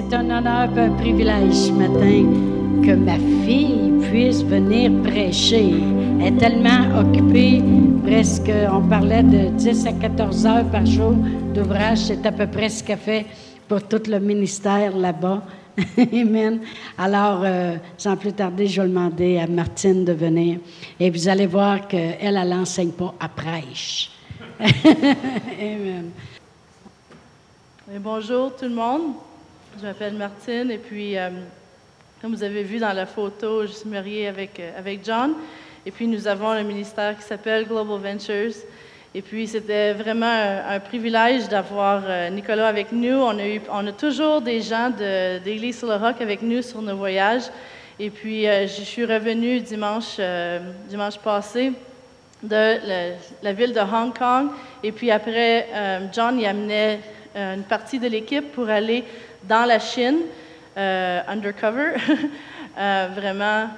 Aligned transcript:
C'est 0.00 0.14
un 0.14 0.30
honneur 0.30 0.68
et 0.76 0.80
un 0.82 0.90
privilège 0.90 1.54
ce 1.54 1.72
matin 1.72 2.22
que 2.84 2.92
ma 2.92 3.16
fille 3.44 3.90
puisse 4.08 4.44
venir 4.44 4.92
prêcher. 5.02 5.74
Elle 6.20 6.34
est 6.34 6.38
tellement 6.38 7.00
occupée, 7.00 7.60
presque, 8.04 8.52
on 8.72 8.82
parlait 8.82 9.24
de 9.24 9.48
10 9.48 9.86
à 9.86 9.92
14 9.94 10.46
heures 10.46 10.70
par 10.70 10.86
jour 10.86 11.14
d'ouvrage. 11.52 11.98
C'est 11.98 12.24
à 12.24 12.30
peu 12.30 12.46
près 12.46 12.68
ce 12.68 12.84
qu'elle 12.84 12.98
fait 12.98 13.26
pour 13.66 13.82
tout 13.88 14.02
le 14.06 14.20
ministère 14.20 14.96
là-bas. 14.96 15.42
Amen. 16.12 16.60
Alors, 16.96 17.42
euh, 17.44 17.74
sans 17.96 18.16
plus 18.16 18.32
tarder, 18.32 18.68
je 18.68 18.80
vais 18.80 18.86
demander 18.86 19.38
à 19.38 19.48
Martine 19.48 20.04
de 20.04 20.12
venir. 20.12 20.60
Et 21.00 21.10
vous 21.10 21.28
allez 21.28 21.46
voir 21.46 21.88
qu'elle, 21.88 22.18
elle 22.20 22.48
n'enseigne 22.48 22.92
pas 22.92 23.14
à 23.18 23.28
prêche. 23.28 24.12
Amen. 24.60 26.10
bonjour 28.00 28.54
tout 28.54 28.66
le 28.66 28.74
monde. 28.76 29.27
Je 29.76 29.86
m'appelle 29.86 30.14
Martine 30.14 30.70
et 30.72 30.78
puis, 30.78 31.16
euh, 31.16 31.28
comme 32.20 32.34
vous 32.34 32.42
avez 32.42 32.64
vu 32.64 32.78
dans 32.78 32.92
la 32.92 33.06
photo, 33.06 33.64
je 33.64 33.72
suis 33.72 33.88
mariée 33.88 34.26
avec, 34.26 34.58
euh, 34.58 34.76
avec 34.76 35.04
John. 35.04 35.34
Et 35.86 35.92
puis, 35.92 36.08
nous 36.08 36.26
avons 36.26 36.48
un 36.50 36.64
ministère 36.64 37.16
qui 37.16 37.22
s'appelle 37.22 37.64
Global 37.64 38.00
Ventures. 38.00 38.54
Et 39.14 39.22
puis, 39.22 39.46
c'était 39.46 39.92
vraiment 39.92 40.26
un, 40.26 40.80
privilège 40.80 41.48
d'avoir 41.48 42.02
euh, 42.04 42.28
Nicolas 42.30 42.66
avec 42.66 42.90
nous. 42.90 43.14
On 43.14 43.38
a, 43.38 43.46
eu, 43.46 43.60
on 43.70 43.86
a 43.86 43.92
toujours 43.92 44.40
des 44.40 44.60
gens 44.62 44.90
d'Église 44.90 45.78
sur 45.78 45.86
le 45.86 45.94
Roc 45.94 46.20
avec 46.20 46.42
nous 46.42 46.62
sur 46.62 46.82
nos 46.82 46.96
voyages. 46.96 47.44
Et 48.00 48.10
puis, 48.10 48.44
je 48.44 48.82
suis 48.82 49.04
revenue 49.04 49.60
dimanche, 49.60 50.20
dimanche 50.88 51.18
passé 51.18 51.72
de 52.42 53.14
la, 53.42 53.52
ville 53.52 53.72
de 53.72 53.80
Hong 53.80 54.16
Kong. 54.16 54.50
Et 54.84 54.92
puis 54.92 55.10
après, 55.10 55.66
John 56.12 56.38
y 56.38 56.46
amenait 56.46 57.00
une 57.34 57.64
partie 57.64 57.98
de 57.98 58.06
l'équipe 58.06 58.52
pour 58.52 58.68
aller 58.68 59.02
dans 59.44 59.64
la 59.64 59.78
Chine, 59.78 60.20
euh, 60.76 61.20
undercover, 61.26 61.94
euh, 62.78 63.08
vraiment 63.14 63.68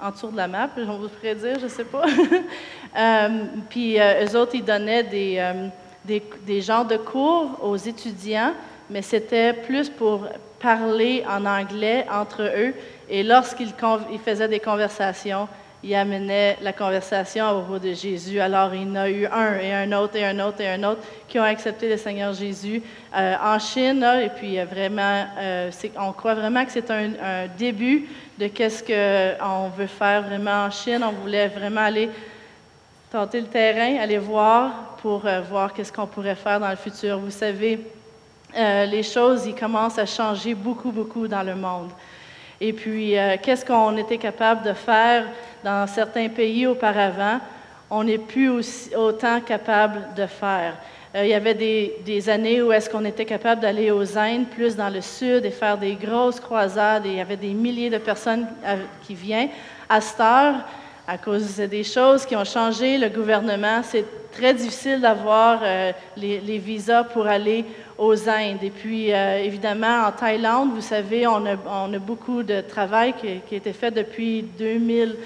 en 0.00 0.10
dessous 0.10 0.30
de 0.30 0.36
la 0.36 0.48
map, 0.48 0.70
on 0.76 0.98
vous 0.98 1.08
pourrait 1.08 1.34
dire, 1.34 1.58
je 1.58 1.64
ne 1.64 1.68
sais 1.68 1.84
pas. 1.84 2.04
euh, 2.98 3.28
puis 3.68 3.98
eux 3.98 4.36
autres, 4.36 4.54
ils 4.54 4.64
donnaient 4.64 5.02
des, 5.02 5.52
des, 6.04 6.22
des, 6.46 6.60
genres 6.60 6.84
de 6.84 6.96
cours 6.96 7.58
aux 7.62 7.76
étudiants, 7.76 8.52
mais 8.88 9.02
c'était 9.02 9.52
plus 9.52 9.88
pour 9.88 10.28
parler 10.60 11.24
en 11.28 11.44
anglais 11.44 12.06
entre 12.10 12.42
eux. 12.42 12.74
Et 13.10 13.22
lorsqu'ils 13.22 13.74
ils 14.12 14.20
faisaient 14.20 14.48
des 14.48 14.60
conversations, 14.60 15.48
il 15.84 15.94
amenait 15.94 16.58
la 16.60 16.72
conversation 16.72 17.46
à 17.46 17.52
propos 17.52 17.78
de 17.78 17.92
Jésus. 17.92 18.40
Alors, 18.40 18.74
il 18.74 18.82
y 18.82 18.90
en 18.90 18.96
a 18.96 19.08
eu 19.08 19.26
un 19.26 19.58
et 19.58 19.72
un 19.72 19.92
autre 19.92 20.16
et 20.16 20.24
un 20.24 20.38
autre 20.40 20.60
et 20.60 20.68
un 20.68 20.82
autre 20.82 21.02
qui 21.28 21.38
ont 21.38 21.44
accepté 21.44 21.88
le 21.88 21.96
Seigneur 21.96 22.32
Jésus 22.32 22.82
euh, 23.16 23.34
en 23.40 23.58
Chine. 23.60 24.04
et 24.20 24.28
puis, 24.28 24.58
euh, 24.58 24.64
vraiment, 24.64 25.24
euh, 25.38 25.70
on 25.98 26.12
croit 26.12 26.34
vraiment 26.34 26.64
que 26.64 26.72
c'est 26.72 26.90
un, 26.90 27.46
début 27.56 28.08
de 28.38 28.48
qu'est-ce 28.48 28.82
qu'on 28.82 29.68
veut 29.68 29.86
faire 29.86 30.22
vraiment 30.22 30.64
en 30.64 30.70
Chine. 30.70 31.04
On 31.04 31.12
voulait 31.12 31.46
vraiment 31.46 31.82
aller 31.82 32.10
tenter 33.10 33.40
le 33.40 33.46
terrain, 33.46 34.02
aller 34.02 34.18
voir 34.18 34.96
pour 35.00 35.22
voir 35.48 35.72
qu'est-ce 35.72 35.92
qu'on 35.92 36.06
pourrait 36.06 36.34
faire 36.34 36.58
dans 36.58 36.70
le 36.70 36.76
futur. 36.76 37.18
Vous 37.18 37.30
savez, 37.30 37.80
les 38.54 39.02
choses, 39.02 39.46
ils 39.46 39.54
commencent 39.54 39.98
à 39.98 40.06
changer 40.06 40.54
beaucoup, 40.54 40.90
beaucoup 40.90 41.26
dans 41.26 41.42
le 41.42 41.54
monde. 41.54 41.90
Et 42.60 42.72
puis, 42.72 43.14
qu'est-ce 43.42 43.64
qu'on 43.64 43.96
était 43.96 44.18
capable 44.18 44.66
de 44.66 44.72
faire 44.72 45.24
dans 45.64 45.86
certains 45.86 46.28
pays 46.28 46.66
auparavant, 46.66 47.40
on 47.90 48.04
n'est 48.04 48.18
plus 48.18 48.48
aussi, 48.48 48.94
autant 48.94 49.40
capable 49.40 50.14
de 50.16 50.26
faire. 50.26 50.74
Euh, 51.14 51.24
il 51.24 51.30
y 51.30 51.34
avait 51.34 51.54
des, 51.54 52.28
années 52.28 52.60
où 52.60 52.70
est-ce 52.70 52.90
qu'on 52.90 53.04
était 53.04 53.24
capable 53.24 53.62
d'aller 53.62 53.90
aux 53.90 54.18
Indes, 54.18 54.46
plus 54.46 54.76
dans 54.76 54.90
le 54.90 55.00
sud, 55.00 55.44
et 55.44 55.50
faire 55.50 55.78
des 55.78 55.94
grosses 55.94 56.40
croisades, 56.40 57.06
et 57.06 57.10
il 57.10 57.16
y 57.16 57.20
avait 57.20 57.36
des 57.36 57.54
milliers 57.54 57.90
de 57.90 57.98
personnes 57.98 58.46
euh, 58.66 58.76
qui 59.06 59.14
viennent. 59.14 59.48
À 59.88 60.00
cette 60.00 60.20
heure, 60.20 60.56
à 61.06 61.16
cause 61.16 61.56
des 61.56 61.84
choses 61.84 62.26
qui 62.26 62.36
ont 62.36 62.44
changé, 62.44 62.98
le 62.98 63.08
gouvernement, 63.08 63.80
c'est 63.82 64.04
très 64.30 64.52
difficile 64.52 65.00
d'avoir 65.00 65.60
euh, 65.62 65.92
les, 66.18 66.58
visas 66.58 67.04
pour 67.04 67.26
aller 67.26 67.64
aux 67.98 68.28
Indes. 68.28 68.62
Et 68.62 68.70
puis, 68.70 69.10
évidemment, 69.10 70.06
en 70.06 70.12
Thaïlande, 70.12 70.70
vous 70.72 70.80
savez, 70.80 71.26
on 71.26 71.44
a, 71.44 71.98
beaucoup 71.98 72.42
de 72.42 72.60
travail 72.60 73.12
qui, 73.20 73.54
a 73.54 73.56
été 73.56 73.72
fait 73.72 73.90
depuis 73.90 74.42
2000. 74.42 75.16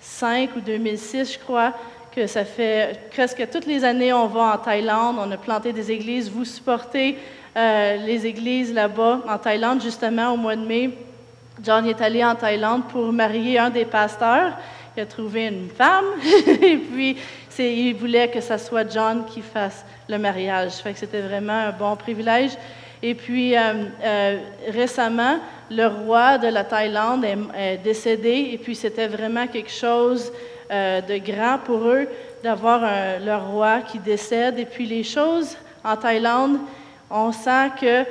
2005 0.00 0.56
ou 0.56 0.60
2006, 0.60 1.34
je 1.34 1.38
crois, 1.38 1.72
que 2.14 2.26
ça 2.26 2.44
fait 2.44 3.10
presque 3.10 3.48
toutes 3.50 3.66
les 3.66 3.84
années, 3.84 4.12
on 4.12 4.26
va 4.26 4.54
en 4.54 4.58
Thaïlande, 4.58 5.16
on 5.18 5.30
a 5.30 5.36
planté 5.36 5.72
des 5.72 5.90
églises. 5.92 6.30
Vous 6.30 6.44
supportez 6.44 7.18
euh, 7.56 7.96
les 7.96 8.26
églises 8.26 8.72
là-bas, 8.72 9.20
en 9.28 9.38
Thaïlande, 9.38 9.82
justement, 9.82 10.32
au 10.32 10.36
mois 10.36 10.56
de 10.56 10.64
mai. 10.64 10.90
John 11.62 11.86
est 11.86 12.00
allé 12.00 12.24
en 12.24 12.34
Thaïlande 12.34 12.84
pour 12.88 13.12
marier 13.12 13.58
un 13.58 13.70
des 13.70 13.84
pasteurs. 13.84 14.56
Il 14.96 15.02
a 15.02 15.06
trouvé 15.06 15.46
une 15.46 15.68
femme, 15.68 16.06
et 16.62 16.76
puis 16.76 17.16
il 17.58 17.94
voulait 17.94 18.28
que 18.28 18.40
ce 18.40 18.56
soit 18.58 18.90
John 18.90 19.24
qui 19.26 19.42
fasse 19.42 19.84
le 20.08 20.18
mariage. 20.18 20.72
Fait 20.74 20.92
que 20.92 20.98
c'était 20.98 21.20
vraiment 21.20 21.52
un 21.52 21.72
bon 21.72 21.96
privilège. 21.96 22.52
Et 23.02 23.14
puis, 23.14 23.56
euh, 23.56 23.60
euh, 24.02 24.38
récemment, 24.68 25.38
le 25.70 25.86
roi 25.86 26.38
de 26.38 26.48
la 26.48 26.64
Thaïlande 26.64 27.24
est, 27.24 27.76
décédé, 27.78 28.50
et 28.52 28.58
puis 28.58 28.74
c'était 28.74 29.06
vraiment 29.06 29.46
quelque 29.46 29.70
chose 29.70 30.32
euh, 30.70 31.00
de 31.00 31.18
grand 31.18 31.58
pour 31.58 31.86
eux 31.86 32.08
d'avoir 32.42 32.80
leur 33.24 33.50
roi 33.50 33.80
qui 33.80 33.98
décède. 33.98 34.58
Et 34.58 34.64
puis, 34.64 34.86
les 34.86 35.04
choses 35.04 35.56
en 35.84 35.96
Thaïlande, 35.96 36.58
on 37.10 37.32
sent 37.32 37.70
que 37.80 38.04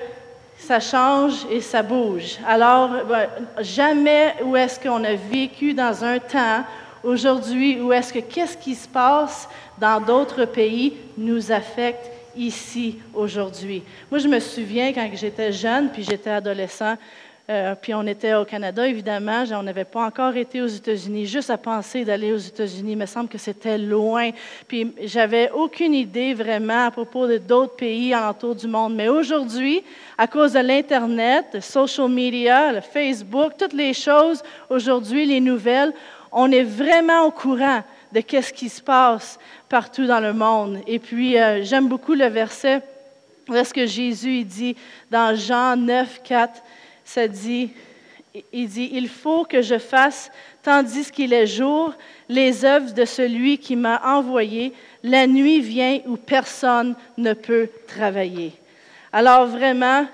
ça 0.58 0.79
change 0.79 1.46
et 1.52 1.62
ça 1.62 1.84
bouge. 1.84 2.38
Alors, 2.47 2.90
ben, 3.08 3.28
jamais 3.59 4.35
où 4.44 4.56
est-ce 4.56 4.79
qu'on 4.79 5.03
a 5.03 5.14
vécu 5.14 5.74
dans 5.74 6.03
un 6.03 6.19
temps 6.19 6.64
aujourd'hui 7.07 7.79
où 7.79 7.94
est-ce 7.94 8.13
que 8.13 8.19
qu'est-ce 8.19 8.57
qui 8.57 8.75
se 8.75 8.88
passe 8.88 9.47
dans 9.79 10.01
d'autres 10.01 10.45
pays 10.45 10.94
nous 11.18 11.51
affecte 11.51 12.12
ici 12.35 12.97
aujourd'hui? 13.13 13.81
Moi, 14.12 14.19
je 14.19 14.28
me 14.28 14.40
souviens 14.40 14.91
quand 14.94 15.09
j'étais 15.13 15.51
jeune, 15.51 15.90
puis 15.90 16.03
j'étais 16.03 16.29
adolescent, 16.29 16.96
euh, 17.50 17.75
puis 17.81 17.94
on 17.94 18.06
était 18.06 18.34
au 18.34 18.44
Canada, 18.44 18.85
évidemment. 18.85 19.46
On 19.53 19.63
n'avait 19.63 19.85
pas 19.85 20.06
encore 20.06 20.35
été 20.35 20.62
aux 20.62 20.67
États-Unis. 20.67 21.25
Juste 21.25 21.50
à 21.50 21.57
penser 21.57 22.03
d'aller 22.03 22.34
aux 22.34 22.38
États-Unis, 22.38 22.91
il 22.91 22.97
me 22.97 23.06
semble 23.06 23.29
que 23.29 23.38
c'était 23.38 23.78
loin. 23.78 24.31
Puis 24.67 24.94
j'avais 25.03 25.50
aucune 25.51 25.94
idée 25.94 26.34
vraiment 26.34 26.88
à 26.88 26.91
propos 26.91 27.25
de 27.25 27.38
d'autres 27.38 27.78
pays 27.78 28.13
alentour 28.13 28.53
du 28.53 28.67
monde. 28.67 28.96
Mais 28.96 29.07
aujourd'hui, 29.07 29.81
à 30.17 30.28
cause 30.28 30.53
de 30.53 30.59
l'Internet, 30.59 31.46
le 31.53 31.62
social 31.62 32.09
media, 32.09 32.73
le 32.73 32.81
Facebook, 32.81 33.53
toutes 33.57 33.72
les 33.72 33.94
choses, 33.94 34.44
aujourd'hui, 34.69 35.25
les 35.25 35.40
nouvelles, 35.40 35.94
on 36.31 36.51
est 36.51 36.63
vraiment 36.63 37.23
au 37.23 37.31
courant 37.31 37.83
de 38.11 38.21
qu'est-ce 38.21 38.53
qui 38.53 38.69
se 38.69 38.81
passe 38.81 39.39
partout 39.69 40.05
dans 40.05 40.19
le 40.19 40.33
monde. 40.33 40.79
Et 40.88 40.99
puis, 40.99 41.38
euh, 41.38 41.63
j'aime 41.63 41.88
beaucoup 41.88 42.13
le 42.13 42.27
verset 42.27 42.81
où 43.49 43.55
est-ce 43.55 43.73
que 43.73 43.85
Jésus 43.85 44.39
il 44.39 44.45
dit 44.45 44.75
dans 45.09 45.35
Jean 45.35 45.77
9, 45.77 46.21
4, 46.23 46.61
ça 47.05 47.27
dit, 47.27 47.71
il 48.51 48.67
dit, 48.67 48.89
il 48.93 49.07
faut 49.07 49.45
que 49.45 49.61
je 49.61 49.77
fasse, 49.77 50.31
tandis 50.63 51.09
qu'il 51.11 51.33
est 51.33 51.47
jour, 51.47 51.93
les 52.27 52.66
œuvres 52.66 52.93
de 52.93 53.05
celui 53.05 53.57
qui 53.57 53.75
m'a 53.75 54.01
envoyé. 54.03 54.73
La 55.03 55.27
nuit 55.27 55.61
vient 55.61 55.99
où 56.05 56.17
personne 56.17 56.95
ne 57.17 57.34
peut 57.34 57.69
travailler. 57.87 58.53
Alors 59.13 59.47
vraiment, 59.47 60.05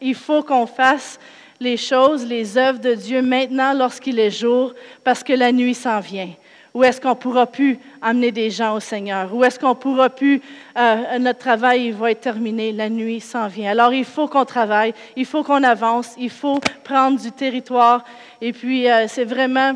il 0.00 0.14
faut 0.14 0.42
qu'on 0.42 0.66
fasse 0.66 1.18
les 1.64 1.76
choses, 1.78 2.24
les 2.24 2.56
œuvres 2.56 2.78
de 2.78 2.94
Dieu 2.94 3.22
maintenant 3.22 3.72
lorsqu'il 3.72 4.18
est 4.20 4.30
jour, 4.30 4.74
parce 5.02 5.24
que 5.24 5.32
la 5.32 5.50
nuit 5.50 5.74
s'en 5.74 5.98
vient. 5.98 6.30
Où 6.74 6.82
est-ce 6.82 7.00
qu'on 7.00 7.14
pourra 7.14 7.46
plus 7.46 7.78
amener 8.02 8.32
des 8.32 8.50
gens 8.50 8.74
au 8.74 8.80
Seigneur? 8.80 9.32
Où 9.32 9.44
est-ce 9.44 9.58
qu'on 9.60 9.76
pourra 9.76 10.10
plus, 10.10 10.42
euh, 10.76 11.18
notre 11.20 11.38
travail 11.38 11.92
va 11.92 12.10
être 12.10 12.20
terminé, 12.20 12.72
la 12.72 12.90
nuit 12.90 13.20
s'en 13.20 13.46
vient? 13.46 13.70
Alors 13.70 13.94
il 13.94 14.04
faut 14.04 14.26
qu'on 14.26 14.44
travaille, 14.44 14.92
il 15.16 15.24
faut 15.24 15.44
qu'on 15.44 15.62
avance, 15.62 16.14
il 16.18 16.30
faut 16.30 16.58
prendre 16.82 17.20
du 17.20 17.30
territoire. 17.30 18.04
Et 18.40 18.52
puis 18.52 18.90
euh, 18.90 19.06
c'est 19.08 19.24
vraiment 19.24 19.74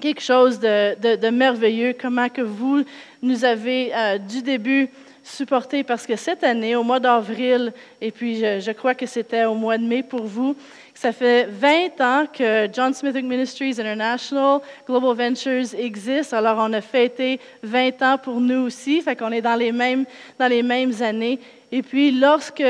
quelque 0.00 0.22
chose 0.22 0.60
de, 0.60 1.30
merveilleux, 1.30 1.94
comment 2.00 2.28
que 2.28 2.42
vous 2.42 2.84
nous 3.20 3.44
avez 3.44 3.92
euh, 3.94 4.18
du 4.18 4.42
début 4.42 4.88
supporté, 5.24 5.84
parce 5.84 6.06
que 6.06 6.16
cette 6.16 6.42
année, 6.42 6.74
au 6.74 6.82
mois 6.82 6.98
d'avril, 6.98 7.72
et 8.00 8.10
puis 8.10 8.36
je 8.40 8.72
crois 8.72 8.94
que 8.94 9.06
c'était 9.06 9.44
au 9.44 9.54
mois 9.54 9.78
de 9.78 9.84
mai 9.84 10.02
pour 10.02 10.24
vous, 10.24 10.56
ça 11.02 11.12
fait 11.12 11.48
20 11.50 12.00
ans 12.00 12.26
que 12.32 12.68
John 12.72 12.94
Smith 12.94 13.16
Ministries 13.16 13.74
International, 13.80 14.60
Global 14.86 15.16
Ventures 15.16 15.74
existe. 15.76 16.32
Alors, 16.32 16.58
on 16.60 16.72
a 16.74 16.80
fêté 16.80 17.40
20 17.64 18.02
ans 18.02 18.18
pour 18.18 18.40
nous 18.40 18.66
aussi. 18.66 19.02
Fait 19.02 19.16
qu'on 19.16 19.32
est 19.32 19.40
dans 19.40 19.56
les 19.56 19.72
mêmes, 19.72 20.04
dans 20.38 20.46
les 20.46 20.62
mêmes 20.62 20.92
années. 21.02 21.40
Et 21.72 21.82
puis, 21.82 22.12
lorsque 22.12 22.62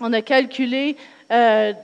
on 0.00 0.10
a 0.14 0.22
calculé, 0.22 0.96
euh, 1.30 1.74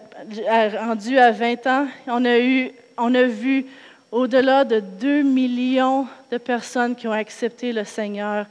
rendu 0.79 1.19
à 1.19 1.31
20 1.31 1.67
ans, 1.67 1.87
on 2.07 2.25
a, 2.25 2.39
eu, 2.39 2.71
on 2.97 3.15
a 3.15 3.25
vu 3.25 3.67
au-delà 4.11 4.65
de 4.65 4.81
2 4.81 5.21
millions 5.21 6.07
de 6.33 6.39
personnes 6.39 6.97
qui 6.97 7.07
ont 7.07 7.13
accepté 7.13 7.75
le 7.75 7.85
Seigneur 7.85 8.47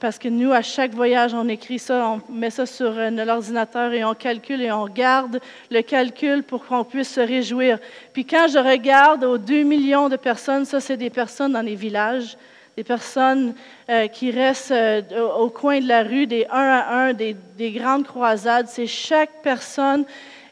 parce 0.00 0.18
que 0.18 0.28
nous, 0.28 0.50
à 0.52 0.62
chaque 0.62 0.94
voyage, 0.94 1.34
on 1.34 1.46
écrit 1.46 1.78
ça, 1.78 2.08
on 2.08 2.32
met 2.32 2.48
ça 2.48 2.64
sur 2.64 2.90
euh, 2.96 3.10
l'ordinateur 3.10 3.92
et 3.92 4.02
on 4.02 4.14
calcule 4.14 4.62
et 4.62 4.72
on 4.72 4.86
garde 4.86 5.40
le 5.70 5.82
calcul 5.82 6.42
pour 6.42 6.64
qu'on 6.64 6.84
puisse 6.84 7.10
se 7.14 7.20
réjouir. 7.20 7.78
Puis 8.14 8.24
quand 8.24 8.48
je 8.48 8.58
regarde 8.58 9.22
aux 9.24 9.36
2 9.36 9.62
millions 9.62 10.08
de 10.08 10.16
personnes, 10.16 10.64
ça, 10.64 10.80
c'est 10.80 10.96
des 10.96 11.10
personnes 11.10 11.52
dans 11.52 11.60
les 11.60 11.74
villages, 11.74 12.38
des 12.78 12.84
personnes 12.84 13.54
euh, 13.90 14.06
qui 14.06 14.30
restent 14.30 14.70
euh, 14.70 15.02
au, 15.38 15.50
coin 15.50 15.80
de 15.80 15.86
la 15.86 16.02
rue, 16.02 16.26
des 16.26 16.46
un 16.50 16.58
à 16.58 16.94
un, 16.94 17.12
des, 17.12 17.36
grandes 17.58 18.06
croisades. 18.06 18.68
C'est 18.68 18.86
chaque 18.86 19.42
personne 19.42 20.04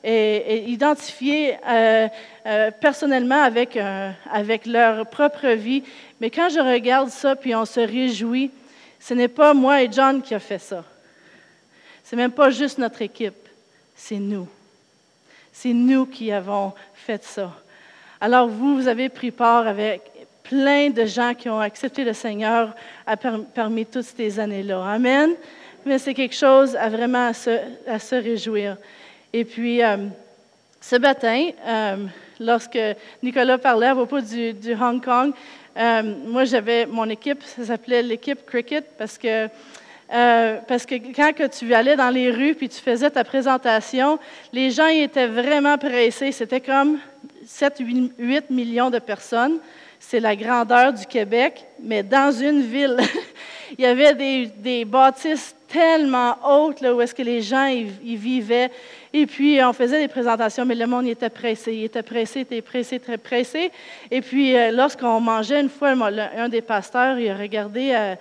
identifiée 0.05 1.57
personnellement 2.81 3.43
avec, 3.43 3.77
avec 4.33 4.65
leur 4.65 5.07
propre 5.07 5.49
vie. 5.49 5.83
Mais 6.21 6.31
quand 6.31 6.49
je 6.49 6.61
regarde 6.61 7.11
ça, 7.11 7.37
puis 7.37 7.55
on 7.55 7.67
se 7.67 7.81
réjouit, 7.81 8.51
ce 9.01 9.15
n'est 9.15 9.29
pas 9.29 9.55
moi 9.55 9.83
et 9.83 9.91
John 9.91 10.23
qui 10.23 10.35
a 10.35 10.39
fait 10.39 10.59
ça. 10.59 10.85
Ce 12.05 12.15
n'est 12.15 12.23
même 12.23 12.33
pas 12.33 12.51
juste 12.51 12.79
notre 12.79 13.03
équipe, 13.03 13.49
c'est 13.95 14.19
nous. 14.19 14.49
C'est 15.53 15.73
nous 15.73 16.07
qui 16.07 16.33
avons 16.33 16.73
fait 16.95 17.23
ça. 17.25 17.53
Alors 18.21 18.49
vous, 18.49 18.77
vous 18.77 18.89
avez 18.89 19.09
pris 19.09 19.31
part 19.31 19.67
avec 19.67 20.03
plein 20.43 20.91
de 20.91 21.05
gens 21.05 21.35
qui 21.35 21.49
ont 21.49 21.61
accepté 21.61 22.05
le 22.05 22.13
Seigneur 22.13 22.75
parmi 23.55 23.85
toutes 23.85 24.05
ces 24.05 24.41
années-là. 24.41 24.83
Amen. 24.85 25.35
Mais 25.85 25.99
c'est 25.99 26.15
quelque 26.15 26.35
chose 26.35 26.75
à 26.75 26.89
vraiment 26.89 27.29
à 27.87 27.99
se, 27.99 28.15
réjouir. 28.15 28.77
Et 29.33 29.45
puis, 29.45 29.83
euh, 29.83 29.97
ce 30.81 30.97
matin, 30.97 31.51
euh, 31.67 31.97
lorsque 32.41 32.79
Nicolas 33.23 33.59
parlait 33.59 33.89
à 33.89 33.95
propos 33.95 34.21
du 34.21 34.75
Hong 34.81 35.05
Kong, 35.05 35.33
euh, 35.79 36.03
moi, 36.27 36.45
j'avais 36.45 36.87
mon 36.87 37.09
équipe, 37.09 37.43
ça 37.45 37.65
s'appelait 37.65 38.03
l'équipe 38.03 38.45
Cricket 38.45 38.85
parce 38.99 39.17
que, 39.17 39.49
euh, 40.13 40.59
parce 40.67 40.85
que 40.85 40.97
quand 41.15 41.33
que 41.33 41.47
tu 41.47 41.73
allais 41.73 41.95
dans 41.95 42.11
les 42.11 42.31
rues 42.31 42.55
puis 42.55 42.69
tu 42.69 42.81
faisais 42.81 43.11
ta 43.11 43.23
présentation, 43.23 44.19
les 44.53 44.71
gens 44.71 44.89
étaient 44.89 45.29
vraiment 45.29 45.79
pressés. 45.79 46.33
C'était 46.33 46.61
comme 46.61 46.99
7, 47.47 47.81
8 48.19 48.51
millions 48.51 48.91
de 48.91 48.99
personnes. 48.99 49.59
C'est 50.01 50.21
la 50.21 50.35
grandeur 50.35 50.93
du 50.93 51.07
Québec, 51.07 51.65
mais 51.81 52.03
dans 52.03 52.33
une 52.33 52.63
ville. 52.63 52.97
Il 53.79 53.85
y 53.85 53.87
avait 53.87 54.15
des, 54.15 54.47
des 54.47 54.85
bâtisses 54.85 55.55
tellement 55.69 56.37
hautes 56.45 56.81
là, 56.81 56.95
où 56.95 57.01
est-ce 57.01 57.15
que 57.15 57.23
les 57.23 57.43
gens 57.43 57.67
y, 57.67 58.17
vivaient. 58.17 58.71
Et 59.13 59.27
puis, 59.27 59.59
on 59.63 59.73
faisait 59.73 60.01
des 60.01 60.09
présentations, 60.09 60.67
mais 60.67 60.75
le 60.75 60.87
monde 60.87 61.07
était 61.07 61.31
pressé. 61.31 61.73
Il 61.73 61.85
était 61.85 62.03
pressé, 62.03 62.41
était 62.41 62.61
pressé, 62.61 62.99
très 62.99 63.17
pressé. 63.17 63.71
Et 64.11 64.21
puis, 64.21 64.57
euh, 64.57 64.71
lorsqu'on 64.71 65.21
mangeait, 65.21 65.61
une 65.61 65.71
fois, 65.71 65.91
un 65.91 66.49
des 66.49 66.61
pasteurs, 66.61 67.19
il 67.19 67.31
a 67.31 67.37
regardé, 67.37 67.93
euh, 67.95 68.15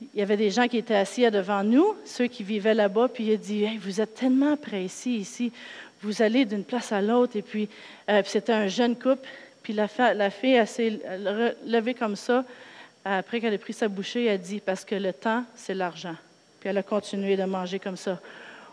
il 0.00 0.18
y 0.18 0.22
avait 0.22 0.36
des 0.36 0.50
gens 0.50 0.68
qui 0.68 0.78
étaient 0.78 0.94
assis 0.94 1.30
devant 1.30 1.62
nous, 1.62 1.94
ceux 2.04 2.26
qui 2.26 2.42
vivaient 2.42 2.74
là-bas, 2.74 3.08
puis 3.12 3.24
il 3.24 3.34
a 3.34 3.36
dit 3.36 3.66
Vous 3.78 4.00
êtes 4.00 4.14
tellement 4.14 4.56
pressés 4.56 5.10
ici, 5.10 5.52
vous 6.00 6.22
allez 6.22 6.44
d'une 6.44 6.64
place 6.64 6.92
à 6.92 7.02
l'autre. 7.02 7.36
Et 7.36 7.42
puis, 7.42 7.68
euh, 8.08 8.22
c'était 8.24 8.52
un 8.52 8.68
jeune 8.68 8.96
couple, 8.96 9.28
puis 9.62 9.74
la, 9.74 9.86
la 10.14 10.30
fille, 10.30 10.54
elle 10.54 10.66
s'est 10.66 10.98
levée 11.66 11.94
comme 11.94 12.16
ça. 12.16 12.44
Après 13.04 13.40
qu'elle 13.40 13.52
ait 13.52 13.58
pris 13.58 13.72
sa 13.72 13.88
bouchée, 13.88 14.26
elle 14.26 14.34
a 14.34 14.38
dit 14.38 14.60
Parce 14.60 14.84
que 14.84 14.94
le 14.94 15.12
temps, 15.12 15.44
c'est 15.54 15.74
l'argent. 15.74 16.16
Puis 16.60 16.68
elle 16.68 16.78
a 16.78 16.82
continué 16.82 17.36
de 17.36 17.44
manger 17.44 17.78
comme 17.78 17.96
ça. 17.96 18.18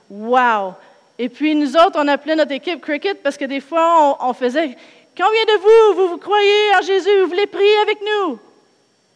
Wow! 0.10 0.76
Et 1.22 1.28
puis 1.28 1.54
nous 1.54 1.76
autres, 1.76 2.00
on 2.02 2.08
appelait 2.08 2.38
notre 2.38 2.54
équipe 2.54 2.80
cricket 2.80 3.22
parce 3.22 3.38
que 3.38 3.44
des 3.44 3.60
fois, 3.60 4.18
on, 4.26 4.34
faisait 4.34 4.78
Combien 5.18 5.44
de 5.46 5.60
vous, 5.60 6.02
vous, 6.02 6.08
vous 6.12 6.18
croyez 6.18 6.76
en 6.80 6.82
Jésus, 6.82 7.10
vous 7.22 7.28
voulez 7.28 7.46
prier 7.46 7.78
avec 7.82 8.00
nous? 8.00 8.40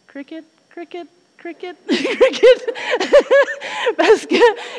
Cricket, 0.06 0.44
cricket, 0.68 1.08
cricket, 1.44 1.76
cricket. 1.86 2.74
parce 3.98 4.24
que 4.24 4.34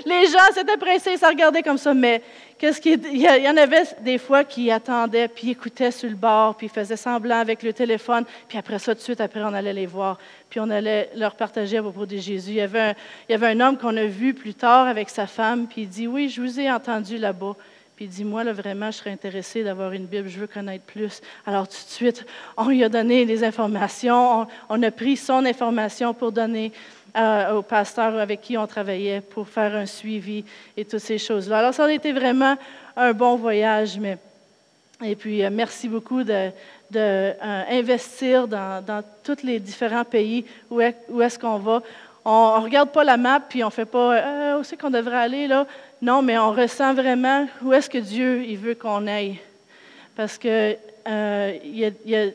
les 0.05 0.25
gens 0.25 0.51
s'étaient 0.51 0.77
pressés, 0.77 1.15
ça 1.17 1.29
regardait 1.29 1.61
comme 1.61 1.77
ça, 1.77 1.93
mais 1.93 2.23
Qu'est-ce 2.57 2.79
il 2.87 3.17
y 3.17 3.49
en 3.49 3.57
avait 3.57 3.83
des 3.99 4.17
fois 4.17 4.45
qui 4.45 4.71
attendaient, 4.71 5.27
puis 5.27 5.51
écoutaient 5.51 5.91
sur 5.91 6.09
le 6.09 6.15
bord, 6.15 6.55
puis 6.55 6.69
faisaient 6.69 6.95
semblant 6.95 7.39
avec 7.39 7.61
le 7.63 7.73
téléphone, 7.73 8.23
puis 8.47 8.57
après 8.57 8.79
ça, 8.79 8.93
tout 8.95 8.99
de 8.99 9.03
suite, 9.03 9.19
après, 9.19 9.41
on 9.43 9.53
allait 9.53 9.73
les 9.73 9.85
voir, 9.85 10.17
puis 10.49 10.61
on 10.61 10.69
allait 10.69 11.09
leur 11.17 11.35
partager 11.35 11.77
à 11.77 11.81
propos 11.81 12.05
de 12.05 12.15
Jésus. 12.15 12.53
Y 12.53 12.61
avait 12.61 12.79
un, 12.79 12.93
il 13.27 13.33
y 13.33 13.35
avait 13.35 13.47
un 13.47 13.59
homme 13.59 13.77
qu'on 13.77 13.97
a 13.97 14.05
vu 14.05 14.33
plus 14.33 14.53
tard 14.53 14.87
avec 14.87 15.09
sa 15.09 15.27
femme, 15.27 15.67
puis 15.67 15.81
il 15.81 15.89
dit, 15.89 16.07
oui, 16.07 16.29
je 16.29 16.41
vous 16.41 16.57
ai 16.57 16.71
entendu 16.71 17.17
là-bas. 17.17 17.57
Puis 17.95 18.05
il 18.05 18.09
dit, 18.09 18.25
moi, 18.25 18.43
là, 18.43 18.51
vraiment, 18.51 18.91
je 18.91 18.97
serais 18.97 19.11
intéressé 19.11 19.63
d'avoir 19.63 19.91
une 19.93 20.05
Bible, 20.05 20.27
je 20.27 20.39
veux 20.39 20.47
connaître 20.47 20.83
plus. 20.83 21.21
Alors, 21.45 21.67
tout 21.67 21.73
de 21.73 21.89
suite, 21.89 22.25
on 22.57 22.67
lui 22.67 22.83
a 22.83 22.89
donné 22.89 23.25
des 23.25 23.43
informations, 23.43 24.47
on 24.69 24.83
a 24.83 24.91
pris 24.91 25.15
son 25.15 25.45
information 25.45 26.13
pour 26.13 26.31
donner 26.31 26.71
au 27.53 27.61
pasteur 27.61 28.19
avec 28.19 28.41
qui 28.41 28.57
on 28.57 28.67
travaillait 28.67 29.21
pour 29.21 29.47
faire 29.47 29.73
un 29.73 29.85
suivi 29.85 30.43
et 30.75 30.83
toutes 30.83 30.99
ces 30.99 31.17
choses-là. 31.17 31.59
Alors, 31.59 31.73
ça 31.73 31.85
a 31.85 31.91
été 31.91 32.11
vraiment 32.11 32.57
un 32.97 33.13
bon 33.13 33.37
voyage, 33.37 33.97
mais 33.97 34.17
et 35.03 35.15
puis 35.15 35.43
euh, 35.43 35.49
merci 35.51 35.89
beaucoup 35.89 36.23
de, 36.23 36.51
d'investir 36.89 38.43
euh, 38.43 38.47
dans, 38.47 38.85
dans, 38.85 39.03
tous 39.23 39.43
les 39.43 39.59
différents 39.59 40.05
pays 40.05 40.45
où 40.69 40.79
est-ce 40.81 41.37
qu'on 41.37 41.57
va. 41.57 41.81
On 42.23 42.59
ne 42.59 42.63
regarde 42.63 42.89
pas 42.89 43.03
la 43.03 43.17
map 43.17 43.39
puis 43.39 43.63
on 43.63 43.67
ne 43.67 43.71
fait 43.71 43.85
pas 43.85 44.15
euh, 44.15 44.59
où 44.59 44.63
c'est 44.63 44.77
qu'on 44.77 44.89
devrait 44.89 45.17
aller 45.17 45.47
là? 45.47 45.67
Non, 46.01 46.21
mais 46.21 46.37
on 46.37 46.51
ressent 46.51 46.93
vraiment 46.93 47.47
où 47.61 47.73
est-ce 47.73 47.89
que 47.89 47.97
Dieu 47.97 48.43
il 48.43 48.57
veut 48.57 48.75
qu'on 48.75 49.07
aille. 49.07 49.39
Parce 50.15 50.37
qu'il 50.37 50.77
y, 51.07 51.91
y, 52.05 52.15
a 52.15 52.27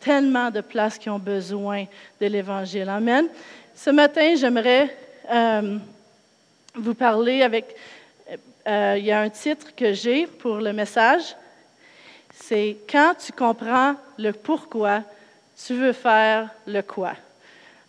tellement 0.00 0.50
de 0.50 0.60
places 0.60 0.98
qui 0.98 1.08
ont 1.08 1.18
besoin 1.18 1.84
de 2.20 2.26
l'Évangile. 2.26 2.88
Amen. 2.88 3.28
Ce 3.74 3.90
matin, 3.90 4.34
j'aimerais 4.36 4.94
euh, 5.30 5.78
vous 6.74 6.94
parler 6.94 7.42
avec. 7.42 7.74
Euh, 8.66 8.94
il 8.96 9.04
y 9.04 9.10
a 9.10 9.20
un 9.20 9.30
titre 9.30 9.74
que 9.74 9.92
j'ai 9.92 10.26
pour 10.26 10.56
le 10.56 10.72
message. 10.72 11.36
C'est 12.32 12.76
Quand 12.88 13.14
tu 13.14 13.32
comprends 13.32 13.94
le 14.18 14.32
pourquoi, 14.32 15.02
tu 15.64 15.74
veux 15.74 15.92
faire 15.92 16.48
le 16.66 16.82
quoi. 16.82 17.12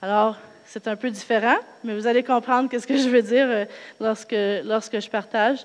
Alors, 0.01 0.37
c'est 0.65 0.87
un 0.87 0.95
peu 0.95 1.09
différent, 1.09 1.57
mais 1.83 1.93
vous 1.93 2.07
allez 2.07 2.23
comprendre 2.23 2.69
ce 2.71 2.87
que 2.87 2.97
je 2.97 3.09
veux 3.09 3.21
dire 3.21 3.47
euh, 3.47 3.65
lorsque, 3.99 4.35
lorsque 4.63 4.99
je 4.99 5.09
partage. 5.09 5.59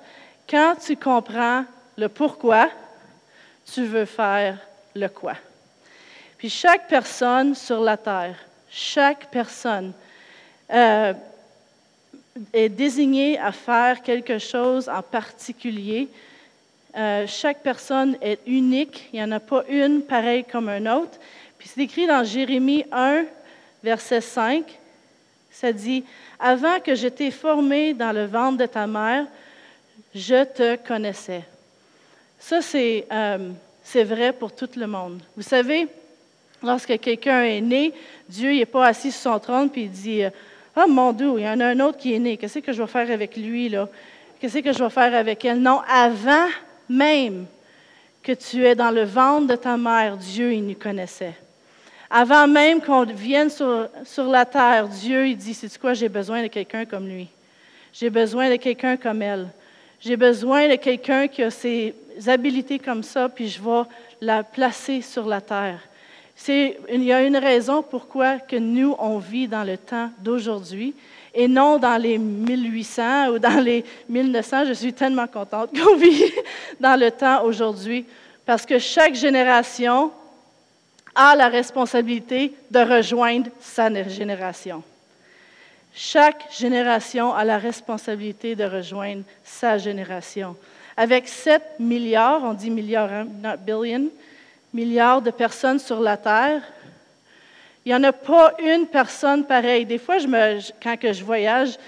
Quand 0.49 0.75
tu 0.76 0.96
comprends 0.96 1.64
le 1.96 2.08
pourquoi, 2.08 2.68
tu 3.72 3.84
veux 3.84 4.04
faire 4.04 4.58
le 4.94 5.08
quoi. 5.08 5.34
Puis 6.38 6.49
chaque 6.49 6.88
personne 6.88 7.54
sur 7.54 7.80
la 7.80 7.96
terre, 7.96 8.37
chaque 8.70 9.30
personne 9.30 9.92
euh, 10.72 11.12
est 12.52 12.68
désigné 12.68 13.38
à 13.38 13.52
faire 13.52 14.02
quelque 14.02 14.38
chose 14.38 14.88
en 14.88 15.02
particulier. 15.02 16.08
Euh, 16.96 17.26
chaque 17.26 17.62
personne 17.62 18.16
est 18.22 18.40
unique. 18.46 19.08
Il 19.12 19.16
n'y 19.16 19.25
en 19.25 19.32
a 19.32 19.40
pas 19.40 19.64
une 19.68 20.02
pareille 20.02 20.44
comme 20.44 20.68
un 20.68 20.87
autre. 20.96 21.18
Puis 21.58 21.68
c'est 21.68 21.80
écrit 21.82 22.06
dans 22.06 22.25
Jérémie 22.25 22.84
1, 22.92 23.25
verset 23.82 24.20
5. 24.20 24.64
Ça 25.60 25.72
dit, 25.72 26.04
Avant 26.38 26.78
que 26.78 26.94
je 26.94 27.08
t'ai 27.08 27.32
formé 27.32 27.92
dans 27.92 28.12
le 28.12 28.26
ventre 28.26 28.58
de 28.58 28.66
ta 28.66 28.86
mère, 28.86 29.26
je 30.14 30.44
te 30.44 30.76
connaissais. 30.76 31.42
Ça, 32.38 32.62
c'est 32.62 33.06
euh, 33.10 33.50
vrai 34.04 34.32
pour 34.32 34.54
tout 34.54 34.68
le 34.76 34.86
monde. 34.86 35.20
Vous 35.36 35.42
savez, 35.42 35.88
lorsque 36.62 37.00
quelqu'un 37.00 37.42
est 37.42 37.60
né, 37.60 37.92
Dieu 38.28 38.52
n'est 38.52 38.66
pas 38.66 38.86
assis 38.86 39.10
sur 39.10 39.32
son 39.32 39.38
trône 39.40 39.68
puis 39.68 39.82
il 39.82 39.90
dit 39.90 40.22
ah, 40.76 40.86
mon 40.86 41.12
Dieu, 41.12 41.34
il 41.38 41.42
y 41.42 41.48
en 41.48 41.58
a 41.58 41.66
un 41.66 41.80
autre 41.80 41.98
qui 41.98 42.14
est 42.14 42.20
né. 42.20 42.36
Qu'est-ce 42.36 42.60
que 42.60 42.72
je 42.72 42.80
vais 42.80 42.88
faire 42.88 43.10
avec 43.10 43.36
lui, 43.36 43.68
là? 43.68 43.88
Qu'est-ce 44.40 44.58
que 44.58 44.72
je 44.72 44.84
vais 44.84 44.90
faire 44.90 45.12
avec 45.12 45.44
elle? 45.44 45.60
Non, 45.60 45.80
avant 45.92 46.46
même 46.88 47.46
que 48.22 48.30
tu 48.30 48.64
es 48.64 48.76
dans 48.76 48.92
le 48.92 49.02
ventre 49.02 49.48
de 49.48 49.56
ta 49.56 49.76
mère, 49.76 50.18
Dieu, 50.18 50.52
il 50.52 50.64
nous 50.64 50.76
connaissait. 50.76 51.34
Avant 52.10 52.46
même 52.46 52.80
qu'on 52.80 53.04
vienne 53.04 53.50
sur, 53.50 53.88
sur, 54.04 54.24
la 54.24 54.44
terre, 54.44 54.88
Dieu, 54.88 55.28
il 55.28 55.36
dit, 55.36 55.54
c'est 55.54 55.78
quoi, 55.78 55.94
j'ai 55.94 56.08
besoin 56.08 56.42
de 56.42 56.48
quelqu'un 56.48 56.84
comme 56.84 57.06
lui. 57.06 57.28
J'ai 57.92 58.10
besoin 58.10 58.50
de 58.50 58.56
quelqu'un 58.56 58.96
comme 58.96 59.22
elle. 59.22 59.48
J'ai 60.00 60.16
besoin 60.16 60.68
de 60.68 60.76
quelqu'un 60.76 61.28
qui 61.28 61.42
a 61.42 61.50
ses 61.50 61.94
habiletés 62.26 62.78
comme 62.78 63.02
ça, 63.02 63.28
puis 63.28 63.48
je 63.48 63.60
vais 63.60 63.82
la 64.20 64.42
placer 64.42 65.02
sur 65.02 65.26
la 65.26 65.40
terre 65.40 65.80
il 66.46 67.02
y 67.02 67.12
a 67.12 67.22
une 67.22 67.36
raison 67.36 67.82
pourquoi 67.82 68.38
que 68.38 68.56
nous, 68.56 68.94
on 68.98 69.18
vit 69.18 69.48
dans 69.48 69.64
le 69.64 69.76
temps 69.76 70.10
d'aujourd'hui 70.20 70.94
et 71.34 71.48
non 71.48 71.78
dans 71.78 72.00
les 72.00 72.16
1800 72.18 73.28
ou 73.28 73.38
dans 73.38 73.62
les 73.62 73.84
1900. 74.08 74.66
Je 74.66 74.72
suis 74.72 74.92
tellement 74.92 75.26
contente 75.26 75.70
qu'on 75.76 75.96
vit 75.98 76.24
dans 76.80 76.98
le 76.98 77.10
temps 77.10 77.44
aujourd'hui 77.44 78.04
parce 78.46 78.64
que 78.64 78.78
chaque 78.78 79.14
génération 79.14 80.10
a 81.20 81.34
la 81.34 81.48
responsabilité 81.48 82.54
de 82.70 82.78
rejoindre 82.78 83.50
sa 83.60 83.90
génération. 84.08 84.84
Chaque 85.92 86.44
génération 86.56 87.34
a 87.34 87.44
la 87.44 87.58
responsabilité 87.58 88.54
de 88.54 88.62
rejoindre 88.62 89.25
sa 89.42 89.78
génération. 89.78 90.56
Avec 90.96 91.26
7 91.26 91.60
milliards, 91.80 92.44
on 92.44 92.54
dit 92.54 92.70
milliards, 92.70 93.12
hein, 93.12 93.26
not 93.42 93.56
billion, 93.56 94.04
milliards 94.72 95.20
de 95.20 95.32
personnes 95.32 95.80
sur 95.80 95.98
la 95.98 96.16
Terre, 96.16 96.62
Il 97.84 97.88
n'y 97.88 97.94
en 97.94 98.04
a 98.04 98.12
pas 98.12 98.52
une 98.62 98.87
personne 98.87 99.44
pareille. 99.44 99.87
Des 99.87 99.98
fois, 99.98 100.18
je 100.18 100.26
me, 100.26 100.58
quand 100.82 100.96
que 100.96 101.12
je 101.12 101.25
voyage, 101.25 101.78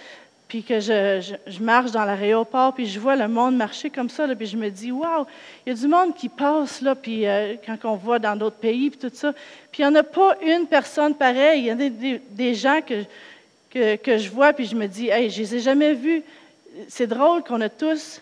puis 0.51 0.65
que 0.65 0.81
je, 0.81 1.37
je, 1.47 1.63
marche 1.63 1.93
dans 1.93 2.05
l'aéroport, 2.05 2.75
puis 2.75 2.85
je 2.85 2.99
vois 2.99 3.15
le 3.15 3.29
monde 3.29 3.57
marcher 3.57 3.89
comme 3.89 4.11
ça, 4.11 4.27
là, 4.27 4.35
puis 4.35 4.49
je 4.49 4.57
me 4.57 4.69
dis, 4.69 4.91
waouh, 4.91 5.25
il 5.65 5.73
y 5.73 5.73
a 5.73 5.79
du 5.79 5.87
monde 5.87 6.13
qui 6.13 6.29
passe, 6.29 6.81
là, 6.81 6.97
puis 6.97 7.25
euh, 7.25 7.55
quand 7.65 7.77
on 7.85 7.95
voit 7.95 8.19
dans 8.19 8.35
d'autres 8.35 8.57
pays, 8.57 8.91
puis 8.91 8.99
tout 8.99 9.15
ça. 9.15 9.33
Puis 9.71 9.85
il 9.85 9.87
n'y 9.87 9.93
en 9.93 9.95
a 9.95 10.03
pas 10.03 10.37
une 10.43 10.67
personne 10.67 11.15
pareille. 11.15 11.61
Il 11.61 11.67
y 11.67 11.71
a 11.71 11.77
des, 11.77 12.21
des, 12.31 12.55
gens 12.57 12.81
que, 12.85 13.05
que, 13.71 13.95
que, 13.95 14.19
je 14.19 14.29
vois, 14.29 14.53
puis 14.53 14.67
je 14.67 14.75
me 14.75 14.89
dis, 14.89 15.09
hey, 15.09 15.31
je 15.31 15.39
les 15.39 15.55
ai 15.55 15.61
jamais 15.61 15.95
vus. 15.95 16.25
C'est 16.89 17.07
drôle 17.07 17.45
qu'on 17.45 17.61
a 17.61 17.69
tous, 17.69 18.21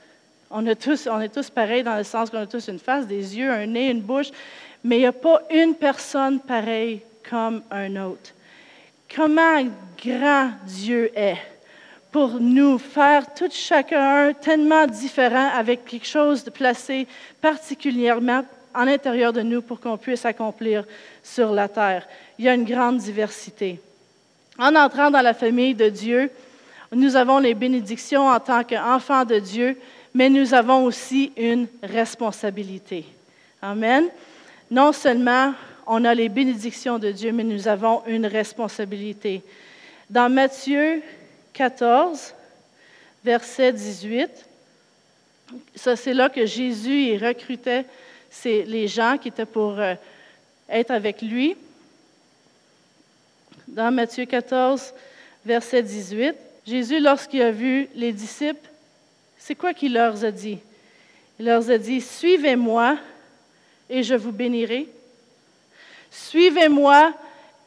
on, 0.51 0.67
a 0.67 0.75
tous, 0.75 1.09
on 1.11 1.23
est 1.23 1.35
tous 1.35 1.49
pareils 1.49 1.83
dans 1.83 1.97
le 1.97 2.05
sens 2.05 2.29
qu'on 2.29 2.43
a 2.43 2.47
tous 2.47 2.69
une 2.69 2.79
face, 2.79 3.07
des 3.07 3.39
yeux, 3.39 3.51
un 3.51 3.65
nez, 3.65 3.89
une 3.89 4.03
bouche, 4.03 4.29
mais 4.85 4.97
il 4.97 5.01
n'y 5.01 5.07
a 5.07 5.13
pas 5.13 5.41
une 5.51 5.75
personne 5.75 6.41
pareille 6.41 7.01
comme 7.31 7.63
un 7.71 7.97
autre. 7.97 8.35
Comment 9.17 9.65
grand 9.97 10.51
Dieu 10.67 11.11
est 11.15 11.39
pour 12.19 12.41
nous 12.41 12.79
faire 12.79 13.33
tout 13.33 13.49
chacun 13.53 14.33
tellement 14.33 14.89
différent 14.89 15.51
avec 15.55 15.85
quelque 15.85 16.05
chose 16.05 16.43
de 16.43 16.51
placé 16.51 17.07
particulièrement 17.41 18.43
en 18.75 18.87
l'intérieur 18.87 19.33
de 19.33 19.41
nous 19.41 19.63
pour 19.63 19.79
qu'on 19.79 19.97
puisse 19.97 20.25
accomplir 20.25 20.85
sur 21.23 21.53
la 21.53 21.69
terre. 21.69 22.09
Il 22.37 22.45
y 22.45 22.49
a 22.49 22.55
une 22.55 22.65
grande 22.65 22.99
diversité. 22.99 23.81
En 24.59 24.75
entrant 24.75 25.13
dans 25.13 25.21
la 25.21 25.33
famille 25.33 25.77
de 25.77 25.89
Dieu, 25.89 26.29
nous 26.91 27.15
avons 27.15 27.39
les 27.39 27.55
bénédictions 27.55 28.27
en 28.27 28.41
tant 28.41 28.65
qu'enfants 28.65 29.25
de 29.25 29.39
Dieu, 29.39 29.79
mais 30.13 30.29
nous 30.29 30.55
avons 30.55 30.87
aussi 30.87 31.31
une 31.37 31.69
responsabilité. 31.85 33.05
Amen. 33.63 34.07
Non 34.73 34.91
seulement 34.91 35.55
on 35.87 36.05
a 36.05 36.17
les 36.17 36.29
bénédictions 36.29 36.99
de 36.99 37.13
Dieu, 37.13 37.31
mais 37.31 37.45
nous 37.45 37.69
avons 37.69 38.03
une 38.09 38.27
responsabilité. 38.27 39.41
Dans 40.11 40.29
Matthieu 40.29 41.01
14, 41.59 42.35
verset 43.25 43.73
18. 43.73 44.31
Ça, 45.75 45.97
c'est 45.97 46.15
là 46.15 46.29
que 46.29 46.47
Jésus 46.47 47.17
recrutait 47.17 47.85
les 48.45 48.87
gens 48.87 49.19
qui 49.21 49.27
étaient 49.27 49.45
pour 49.45 49.77
euh, 49.81 49.95
être 50.69 50.93
avec 50.93 51.21
lui. 51.21 51.57
Dans 53.67 53.93
Matthieu 53.93 54.25
14, 54.25 54.95
verset 55.45 55.83
18, 55.83 56.37
Jésus, 56.65 57.01
lorsqu'il 57.01 57.43
a 57.43 57.51
vu 57.51 57.89
les 57.97 58.13
disciples, 58.13 58.71
c'est 59.37 59.57
quoi 59.57 59.75
qu'il 59.75 59.95
leur 59.95 60.25
a 60.25 60.31
dit? 60.31 60.61
Il 61.41 61.47
leur 61.47 61.69
a 61.69 61.79
dit, 61.79 62.01
Suivez-moi 62.01 62.99
et 63.91 64.05
je 64.05 64.15
vous 64.15 64.33
bénirai. 64.33 64.87
Suivez-moi 66.13 67.13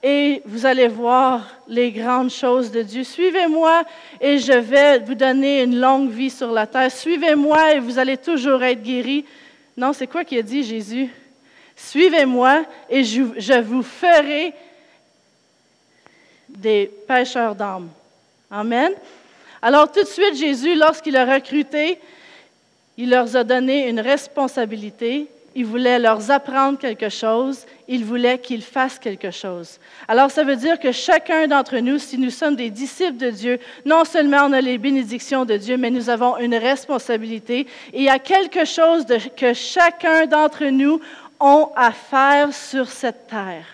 et 0.03 0.41
vous 0.45 0.65
allez 0.65 0.87
voir 0.87 1.47
les 1.67 1.91
grandes 1.91 2.31
choses 2.31 2.71
de 2.71 2.81
Dieu. 2.81 3.03
Suivez-moi 3.03 3.83
et 4.19 4.39
je 4.39 4.53
vais 4.53 4.99
vous 4.99 5.13
donner 5.13 5.61
une 5.63 5.79
longue 5.79 6.09
vie 6.09 6.29
sur 6.29 6.51
la 6.51 6.65
terre. 6.65 6.91
Suivez-moi 6.91 7.75
et 7.75 7.79
vous 7.79 7.99
allez 7.99 8.17
toujours 8.17 8.63
être 8.63 8.81
guéris. 8.81 9.25
Non, 9.77 9.93
c'est 9.93 10.07
quoi 10.07 10.23
qu'il 10.23 10.39
a 10.39 10.43
dit 10.43 10.63
Jésus? 10.63 11.09
Suivez-moi 11.75 12.65
et 12.89 13.03
je, 13.03 13.23
je, 13.37 13.59
vous 13.61 13.83
ferai 13.83 14.53
des 16.49 16.91
pêcheurs 17.07 17.55
d'âmes. 17.55 17.89
Amen. 18.49 18.91
Alors 19.61 19.91
tout 19.91 20.01
de 20.01 20.07
suite, 20.07 20.35
Jésus, 20.35 20.75
lorsqu'il 20.75 21.15
a 21.15 21.31
recruté, 21.31 21.99
il 22.97 23.09
leur 23.09 23.35
a 23.35 23.43
donné 23.43 23.87
une 23.87 23.99
responsabilité 23.99 25.27
il 25.55 25.65
voulait 25.65 25.99
leur 25.99 26.31
apprendre 26.31 26.77
quelque 26.77 27.09
chose, 27.09 27.65
il 27.87 28.05
voulait 28.05 28.39
qu'ils 28.39 28.61
fassent 28.61 28.99
quelque 28.99 29.31
chose. 29.31 29.79
Alors 30.07 30.31
ça 30.31 30.43
veut 30.43 30.55
dire 30.55 30.79
que 30.79 30.91
chacun 30.91 31.47
d'entre 31.47 31.77
nous, 31.77 31.97
si 31.97 32.17
nous 32.17 32.29
sommes 32.29 32.55
des 32.55 32.69
disciples 32.69 33.17
de 33.17 33.29
Dieu, 33.29 33.59
non 33.85 34.05
seulement 34.05 34.45
on 34.45 34.53
a 34.53 34.61
les 34.61 34.77
bénédictions 34.77 35.43
de 35.43 35.57
Dieu, 35.57 35.77
mais 35.77 35.89
nous 35.89 36.09
avons 36.09 36.37
une 36.37 36.55
responsabilité 36.55 37.67
et 37.91 37.99
il 37.99 38.03
y 38.03 38.09
a 38.09 38.19
quelque 38.19 38.65
chose 38.65 39.05
que 39.35 39.53
chacun 39.53 40.25
d'entre 40.25 40.65
nous 40.65 41.01
ont 41.39 41.69
à 41.75 41.91
faire 41.91 42.53
sur 42.53 42.87
cette 42.87 43.27
terre. 43.27 43.65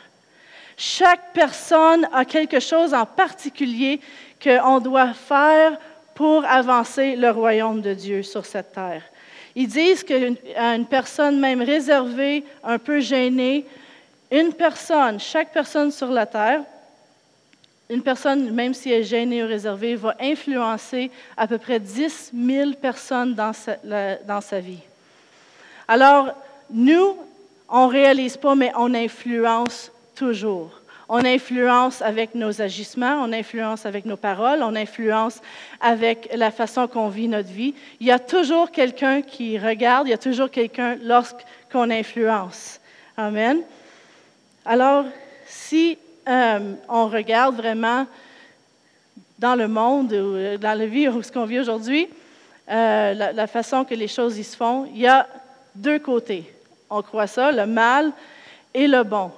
Chaque 0.77 1.33
personne 1.33 2.07
a 2.13 2.23
quelque 2.25 2.59
chose 2.59 2.93
en 2.93 3.05
particulier 3.05 3.99
qu'on 4.43 4.79
doit 4.79 5.13
faire 5.13 5.77
pour 6.15 6.45
avancer 6.45 7.15
le 7.15 7.29
royaume 7.29 7.81
de 7.81 7.93
Dieu 7.93 8.23
sur 8.23 8.45
cette 8.45 8.73
terre. 8.73 9.03
Ils 9.59 9.67
disent 9.67 10.03
qu'une 10.03 10.85
personne 10.87 11.39
même 11.39 11.63
réservée, 11.63 12.43
un 12.63 12.77
peu 12.77 12.99
gênée, 12.99 13.65
une 14.29 14.53
personne, 14.53 15.19
chaque 15.19 15.51
personne 15.51 15.91
sur 15.91 16.11
la 16.11 16.27
terre, 16.27 16.61
une 17.89 18.03
personne, 18.03 18.51
même 18.51 18.75
si 18.75 18.91
elle 18.91 19.01
est 19.01 19.03
gênée 19.03 19.43
ou 19.43 19.47
réservée, 19.47 19.95
va 19.95 20.15
influencer 20.19 21.09
à 21.35 21.47
peu 21.47 21.57
près 21.57 21.79
10 21.79 22.33
000 22.39 22.73
personnes 22.73 23.33
dans 23.33 23.51
sa, 23.51 23.77
dans 24.27 24.41
sa 24.41 24.59
vie. 24.59 24.83
Alors, 25.87 26.35
nous, 26.69 27.17
on 27.67 27.87
ne 27.87 27.91
réalise 27.91 28.37
pas, 28.37 28.53
mais 28.53 28.71
on 28.75 28.93
influence 28.93 29.91
toujours. 30.13 30.69
On 31.09 31.23
influence 31.23 32.01
avec 32.01 32.35
nos 32.35 32.61
agissements, 32.61 33.23
on 33.23 33.31
influence 33.31 33.85
avec 33.85 34.05
nos 34.05 34.17
paroles, 34.17 34.61
on 34.61 34.75
influence 34.75 35.41
avec 35.79 36.29
la 36.35 36.51
façon 36.51 36.87
qu'on 36.87 37.07
vit 37.07 37.29
notre 37.29 37.49
vie. 37.49 37.73
Il 38.01 38.07
y 38.07 38.11
a 38.11 38.19
toujours 38.19 38.71
quelqu'un 38.71 39.21
qui 39.21 39.57
regarde, 39.57 40.07
il 40.07 40.11
y 40.11 40.13
a 40.13 40.17
toujours 40.17 40.51
quelqu'un 40.51 40.97
lorsqu'on 41.01 41.89
influence. 41.89 42.81
Amen. 43.15 43.61
Alors, 44.65 45.05
si 45.45 45.97
euh, 46.27 46.73
on 46.89 47.07
regarde 47.07 47.55
vraiment 47.55 48.05
dans 49.39 49.55
le 49.55 49.69
monde 49.69 50.11
ou 50.11 50.57
dans 50.57 50.77
la 50.77 50.85
vie 50.87 51.07
ou 51.07 51.23
ce 51.23 51.31
qu'on 51.31 51.45
vit 51.45 51.59
aujourd'hui, 51.59 52.09
euh, 52.69 53.13
la, 53.13 53.31
la, 53.31 53.47
façon 53.47 53.85
que 53.85 53.95
les 53.95 54.09
choses 54.09 54.37
y 54.37 54.43
se 54.43 54.57
font, 54.57 54.89
il 54.93 54.99
y 54.99 55.07
a 55.07 55.25
deux 55.73 55.99
côtés. 55.99 56.53
On 56.89 57.01
croit 57.01 57.27
ça, 57.27 57.51
le 57.53 57.65
mal 57.65 58.11
et 58.73 58.87
le 58.87 59.03
bon. 59.03 59.31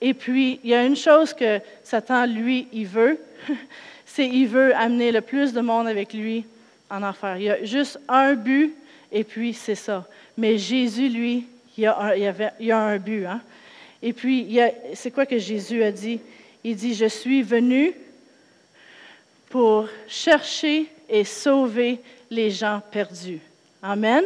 Et 0.00 0.14
puis, 0.14 0.60
il 0.62 0.70
y 0.70 0.74
a 0.74 0.84
une 0.84 0.96
chose 0.96 1.32
que 1.32 1.60
Satan, 1.82 2.26
lui, 2.26 2.68
il 2.72 2.86
veut, 2.86 3.18
c'est 4.06 4.28
qu'il 4.28 4.48
veut 4.48 4.74
amener 4.74 5.12
le 5.12 5.20
plus 5.20 5.52
de 5.52 5.60
monde 5.60 5.86
avec 5.86 6.12
lui 6.12 6.44
en 6.90 7.02
enfer. 7.02 7.36
Il 7.38 7.42
y 7.44 7.50
a 7.50 7.64
juste 7.64 7.98
un 8.08 8.34
but, 8.34 8.74
et 9.10 9.24
puis 9.24 9.54
c'est 9.54 9.74
ça. 9.74 10.06
Mais 10.36 10.58
Jésus, 10.58 11.08
lui, 11.08 11.46
il 11.78 11.92
il 12.16 12.34
il 12.60 12.66
y 12.66 12.72
a 12.72 12.78
un 12.78 12.98
but. 12.98 13.26
Hein? 13.26 13.40
Et 14.02 14.12
puis, 14.12 14.58
c'est 14.94 15.10
quoi 15.10 15.26
que 15.26 15.38
Jésus 15.38 15.82
a 15.82 15.90
dit? 15.90 16.20
Il 16.62 16.76
dit, 16.76 16.94
je 16.94 17.06
suis 17.06 17.42
venu 17.42 17.94
pour 19.48 19.88
chercher 20.08 20.86
et 21.08 21.24
sauver 21.24 22.00
les 22.30 22.50
gens 22.50 22.82
perdus. 22.90 23.40
Amen. 23.82 24.24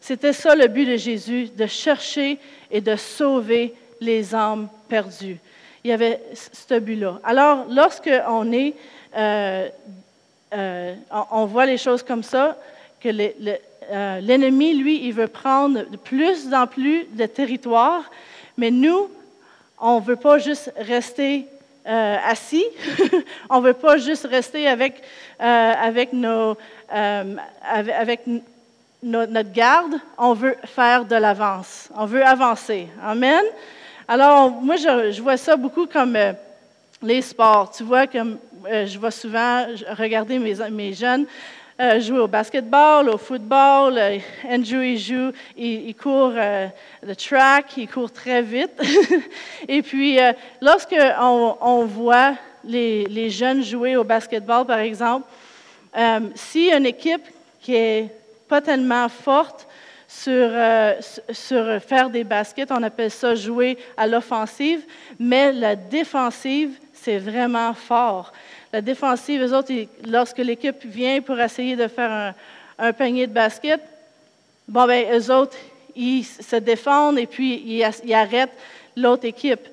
C'était 0.00 0.32
ça 0.32 0.54
le 0.54 0.66
but 0.68 0.86
de 0.86 0.96
Jésus, 0.96 1.50
de 1.56 1.66
chercher 1.66 2.38
et 2.70 2.80
de 2.80 2.96
sauver 2.96 3.74
les 4.02 4.34
âmes 4.34 4.68
perdues. 4.88 5.38
Il 5.84 5.90
y 5.90 5.92
avait 5.92 6.20
ce 6.34 6.78
but-là. 6.78 7.18
Alors, 7.24 7.64
lorsqu'on 7.68 8.52
est, 8.52 8.74
euh, 9.16 9.68
euh, 10.54 10.94
on 11.30 11.46
voit 11.46 11.66
les 11.66 11.78
choses 11.78 12.02
comme 12.02 12.22
ça, 12.22 12.56
que 13.00 13.08
euh, 13.08 14.20
l'ennemi, 14.20 14.74
lui, 14.74 15.06
il 15.06 15.12
veut 15.12 15.28
prendre 15.28 15.88
de 15.88 15.96
plus 15.96 16.52
en 16.52 16.66
plus 16.66 17.06
de 17.12 17.26
territoire, 17.26 18.04
mais 18.56 18.70
nous, 18.70 19.08
on 19.80 20.00
ne 20.00 20.04
veut 20.04 20.16
pas 20.16 20.38
juste 20.38 20.72
rester 20.76 21.46
assis, 21.84 22.64
on 23.50 23.60
ne 23.60 23.66
veut 23.66 23.72
pas 23.72 23.96
juste 23.96 24.24
rester 24.30 24.68
avec, 24.68 25.02
avec, 25.40 26.12
notre 29.02 29.52
garde, 29.52 29.94
on 30.16 30.32
veut 30.32 30.54
faire 30.64 31.04
de 31.04 31.16
l'avance, 31.16 31.88
on 31.96 32.06
veut 32.06 32.24
avancer. 32.24 32.86
Amen. 33.02 33.42
Alors, 34.08 34.50
moi, 34.50 34.76
je, 34.76 35.20
vois 35.20 35.36
ça 35.36 35.56
beaucoup 35.56 35.86
comme 35.86 36.16
euh, 36.16 36.32
les 37.02 37.22
sports. 37.22 37.70
Tu 37.70 37.84
vois, 37.84 38.06
comme 38.06 38.38
euh, 38.66 38.86
je 38.86 38.98
vois 38.98 39.12
souvent 39.12 39.66
regarder 39.96 40.38
mes, 40.38 40.54
mes 40.70 40.92
jeunes 40.92 41.26
euh, 41.80 42.00
jouer 42.00 42.18
au 42.18 42.26
basketball, 42.26 43.08
au 43.08 43.16
football. 43.16 43.98
Andrew, 44.44 44.82
il 44.82 44.98
joue, 44.98 45.32
il, 45.56 45.94
court 45.94 46.32
le 46.32 47.14
track, 47.16 47.76
il 47.76 47.88
court 47.88 48.10
très 48.10 48.42
vite. 48.42 48.72
Et 49.68 49.82
puis, 49.82 50.18
lorsque 50.60 50.96
on, 51.20 51.84
voit 51.84 52.34
les, 52.64 53.04
les, 53.06 53.30
jeunes 53.30 53.62
jouer 53.62 53.96
au 53.96 54.04
basketball, 54.04 54.66
par 54.66 54.78
exemple, 54.80 55.26
si 56.34 56.70
une 56.70 56.86
équipe 56.86 57.24
qui 57.60 57.74
est 57.74 58.08
pas 58.48 58.60
tellement 58.60 59.08
forte, 59.08 59.66
sur, 60.12 60.32
euh, 60.34 60.94
sur 61.32 61.80
faire 61.82 62.10
des 62.10 62.24
baskets. 62.24 62.70
On 62.70 62.82
appelle 62.82 63.10
ça 63.10 63.34
jouer 63.34 63.78
à 63.96 64.06
l'offensive, 64.06 64.82
mais 65.18 65.52
la 65.52 65.74
défensive, 65.74 66.78
c'est 66.92 67.18
vraiment 67.18 67.72
fort. 67.72 68.32
La 68.72 68.80
défensive, 68.80 69.42
eux 69.42 69.54
autres, 69.56 69.72
lorsque 70.06 70.38
l'équipe 70.38 70.84
vient 70.84 71.20
pour 71.20 71.40
essayer 71.40 71.76
de 71.76 71.88
faire 71.88 72.10
un, 72.10 72.34
un 72.78 72.92
panier 72.92 73.26
de 73.26 73.32
basket, 73.32 73.80
bon, 74.68 74.86
ben, 74.86 75.06
eux 75.12 75.34
autres, 75.34 75.56
ils 75.96 76.24
se 76.24 76.56
défendent 76.56 77.18
et 77.18 77.26
puis 77.26 77.62
ils, 77.66 78.14
arrêtent 78.14 78.56
l'autre 78.96 79.24
équipe. 79.24 79.66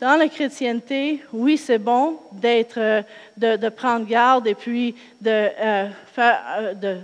dans 0.00 0.16
la 0.16 0.28
chrétienté, 0.28 1.22
oui, 1.32 1.56
c'est 1.56 1.78
bon 1.78 2.18
d'être, 2.32 2.78
euh, 2.78 3.02
de, 3.36 3.68
prendre 3.68 4.06
garde 4.06 4.46
et 4.46 4.54
puis 4.54 4.94
de 5.20 5.30
euh, 5.30 5.88
faire, 6.14 6.74
de 6.80 6.98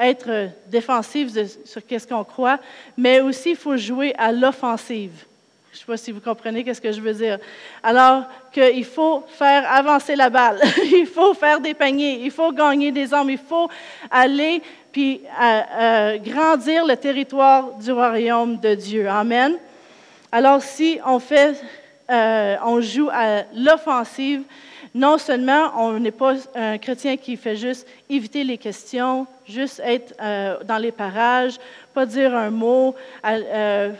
être 0.00 0.50
défensif 0.66 1.30
sur 1.64 1.84
qu'est-ce 1.86 2.06
qu'on 2.06 2.24
croit, 2.24 2.58
mais 2.96 3.20
aussi 3.20 3.50
il 3.50 3.56
faut 3.56 3.76
jouer 3.76 4.14
à 4.16 4.32
l'offensive. 4.32 5.24
Je 5.70 5.76
ne 5.76 5.80
sais 5.80 5.86
pas 5.86 5.96
si 5.96 6.12
vous 6.12 6.20
comprenez 6.20 6.64
ce 6.72 6.80
que 6.80 6.90
je 6.90 7.00
veux 7.00 7.12
dire. 7.12 7.38
Alors 7.82 8.24
qu'il 8.52 8.84
faut 8.84 9.24
faire 9.28 9.70
avancer 9.70 10.16
la 10.16 10.30
balle, 10.30 10.60
il 10.84 11.06
faut 11.06 11.34
faire 11.34 11.60
des 11.60 11.74
paniers, 11.74 12.20
il 12.22 12.30
faut 12.30 12.52
gagner 12.52 12.90
des 12.90 13.12
hommes, 13.12 13.30
il 13.30 13.38
faut 13.38 13.68
aller 14.10 14.62
puis 14.90 15.20
grandir 16.24 16.86
le 16.86 16.96
territoire 16.96 17.74
du 17.74 17.92
royaume 17.92 18.58
de 18.58 18.74
Dieu. 18.74 19.08
Amen. 19.08 19.56
Alors 20.32 20.62
si 20.62 20.98
on 21.06 21.18
fait 21.18 21.56
euh, 22.10 22.56
on 22.64 22.80
joue 22.80 23.10
à 23.12 23.42
l'offensive. 23.54 24.42
Non 24.98 25.16
seulement 25.16 25.70
on 25.76 26.00
n'est 26.00 26.10
pas 26.10 26.34
un 26.56 26.76
chrétien 26.76 27.16
qui 27.16 27.36
fait 27.36 27.54
juste 27.54 27.86
éviter 28.10 28.42
les 28.42 28.58
questions, 28.58 29.28
juste 29.46 29.80
être 29.84 30.12
euh, 30.20 30.56
dans 30.64 30.78
les 30.78 30.90
parages, 30.90 31.58
pas 31.94 32.04
dire 32.04 32.34
un 32.34 32.50
mot, 32.50 32.96
euh, 33.24 33.92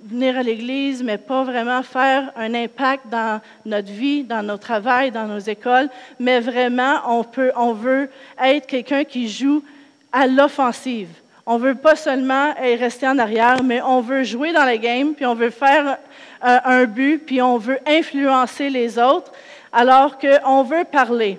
venir 0.00 0.38
à 0.38 0.42
l'Église, 0.42 1.02
mais 1.02 1.18
pas 1.18 1.44
vraiment 1.44 1.82
faire 1.82 2.32
un 2.36 2.54
impact 2.54 3.06
dans 3.10 3.42
notre 3.66 3.92
vie, 3.92 4.24
dans 4.24 4.42
nos 4.42 4.56
travail, 4.56 5.10
dans 5.10 5.26
nos 5.26 5.40
écoles, 5.40 5.90
mais 6.18 6.40
vraiment 6.40 7.00
on, 7.06 7.22
peut, 7.22 7.52
on 7.54 7.74
veut 7.74 8.08
être 8.42 8.66
quelqu'un 8.66 9.04
qui 9.04 9.28
joue 9.28 9.62
à 10.10 10.26
l'offensive. 10.26 11.10
On 11.44 11.58
veut 11.58 11.74
pas 11.74 11.96
seulement 11.96 12.54
rester 12.58 13.06
en 13.06 13.18
arrière, 13.18 13.62
mais 13.62 13.82
on 13.82 14.00
veut 14.00 14.24
jouer 14.24 14.54
dans 14.54 14.64
la 14.64 14.78
game, 14.78 15.12
puis 15.12 15.26
on 15.26 15.34
veut 15.34 15.50
faire 15.50 15.98
euh, 16.42 16.58
un 16.64 16.86
but, 16.86 17.18
puis 17.18 17.42
on 17.42 17.58
veut 17.58 17.78
influencer 17.86 18.70
les 18.70 18.98
autres, 18.98 19.30
alors 19.72 20.18
qu'on 20.18 20.62
veut 20.62 20.84
parler. 20.84 21.38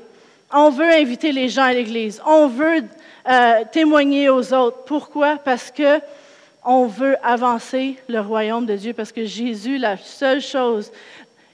On 0.54 0.70
veut 0.70 0.90
inviter 0.90 1.32
les 1.32 1.50
gens 1.50 1.64
à 1.64 1.74
l'Église. 1.74 2.22
On 2.26 2.48
veut 2.48 2.84
euh, 3.30 3.64
témoigner 3.72 4.30
aux 4.30 4.54
autres. 4.54 4.84
Pourquoi? 4.86 5.38
Parce 5.38 5.72
que 5.72 6.00
on 6.70 6.86
veut 6.86 7.16
avancer 7.24 7.96
le 8.10 8.20
royaume 8.20 8.66
de 8.66 8.76
Dieu, 8.76 8.94
parce 8.94 9.14
que 9.14 9.26
Jésus, 9.26 9.78
la 9.78 9.96
seule 9.96 10.42
chose 10.42 10.92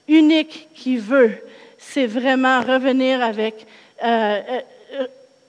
unique 0.08 0.68
qu'il 0.74 1.00
veut, 1.00 1.38
c'est 1.78 2.06
vraiment 2.06 2.60
revenir 2.60 3.22
avec, 3.22 3.64
euh, 4.02 4.40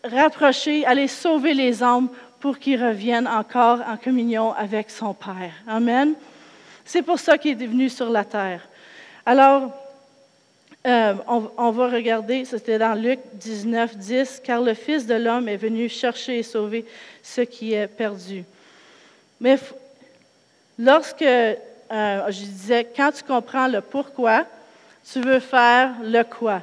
rapprocher, 0.03 0.86
aller 0.86 1.08
sauver 1.08 1.55
les 1.55 1.82
âmes 1.82 2.10
pour 2.39 2.60
qu'ils 2.60 2.84
reviennent 2.84 3.27
encore 3.27 3.79
en 3.88 3.98
communion 3.98 4.53
avec 4.53 4.91
son 4.91 5.15
Père. 5.15 5.53
Amen. 5.67 6.13
C'est 6.84 7.01
pour 7.01 7.17
ça 7.17 7.39
qu'il 7.39 7.60
est 7.60 7.65
venu 7.65 7.89
sur 7.89 8.12
la 8.12 8.24
terre. 8.24 8.62
Alors, 9.25 9.72
euh, 10.86 11.15
on, 11.27 11.72
va 11.72 11.88
regarder, 11.88 12.46
c'était 12.46 12.77
dans 12.77 12.94
Luc 12.94 13.20
19, 13.34 13.98
10, 13.98 14.42
car 14.44 14.62
le 14.62 14.74
Fils 14.74 15.08
de 15.08 15.15
l'homme 15.15 15.48
est 15.48 15.58
venu 15.58 15.89
chercher 15.89 16.39
et 16.39 16.44
sauver 16.44 16.86
ce 17.24 17.42
qui 17.42 17.74
est 17.74 17.88
perdu. 17.88 18.44
Mais 19.39 19.58
lorsque 20.77 21.24
euh, 21.24 21.56
je 21.92 22.39
disais, 22.39 22.88
quand 22.96 23.12
tu 23.12 23.24
comprends 23.24 23.68
le 23.68 23.82
pourquoi, 23.82 24.46
tu 25.12 25.22
veux 25.22 25.39
faire 25.39 25.94
le 26.04 26.24
quoi. 26.24 26.62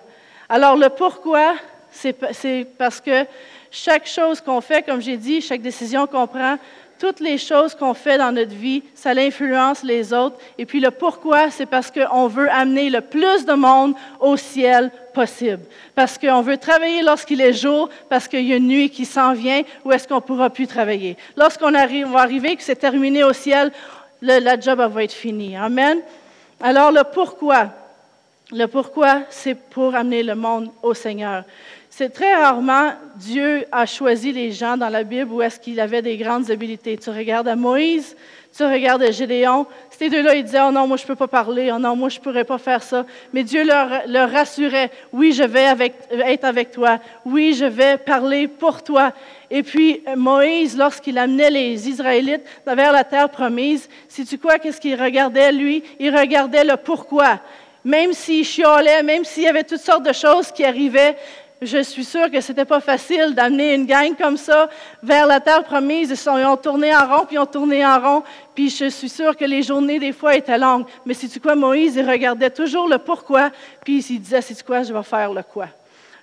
Alors, 0.48 0.76
le 0.76 0.88
pourquoi, 0.88 1.54
c'est 1.90 2.66
parce 2.78 3.00
que 3.00 3.24
chaque 3.70 4.06
chose 4.06 4.40
qu'on 4.40 4.60
fait, 4.60 4.82
comme 4.82 5.00
j'ai 5.00 5.16
dit, 5.16 5.40
chaque 5.40 5.62
décision 5.62 6.06
qu'on 6.06 6.26
prend, 6.26 6.58
toutes 7.02 7.18
les 7.18 7.36
choses 7.36 7.74
qu'on 7.74 7.94
fait 7.94 8.16
dans 8.16 8.30
notre 8.30 8.54
vie, 8.54 8.80
ça 8.94 9.10
influence 9.10 9.82
les 9.82 10.12
autres. 10.12 10.36
Et 10.56 10.64
puis 10.64 10.78
le 10.78 10.92
pourquoi, 10.92 11.50
c'est 11.50 11.66
parce 11.66 11.90
qu'on 11.90 12.28
veut 12.28 12.48
amener 12.48 12.90
le 12.90 13.00
plus 13.00 13.44
de 13.44 13.54
monde 13.54 13.94
au 14.20 14.36
ciel 14.36 14.92
possible. 15.12 15.64
Parce 15.96 16.16
qu'on 16.16 16.42
veut 16.42 16.58
travailler 16.58 17.02
lorsqu'il 17.02 17.40
est 17.40 17.54
jour, 17.54 17.88
parce 18.08 18.28
qu'il 18.28 18.46
y 18.46 18.52
a 18.52 18.56
une 18.56 18.68
nuit 18.68 18.88
qui 18.88 19.04
s'en 19.04 19.32
vient, 19.32 19.62
ou 19.84 19.90
est-ce 19.90 20.06
qu'on 20.06 20.16
ne 20.16 20.20
pourra 20.20 20.48
plus 20.48 20.68
travailler? 20.68 21.16
Lorsqu'on 21.36 21.74
arrive, 21.74 22.06
va 22.06 22.20
arriver, 22.20 22.54
que 22.54 22.62
c'est 22.62 22.76
terminé 22.76 23.24
au 23.24 23.32
ciel, 23.32 23.72
le, 24.20 24.38
la 24.38 24.60
job 24.60 24.78
va 24.78 25.02
être 25.02 25.10
finie. 25.12 25.56
Amen. 25.56 25.98
Alors 26.60 26.92
le 26.92 27.02
pourquoi, 27.02 27.66
le 28.52 28.66
pourquoi, 28.66 29.22
c'est 29.28 29.56
pour 29.56 29.96
amener 29.96 30.22
le 30.22 30.36
monde 30.36 30.70
au 30.84 30.94
Seigneur. 30.94 31.42
C'est 32.02 32.10
très 32.10 32.34
rarement 32.34 32.94
Dieu 33.14 33.64
a 33.70 33.86
choisi 33.86 34.32
les 34.32 34.50
gens 34.50 34.76
dans 34.76 34.88
la 34.88 35.04
Bible 35.04 35.30
où 35.30 35.40
est-ce 35.40 35.60
qu'il 35.60 35.78
avait 35.78 36.02
des 36.02 36.16
grandes 36.16 36.50
habiletés. 36.50 36.98
Tu 36.98 37.10
regardes 37.10 37.46
à 37.46 37.54
Moïse, 37.54 38.16
tu 38.56 38.64
regardes 38.64 39.04
à 39.04 39.12
Gédéon. 39.12 39.66
Ces 39.88 40.10
deux-là, 40.10 40.34
ils 40.34 40.42
disaient, 40.42 40.62
oh 40.66 40.72
non, 40.72 40.88
moi 40.88 40.96
je 40.96 41.04
ne 41.04 41.06
peux 41.06 41.14
pas 41.14 41.28
parler, 41.28 41.70
oh 41.72 41.78
non, 41.78 41.94
moi 41.94 42.08
je 42.08 42.18
ne 42.18 42.24
pourrais 42.24 42.42
pas 42.42 42.58
faire 42.58 42.82
ça. 42.82 43.06
Mais 43.32 43.44
Dieu 43.44 43.62
leur, 43.64 44.32
rassurait, 44.32 44.90
oui, 45.12 45.30
je 45.30 45.44
vais 45.44 45.92
être 46.26 46.42
avec 46.42 46.72
toi, 46.72 46.98
oui, 47.24 47.54
je 47.54 47.66
vais 47.66 47.98
parler 47.98 48.48
pour 48.48 48.82
toi. 48.82 49.12
Et 49.48 49.62
puis 49.62 50.02
Moïse, 50.16 50.76
lorsqu'il 50.76 51.18
amenait 51.18 51.50
les 51.50 51.88
Israélites 51.88 52.42
vers 52.66 52.90
la 52.90 53.04
terre 53.04 53.28
promise, 53.28 53.88
si 54.08 54.26
tu 54.26 54.38
crois 54.38 54.58
qu'est-ce 54.58 54.80
qu'il 54.80 55.00
regardait, 55.00 55.52
lui? 55.52 55.84
Il 56.00 56.18
regardait 56.18 56.64
le 56.64 56.76
pourquoi 56.76 57.38
même 57.84 58.12
s'il 58.12 58.44
chiolait, 58.44 59.02
même 59.02 59.24
s'il 59.24 59.42
y 59.44 59.48
avait 59.48 59.64
toutes 59.64 59.80
sortes 59.80 60.04
de 60.04 60.12
choses 60.12 60.52
qui 60.52 60.64
arrivaient, 60.64 61.16
je 61.62 61.82
suis 61.82 62.04
sûre 62.04 62.28
que 62.30 62.40
ce 62.40 62.50
n'était 62.50 62.64
pas 62.64 62.80
facile 62.80 63.34
d'amener 63.34 63.74
une 63.74 63.86
gang 63.86 64.16
comme 64.16 64.36
ça 64.36 64.68
vers 65.02 65.26
la 65.26 65.38
terre 65.38 65.62
promise. 65.62 66.10
Ils 66.10 66.46
ont 66.46 66.56
tourné 66.56 66.94
en 66.94 67.06
rond, 67.06 67.24
puis 67.24 67.36
ils 67.36 67.38
ont 67.38 67.46
tourné 67.46 67.86
en 67.86 68.00
rond. 68.00 68.22
Puis 68.54 68.68
je 68.68 68.86
suis 68.86 69.08
sûre 69.08 69.36
que 69.36 69.44
les 69.44 69.62
journées, 69.62 70.00
des 70.00 70.12
fois, 70.12 70.34
étaient 70.34 70.58
longues. 70.58 70.86
Mais 71.06 71.14
c'est 71.14 71.40
quoi, 71.40 71.54
Moïse, 71.54 71.94
il 71.94 72.08
regardait 72.08 72.50
toujours 72.50 72.88
le 72.88 72.98
pourquoi, 72.98 73.50
puis 73.84 74.04
il 74.10 74.20
disait, 74.20 74.42
c'est 74.42 74.60
quoi, 74.64 74.82
je 74.82 74.92
vais 74.92 75.02
faire 75.04 75.32
le 75.32 75.42
quoi? 75.42 75.68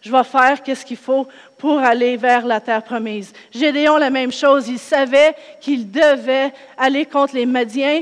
Je 0.02 0.12
vais 0.12 0.24
faire 0.24 0.62
qu'est-ce 0.62 0.86
qu'il 0.86 0.98
faut 0.98 1.28
pour 1.58 1.80
aller 1.80 2.18
vers 2.18 2.46
la 2.46 2.60
terre 2.60 2.84
promise. 2.84 3.34
Gédéon, 3.52 3.98
la 3.98 4.10
même 4.10 4.32
chose. 4.32 4.68
Il 4.68 4.80
savait 4.80 5.36
qu'il 5.60 5.90
devait 5.90 6.54
aller 6.78 7.06
contre 7.06 7.36
les 7.36 7.46
Madiens, 7.46 8.02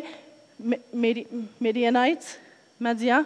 Médianites, 1.61 2.39
Madians, 2.79 3.23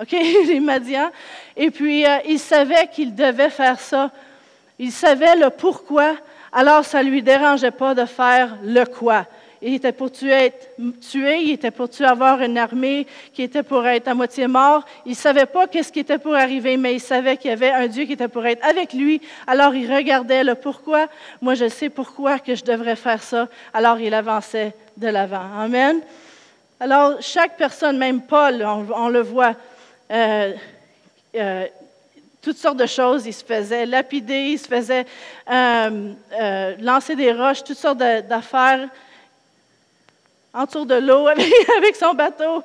OK, 0.00 0.12
les 0.46 0.60
Madians. 0.60 1.10
Et 1.56 1.70
puis, 1.70 2.06
euh, 2.06 2.18
il 2.26 2.38
savait 2.38 2.88
qu'il 2.88 3.14
devait 3.14 3.50
faire 3.50 3.80
ça. 3.80 4.10
Il 4.78 4.92
savait 4.92 5.36
le 5.36 5.50
pourquoi, 5.50 6.14
alors 6.52 6.84
ça 6.84 7.02
ne 7.02 7.10
lui 7.10 7.22
dérangeait 7.22 7.72
pas 7.72 7.94
de 7.94 8.04
faire 8.04 8.56
le 8.62 8.84
quoi. 8.84 9.26
Il 9.60 9.74
était 9.74 9.90
pour 9.90 10.12
tuer, 10.12 10.30
être 10.30 10.76
tué, 11.00 11.38
il 11.42 11.50
était 11.50 11.72
pour 11.72 11.90
tuer 11.90 12.04
avoir 12.04 12.40
une 12.42 12.56
armée 12.56 13.08
qui 13.34 13.42
était 13.42 13.64
pour 13.64 13.84
être 13.88 14.06
à 14.06 14.14
moitié 14.14 14.46
mort. 14.46 14.84
Il 15.04 15.10
ne 15.10 15.16
savait 15.16 15.46
pas 15.46 15.66
qu'est-ce 15.66 15.90
qui 15.90 15.98
était 15.98 16.18
pour 16.18 16.36
arriver, 16.36 16.76
mais 16.76 16.94
il 16.94 17.00
savait 17.00 17.36
qu'il 17.36 17.50
y 17.50 17.52
avait 17.52 17.72
un 17.72 17.88
Dieu 17.88 18.04
qui 18.04 18.12
était 18.12 18.28
pour 18.28 18.46
être 18.46 18.64
avec 18.64 18.92
lui. 18.92 19.20
Alors 19.48 19.74
il 19.74 19.92
regardait 19.92 20.44
le 20.44 20.54
pourquoi. 20.54 21.08
Moi, 21.42 21.54
je 21.54 21.68
sais 21.68 21.88
pourquoi 21.88 22.38
que 22.38 22.54
je 22.54 22.64
devrais 22.64 22.94
faire 22.94 23.20
ça. 23.20 23.48
Alors 23.74 23.98
il 23.98 24.14
avançait 24.14 24.74
de 24.96 25.08
l'avant. 25.08 25.46
Amen. 25.58 26.00
Alors 26.78 27.20
chaque 27.20 27.56
personne, 27.56 27.98
même 27.98 28.22
Paul, 28.22 28.64
on 28.94 29.08
le 29.08 29.22
voit, 29.22 29.56
euh, 30.10 30.54
euh, 31.34 31.66
toutes 32.40 32.56
sortes 32.56 32.78
de 32.78 32.86
choses. 32.86 33.26
Il 33.26 33.34
se 33.34 33.44
faisait 33.44 33.84
lapider, 33.84 34.50
il 34.52 34.58
se 34.58 34.66
faisait 34.66 35.04
euh, 35.50 36.76
lancer 36.80 37.14
des 37.16 37.32
roches, 37.32 37.62
toutes 37.64 37.76
sortes 37.76 37.98
d'affaires 37.98 38.88
autour 40.54 40.86
de 40.86 40.94
l'eau 40.94 41.26
avec, 41.76 41.96
son 41.96 42.14
bateau. 42.14 42.62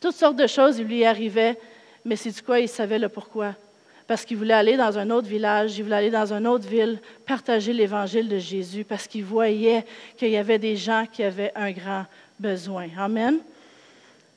toutes 0.00 0.14
sortes 0.14 0.36
de 0.36 0.46
choses 0.46 0.78
il 0.78 0.86
lui 0.86 1.04
arrivaient, 1.04 1.58
mais 2.04 2.16
c'est 2.16 2.30
du 2.30 2.42
quoi 2.42 2.60
il 2.60 2.68
savait 2.68 2.98
le 2.98 3.08
pourquoi. 3.08 3.54
Parce 4.06 4.26
qu'il 4.26 4.36
voulait 4.36 4.54
aller 4.54 4.76
dans 4.76 4.98
un 4.98 5.08
autre 5.10 5.28
village, 5.28 5.78
il 5.78 5.84
voulait 5.84 5.96
aller 5.96 6.10
dans 6.10 6.30
une 6.30 6.46
autre 6.46 6.68
ville, 6.68 6.98
partager 7.26 7.72
l'évangile 7.72 8.28
de 8.28 8.38
Jésus, 8.38 8.84
parce 8.84 9.06
qu'il 9.06 9.24
voyait 9.24 9.86
qu'il 10.18 10.28
y 10.28 10.36
avait 10.36 10.58
des 10.58 10.76
gens 10.76 11.06
qui 11.10 11.22
avaient 11.22 11.52
un 11.54 11.72
grand 11.72 12.04
besoin. 12.38 12.88
Amen. 12.98 13.38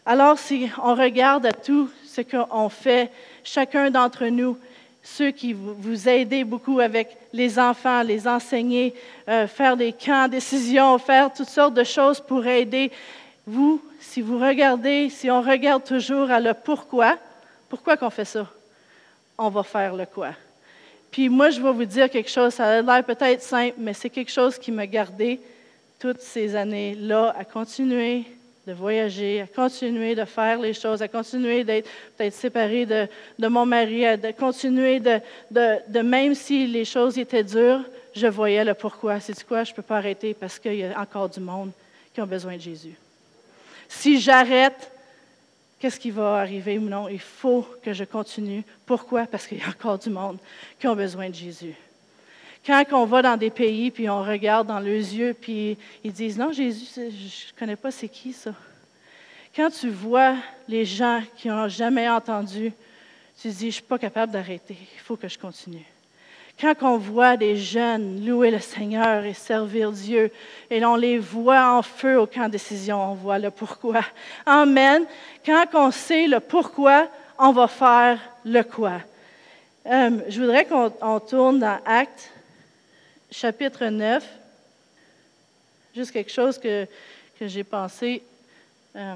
Alors, 0.09 0.39
si 0.39 0.69
on 0.81 0.95
regarde 0.95 1.45
à 1.47 1.51
tout 1.51 1.89
ce 2.05 2.21
qu'on 2.21 2.69
fait, 2.69 3.11
chacun 3.43 3.91
d'entre 3.91 4.27
nous, 4.27 4.57
ceux 5.03 5.31
qui 5.31 5.51
vous, 5.51 6.07
aidez 6.07 6.45
beaucoup 6.45 6.79
avec 6.79 7.17
les 7.33 7.59
enfants, 7.59 8.03
les 8.03 8.25
enseigner, 8.25 8.95
euh, 9.27 9.47
faire 9.47 9.75
des 9.75 9.91
camps, 9.91 10.27
décisions, 10.31 10.97
faire 10.97 11.33
toutes 11.33 11.49
sortes 11.49 11.73
de 11.73 11.83
choses 11.83 12.21
pour 12.21 12.47
aider, 12.47 12.89
vous, 13.45 13.81
si 13.99 14.21
vous 14.21 14.39
regardez, 14.39 15.09
si 15.09 15.29
on 15.29 15.41
regarde 15.41 15.83
toujours 15.83 16.31
à 16.31 16.39
le 16.39 16.53
pourquoi, 16.53 17.17
pourquoi 17.67 17.97
qu'on 17.97 18.09
fait 18.09 18.23
ça? 18.23 18.47
On 19.37 19.49
va 19.49 19.63
faire 19.63 19.93
le 19.93 20.05
quoi? 20.05 20.29
Puis 21.11 21.27
moi, 21.27 21.49
je 21.49 21.59
vais 21.59 21.73
vous 21.73 21.83
dire 21.83 22.09
quelque 22.09 22.31
chose, 22.31 22.53
ça 22.53 22.77
a 22.77 22.81
l'air 22.81 23.03
peut-être 23.03 23.41
simple, 23.41 23.75
mais 23.77 23.93
c'est 23.93 24.09
quelque 24.09 24.31
chose 24.31 24.57
qui 24.57 24.71
m'a 24.71 24.87
gardé 24.87 25.41
toutes 25.99 26.21
ces 26.21 26.55
années-là 26.55 27.35
à 27.37 27.43
continuer 27.43 28.23
de 28.67 28.73
voyager, 28.73 29.39
à 29.39 29.47
continuer 29.47 30.13
de 30.13 30.25
faire 30.25 30.59
les 30.59 30.73
choses, 30.73 31.01
à 31.01 31.07
continuer 31.07 31.63
d'être 31.63 31.89
peut-être 32.17 32.33
séparé 32.33 32.85
de, 32.85 33.47
mon 33.47 33.65
mari, 33.65 34.05
à 34.05 34.17
de 34.17 34.31
continuer 34.31 34.99
de, 34.99 35.21
de, 35.49 36.01
même 36.01 36.35
si 36.35 36.67
les 36.67 36.83
choses 36.83 37.17
étaient 37.17 37.45
dures, 37.45 37.85
je 38.13 38.27
voyais 38.27 38.65
le 38.65 38.73
pourquoi. 38.73 39.21
C'est 39.21 39.41
quoi, 39.45 39.63
je 39.63 39.71
ne 39.71 39.75
peux 39.77 39.81
pas 39.81 39.97
arrêter 39.97 40.33
parce 40.33 40.59
qu'il 40.59 40.75
y 40.75 40.83
a 40.83 40.99
encore 40.99 41.29
du 41.29 41.39
monde 41.39 41.71
qui 42.13 42.19
a 42.19 42.25
besoin 42.25 42.57
de 42.57 42.61
Jésus. 42.61 42.95
Si 43.87 44.19
j'arrête, 44.19 44.91
qu'est-ce 45.79 45.99
qui 45.99 46.11
va 46.11 46.39
arriver 46.39 46.77
non? 46.77 47.07
Il 47.07 47.21
faut 47.21 47.65
que 47.81 47.93
je 47.93 48.03
continue. 48.03 48.65
Pourquoi? 48.85 49.27
Parce 49.27 49.47
qu'il 49.47 49.59
y 49.59 49.63
a 49.63 49.69
encore 49.69 49.97
du 49.97 50.09
monde 50.09 50.39
qui 50.77 50.87
ont 50.89 50.95
besoin 50.95 51.29
de 51.29 51.35
Jésus. 51.35 51.75
Quand 52.65 52.83
on 52.91 53.05
va 53.05 53.21
dans 53.21 53.37
des 53.37 53.49
pays, 53.49 53.91
puis 53.91 54.09
on 54.09 54.23
regarde 54.23 54.67
dans 54.67 54.79
leurs 54.79 54.93
yeux, 54.93 55.33
puis 55.33 55.77
ils 56.03 56.11
disent, 56.11 56.37
non, 56.37 56.51
Jésus, 56.51 56.85
je 56.95 57.01
ne 57.01 57.59
connais 57.59 57.75
pas 57.75 57.91
c'est 57.91 58.09
qui 58.09 58.33
ça. 58.33 58.53
Quand 59.55 59.69
tu 59.69 59.89
vois 59.89 60.35
les 60.67 60.85
gens 60.85 61.21
qui 61.35 61.47
n'ont 61.47 61.67
jamais 61.67 62.07
entendu, 62.09 62.71
tu 63.41 63.47
dis, 63.49 63.59
je 63.59 63.65
ne 63.65 63.71
suis 63.71 63.81
pas 63.83 63.97
capable 63.97 64.31
d'arrêter, 64.31 64.77
il 64.79 64.99
faut 64.99 65.15
que 65.15 65.27
je 65.27 65.37
continue. 65.39 65.85
Quand 66.59 66.73
on 66.81 66.97
voit 66.97 67.37
des 67.37 67.55
jeunes 67.55 68.25
louer 68.25 68.49
le 68.49 68.59
Seigneur 68.59 69.23
et 69.23 69.35
servir 69.35 69.91
Dieu, 69.91 70.31
et 70.71 70.83
on 70.83 70.95
les 70.95 71.19
voit 71.19 71.71
en 71.71 71.83
feu 71.83 72.19
au 72.19 72.25
camp 72.25 72.45
de 72.45 72.53
décision, 72.53 73.11
on 73.11 73.13
voit 73.13 73.37
le 73.37 73.51
pourquoi. 73.51 74.01
Amen. 74.43 75.05
Quand 75.45 75.65
on 75.75 75.91
sait 75.91 76.25
le 76.25 76.39
pourquoi, 76.39 77.07
on 77.37 77.51
va 77.51 77.67
faire 77.67 78.19
le 78.43 78.63
quoi. 78.63 79.01
Euh, 79.85 80.19
je 80.27 80.41
voudrais 80.41 80.65
qu'on 80.65 81.19
tourne 81.19 81.59
dans 81.59 81.79
Actes, 81.85 82.31
chapitre 83.31 83.85
9. 83.85 84.23
Juste 85.95 86.11
quelque 86.11 86.31
chose 86.31 86.57
que, 86.57 86.85
que 87.39 87.47
j'ai 87.47 87.63
pensé. 87.63 88.23
Euh, 88.95 89.15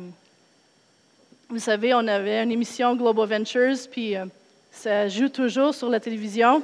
vous 1.50 1.60
savez, 1.60 1.94
on 1.94 2.08
avait 2.08 2.42
une 2.44 2.52
émission 2.52 2.96
Global 2.96 3.28
Ventures, 3.28 3.78
puis 3.90 4.16
euh, 4.16 4.26
ça 4.72 5.08
joue 5.08 5.30
toujours 5.30 5.74
sur 5.74 5.90
la 5.90 6.00
télévision. 6.00 6.64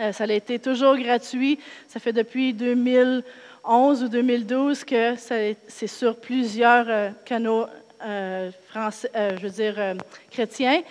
Euh, 0.00 0.12
ça 0.12 0.24
a 0.24 0.32
été 0.32 0.58
toujours 0.58 0.96
gratuit. 0.96 1.58
Ça 1.88 2.00
fait 2.00 2.12
depuis 2.12 2.52
2011 2.52 4.02
ou 4.02 4.08
2012 4.08 4.84
que 4.84 5.14
c'est 5.16 5.86
sur 5.86 6.16
plusieurs 6.16 7.12
canaux 7.24 7.66
français, 8.68 9.10
je 9.14 9.42
veux 9.42 9.50
dire 9.50 9.96
chrétiens. 10.30 10.82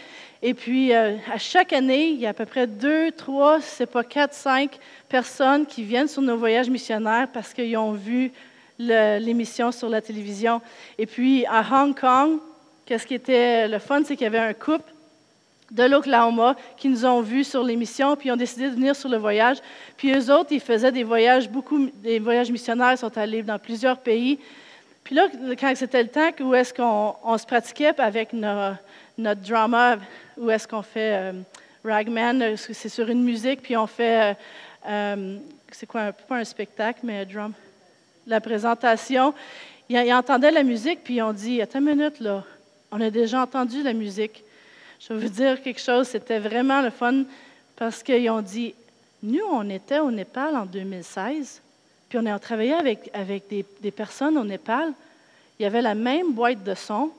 Et 0.44 0.54
puis, 0.54 0.94
à 0.94 1.38
chaque 1.38 1.74
année, 1.74 2.10
il 2.10 2.20
y 2.20 2.26
a 2.26 2.30
à 2.30 2.34
peu 2.34 2.46
près 2.46 2.68
deux, 2.68 3.12
trois, 3.12 3.60
c'est 3.62 3.88
pas 3.88 4.04
quatre, 4.04 4.34
cinq 4.34 4.78
personnes 5.10 5.66
qui 5.66 5.84
viennent 5.84 6.08
sur 6.08 6.22
nos 6.22 6.38
voyages 6.38 6.70
missionnaires 6.70 7.28
parce 7.34 7.54
qu'ils 7.54 7.76
ont 7.78 7.94
vu 7.94 8.32
l'émission 8.78 9.72
sur 9.72 9.90
la 9.90 10.02
télévision. 10.02 10.62
Et 11.00 11.08
puis, 11.08 11.46
à 11.48 11.66
Hong 11.72 12.00
Kong, 12.00 12.40
qu'est-ce 12.86 13.08
qui 13.08 13.16
était 13.16 13.68
le 13.68 13.80
fun, 13.80 14.02
c'est 14.06 14.16
qu'il 14.16 14.26
y 14.26 14.28
avait 14.28 14.38
un 14.38 14.54
couple 14.54 14.94
de 15.72 15.84
l'Oklahoma 15.84 16.56
qui 16.78 16.88
nous 16.88 17.04
ont 17.06 17.22
vus 17.22 17.44
sur 17.44 17.64
l'émission, 17.64 18.16
puis 18.16 18.32
ont 18.32 18.38
décidé 18.38 18.70
de 18.70 18.76
venir 18.76 18.96
sur 18.96 19.10
le 19.10 19.18
voyage. 19.18 19.58
Puis 19.98 20.14
eux 20.14 20.32
autres, 20.32 20.52
ils 20.52 20.62
faisaient 20.62 20.92
des 20.92 21.04
voyages, 21.04 21.50
beaucoup 21.50 21.90
des 21.96 22.20
voyages 22.20 22.52
missionnaires, 22.52 22.94
ils 22.94 22.98
sont 22.98 23.18
allés 23.18 23.44
dans 23.44 23.60
plusieurs 23.60 23.98
pays. 23.98 24.40
Puis 25.04 25.16
là, 25.16 25.28
quand 25.60 25.74
c'était 25.76 26.04
le 26.04 26.10
temps 26.10 26.30
où 26.42 26.54
est-ce 26.54 26.74
qu'on 26.74 27.38
se 27.38 27.46
pratiquait 27.46 28.00
avec 28.00 28.32
notre 28.32 29.42
drama, 29.42 29.98
où 30.38 30.50
est-ce 30.50 30.68
qu'on 30.68 30.82
fait 30.82 31.14
euh, 31.14 31.34
Ragman, 31.84 32.56
c'est 32.58 32.90
sur 32.90 33.10
une 33.10 33.24
musique, 33.24 33.62
puis 33.62 33.76
on 33.78 33.88
fait, 33.88 34.32
euh, 34.32 34.34
euh, 34.88 35.38
c'est 35.72 35.86
quoi, 35.86 36.12
pas 36.12 36.38
un 36.38 36.44
spectacle, 36.44 37.00
mais 37.04 37.22
un 37.22 37.26
drum, 37.26 37.54
la 38.26 38.42
présentation. 38.42 39.34
Ils, 39.90 39.98
ils 39.98 40.14
entendaient 40.14 40.52
la 40.52 40.64
musique, 40.64 41.04
puis 41.04 41.16
ils 41.16 41.22
ont 41.22 41.34
dit, 41.34 41.62
attends 41.62 41.80
une 41.80 41.96
minute, 41.96 42.20
là, 42.20 42.44
on 42.92 43.02
a 43.02 43.10
déjà 43.10 43.42
entendu 43.42 43.84
la 43.84 43.94
musique. 43.94 44.44
Je 45.00 45.14
vais 45.14 45.28
vous 45.28 45.34
dire 45.34 45.62
quelque 45.62 45.82
chose, 45.82 46.08
c'était 46.08 46.40
vraiment 46.40 46.82
le 46.82 46.90
fun 46.90 47.24
parce 47.76 48.02
qu'ils 48.02 48.30
ont 48.30 48.42
dit, 48.42 48.74
nous, 49.24 49.46
on 49.52 49.70
était 49.70 50.00
au 50.00 50.12
Népal 50.12 50.56
en 50.56 50.66
2016, 50.66 51.62
puis 52.10 52.20
on 52.20 52.26
a 52.26 52.40
travaillé 52.40 52.74
avec, 52.74 53.10
avec 53.14 53.48
des, 53.48 53.66
des, 53.82 53.92
personnes 53.92 54.38
au 54.38 54.44
Népal. 54.44 54.94
Il 55.60 55.64
y 55.64 55.66
avait 55.66 55.82
la 55.82 55.96
même 55.96 56.34
boîte 56.34 56.64
de 56.64 56.74
son, 56.76 57.12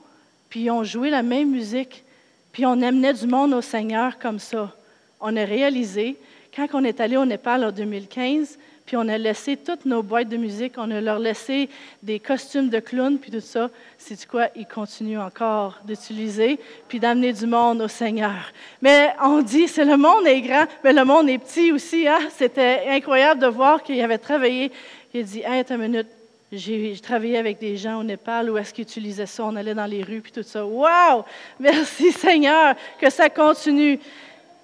puis 0.49 0.61
ils 0.61 0.71
ont 0.71 0.83
joué 0.83 1.09
la 1.09 1.23
même 1.23 1.51
musique, 1.51 2.03
puis 2.51 2.65
on 2.65 2.81
amenait 2.81 3.13
du 3.13 3.27
monde 3.27 3.53
au 3.53 3.61
Seigneur 3.61 4.17
comme 4.19 4.39
ça. 4.39 4.73
On 5.21 5.35
a 5.35 5.43
réalisé, 5.43 6.17
quand 6.55 6.67
on 6.73 6.83
est 6.83 6.99
allé 6.99 7.17
au 7.17 7.25
Népal 7.25 7.63
en 7.63 7.71
2015, 7.71 8.57
puis 8.89 8.97
on 8.97 9.07
a 9.07 9.19
laissé 9.19 9.55
toutes 9.55 9.85
nos 9.85 10.01
boîtes 10.01 10.29
de 10.29 10.37
musique, 10.37 10.73
on 10.77 10.89
a 10.89 10.99
leur 10.99 11.19
laissé 11.19 11.69
des 12.01 12.19
costumes 12.19 12.69
de 12.69 12.79
clown, 12.79 13.19
puis 13.19 13.29
tout 13.29 13.39
ça. 13.39 13.69
C'est 13.99 14.25
quoi? 14.25 14.47
Ils 14.55 14.65
continuent 14.65 15.19
encore 15.19 15.79
d'utiliser, 15.85 16.59
puis 16.87 16.99
d'amener 16.99 17.31
du 17.31 17.45
monde 17.45 17.81
au 17.81 17.87
Seigneur. 17.87 18.51
Mais 18.81 19.13
on 19.23 19.43
dit, 19.43 19.67
c'est 19.67 19.85
le 19.85 19.95
monde 19.95 20.25
est 20.25 20.41
grand, 20.41 20.65
mais 20.83 20.91
le 20.91 21.05
monde 21.05 21.29
est 21.29 21.37
petit 21.37 21.71
aussi. 21.71 22.07
Hein? 22.07 22.17
C'était 22.35 22.85
incroyable 22.87 23.39
de 23.39 23.45
voir 23.45 23.83
qu'il 23.83 24.01
avait 24.01 24.17
travaillé. 24.17 24.71
Il 25.13 25.19
a 25.19 25.23
dit, 25.23 25.39
hey, 25.41 25.59
attends 25.59 25.75
une 25.75 25.81
minute, 25.81 26.07
j'ai 26.51 26.97
travaillé 26.99 27.37
avec 27.37 27.59
des 27.59 27.77
gens 27.77 27.99
au 27.99 28.03
Népal 28.03 28.49
où 28.49 28.57
est-ce 28.57 28.73
qu'ils 28.73 28.81
utilisaient 28.81 29.27
ça. 29.27 29.45
On 29.45 29.55
allait 29.55 29.75
dans 29.75 29.85
les 29.85 30.01
rues, 30.01 30.21
puis 30.21 30.31
tout 30.31 30.41
ça. 30.41 30.65
Wow! 30.65 31.23
Merci 31.59 32.11
Seigneur, 32.11 32.75
que 32.99 33.09
ça 33.11 33.29
continue. 33.29 33.99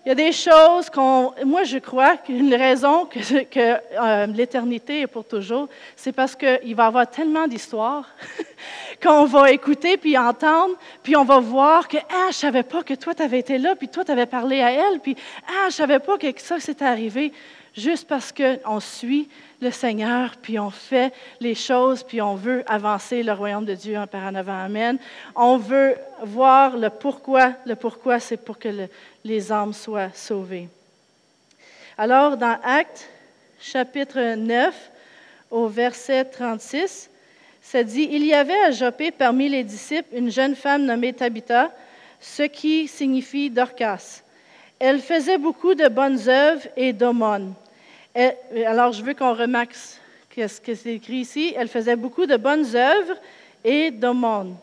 Il 0.03 0.09
y 0.09 0.11
a 0.11 0.15
des 0.15 0.31
choses 0.31 0.89
qu'on. 0.89 1.33
Moi, 1.45 1.63
je 1.63 1.77
crois 1.77 2.17
qu'une 2.17 2.53
raison 2.53 3.05
que, 3.05 3.19
euh, 3.59 4.25
l'éternité 4.27 5.01
est 5.01 5.07
pour 5.07 5.25
toujours, 5.25 5.67
c'est 5.95 6.11
parce 6.11 6.35
qu'il 6.35 6.75
va 6.75 6.83
y 6.85 6.87
avoir 6.87 7.07
tellement 7.09 7.47
d'histoires 7.47 8.09
qu'on 9.03 9.25
va 9.25 9.51
écouter 9.51 9.97
puis 9.97 10.17
entendre, 10.17 10.75
puis 11.03 11.15
on 11.15 11.23
va 11.23 11.39
voir 11.39 11.87
que 11.87 11.97
Ah, 11.97 12.29
je 12.29 12.35
savais 12.35 12.63
pas 12.63 12.81
que 12.81 12.95
toi, 12.95 13.13
tu 13.13 13.21
avais 13.21 13.39
été 13.39 13.59
là, 13.59 13.75
puis 13.75 13.89
toi, 13.89 14.03
tu 14.03 14.11
avais 14.11 14.25
parlé 14.25 14.61
à 14.61 14.71
elle, 14.71 14.99
puis 14.99 15.15
Ah, 15.47 15.69
je 15.69 15.75
savais 15.75 15.99
pas 15.99 16.17
que 16.17 16.27
ça 16.37 16.59
s'était 16.59 16.85
arrivé, 16.85 17.31
juste 17.75 18.07
parce 18.07 18.31
qu'on 18.31 18.79
suit 18.79 19.27
le 19.65 19.71
Seigneur, 19.71 20.35
puis 20.41 20.59
on 20.59 20.69
fait 20.69 21.11
les 21.39 21.55
choses, 21.55 22.03
puis 22.03 22.21
on 22.21 22.35
veut 22.35 22.63
avancer 22.67 23.23
le 23.23 23.33
royaume 23.33 23.65
de 23.65 23.73
Dieu 23.73 23.97
en 23.97 24.05
par 24.05 24.23
en 24.23 24.35
avant. 24.35 24.59
Amen. 24.59 24.99
On 25.35 25.57
veut 25.57 25.95
voir 26.21 26.77
le 26.77 26.91
pourquoi. 26.91 27.53
Le 27.65 27.75
pourquoi, 27.75 28.19
c'est 28.19 28.37
pour 28.37 28.59
que 28.59 28.69
les 29.23 29.51
âmes 29.51 29.73
soient 29.73 30.11
sauvées. 30.13 30.69
Alors, 31.97 32.37
dans 32.37 32.59
Actes, 32.63 33.09
chapitre 33.59 34.35
9, 34.35 34.91
au 35.49 35.67
verset 35.67 36.25
36, 36.25 37.09
ça 37.61 37.83
dit 37.83 38.07
Il 38.11 38.23
y 38.23 38.35
avait 38.35 38.61
à 38.67 38.71
Jopé 38.71 39.09
parmi 39.09 39.49
les 39.49 39.63
disciples 39.63 40.15
une 40.15 40.29
jeune 40.29 40.55
femme 40.55 40.85
nommée 40.85 41.13
Tabitha, 41.13 41.71
ce 42.21 42.43
qui 42.43 42.87
signifie 42.87 43.49
Dorcas. 43.49 44.21
Elle 44.77 44.99
faisait 44.99 45.39
beaucoup 45.39 45.73
de 45.73 45.87
bonnes 45.87 46.29
œuvres 46.29 46.67
et 46.77 46.93
d'aumônes. 46.93 47.55
Alors, 48.15 48.93
je 48.93 49.03
veux 49.03 49.13
qu'on 49.13 49.33
remarque 49.33 49.75
ce 49.75 50.61
que 50.61 50.75
c'est 50.75 50.95
écrit 50.95 51.17
ici. 51.17 51.53
Elle 51.57 51.67
faisait 51.67 51.95
beaucoup 51.95 52.25
de 52.25 52.37
bonnes 52.37 52.75
œuvres 52.75 53.15
et 53.63 53.91
d'aumônes. 53.91 54.55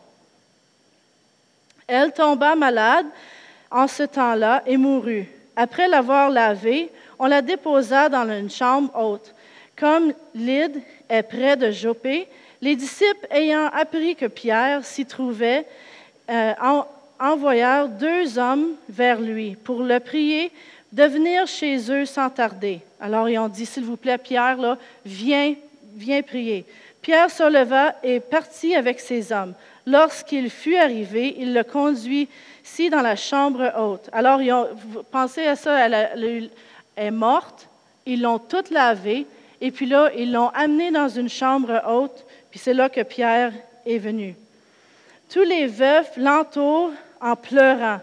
Elle 1.87 2.11
tomba 2.13 2.55
malade 2.55 3.05
en 3.69 3.87
ce 3.87 4.03
temps-là 4.03 4.63
et 4.65 4.77
mourut. 4.77 5.27
Après 5.55 5.87
l'avoir 5.87 6.29
lavée, 6.29 6.89
on 7.19 7.27
la 7.27 7.41
déposa 7.41 8.09
dans 8.09 8.27
une 8.29 8.49
chambre 8.49 8.91
haute. 8.95 9.35
Comme 9.75 10.13
Lyde 10.33 10.81
est 11.09 11.23
près 11.23 11.55
de 11.55 11.71
Jopé, 11.71 12.27
les 12.61 12.75
disciples 12.75 13.27
ayant 13.29 13.67
appris 13.67 14.15
que 14.15 14.25
Pierre 14.25 14.85
s'y 14.85 15.05
trouvait, 15.05 15.65
euh, 16.29 16.53
envoyèrent 17.19 17.89
deux 17.89 18.39
hommes 18.39 18.69
vers 18.89 19.19
lui 19.19 19.55
pour 19.55 19.83
le 19.83 19.99
prier 19.99 20.51
de 20.91 21.03
venir 21.03 21.45
chez 21.47 21.91
eux 21.91 22.05
sans 22.05 22.29
tarder. 22.29 22.79
Alors 23.03 23.27
ils 23.27 23.37
ont 23.37 23.49
dit, 23.49 23.65
s'il 23.65 23.83
vous 23.83 23.97
plaît, 23.97 24.17
Pierre, 24.17 24.77
viens, 25.05 25.55
viens 25.93 26.21
prier. 26.21 26.65
Pierre 27.01 27.29
se 27.29 27.43
leva 27.43 27.95
et 28.01 28.21
partit 28.21 28.75
avec 28.75 29.01
ses 29.01 29.33
hommes. 29.33 29.55
Lorsqu'il 29.85 30.49
fut 30.49 30.77
arrivé, 30.77 31.35
il 31.37 31.53
le 31.53 31.65
conduit 31.65 32.29
ici 32.63 32.89
dans 32.89 33.01
la 33.01 33.17
chambre 33.17 33.73
haute. 33.77 34.09
Alors, 34.13 34.41
ils 34.41 34.55
pensez 35.11 35.45
à 35.45 35.57
ça, 35.57 35.85
elle, 35.85 36.49
est 36.95 37.11
morte, 37.11 37.67
ils 38.05 38.21
l'ont 38.21 38.39
toute 38.39 38.69
lavée, 38.69 39.27
et 39.59 39.71
puis 39.71 39.85
là, 39.85 40.09
ils 40.15 40.31
l'ont 40.31 40.49
amenée 40.51 40.89
dans 40.89 41.09
une 41.09 41.27
chambre 41.27 41.81
haute, 41.85 42.23
puis 42.51 42.59
c'est 42.59 42.73
là 42.73 42.87
que 42.87 43.01
Pierre 43.01 43.51
est 43.85 43.97
venu. 43.97 44.33
Tous 45.29 45.43
les 45.43 45.67
veufs 45.67 46.15
l'entourent 46.15 46.93
en 47.19 47.35
pleurant 47.35 47.99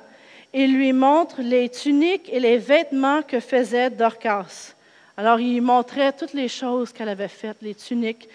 et 0.53 0.67
lui 0.67 0.93
montrent 0.93 1.41
les 1.41 1.71
tuniques 1.71 2.29
et 2.31 2.39
les 2.41 2.59
vêtements 2.59 3.23
que 3.23 3.41
faisait 3.41 3.89
Dorcas. 3.89 4.75
Alors, 5.17 5.41
il 5.41 5.61
montrait 5.61 6.13
toutes 6.13 6.33
les 6.33 6.49
choses 6.49 6.93
qu'elle 6.93 7.09
avait 7.09 7.29
faites, 7.29 7.59
les 7.63 7.75
tuniques, 7.75 8.29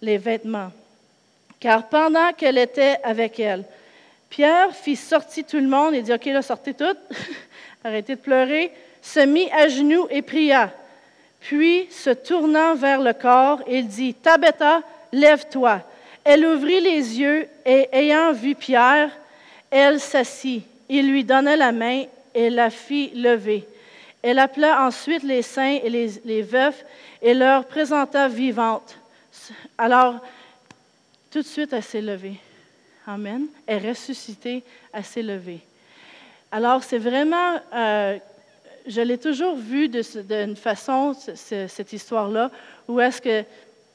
les 0.00 0.18
vêtements. 0.18 0.70
Car 1.58 1.88
pendant 1.88 2.32
qu'elle 2.32 2.58
était 2.58 2.98
avec 3.02 3.40
elle, 3.40 3.64
Pierre 4.28 4.74
fit 4.74 4.96
sortir 4.96 5.44
tout 5.46 5.56
le 5.56 5.66
monde 5.66 5.94
et 5.94 6.02
dit 6.02 6.12
OK, 6.12 6.26
là, 6.26 6.42
sortez 6.42 6.74
toutes, 6.74 6.98
arrêtez 7.84 8.16
de 8.16 8.20
pleurer, 8.20 8.72
se 9.00 9.20
mit 9.20 9.50
à 9.50 9.68
genoux 9.68 10.06
et 10.10 10.22
pria. 10.22 10.72
Puis, 11.40 11.86
se 11.90 12.10
tournant 12.10 12.74
vers 12.74 13.00
le 13.00 13.12
corps, 13.12 13.60
il 13.68 13.86
dit 13.86 14.14
Tabitha, 14.14 14.82
lève-toi. 15.12 15.80
Elle 16.24 16.46
ouvrit 16.46 16.80
les 16.80 17.20
yeux 17.20 17.46
et, 17.66 17.88
ayant 17.92 18.32
vu 18.32 18.54
Pierre, 18.54 19.10
elle 19.70 20.00
s'assit. 20.00 20.64
Il 20.88 21.10
lui 21.10 21.24
donna 21.24 21.54
la 21.54 21.72
main 21.72 22.04
et 22.34 22.50
la 22.50 22.70
fit 22.70 23.10
lever. 23.14 23.66
Elle 24.26 24.38
appela 24.38 24.86
ensuite 24.86 25.22
les 25.22 25.42
saints 25.42 25.80
et 25.84 25.90
les, 25.90 26.40
veufs 26.40 26.82
et 27.20 27.34
leur 27.34 27.66
présenta 27.66 28.26
vivantes. 28.26 28.96
Alors, 29.76 30.14
tout 31.30 31.42
de 31.42 31.46
suite, 31.46 31.74
elle 31.74 31.82
s'est 31.82 32.00
levée. 32.00 32.40
Amen. 33.06 33.44
Est 33.66 33.86
ressuscité, 33.86 34.64
elle 34.94 35.04
s'est 35.04 35.22
levée. 35.22 35.60
Alors, 36.50 36.82
c'est 36.82 36.96
vraiment, 36.96 37.60
euh, 37.74 38.16
je 38.86 39.02
l'ai 39.02 39.18
toujours 39.18 39.56
vu 39.56 39.90
d'une 39.90 40.56
façon, 40.56 41.14
cette 41.34 41.92
histoire-là, 41.92 42.50
où 42.88 42.98
est-ce 43.00 43.20
que, 43.20 43.44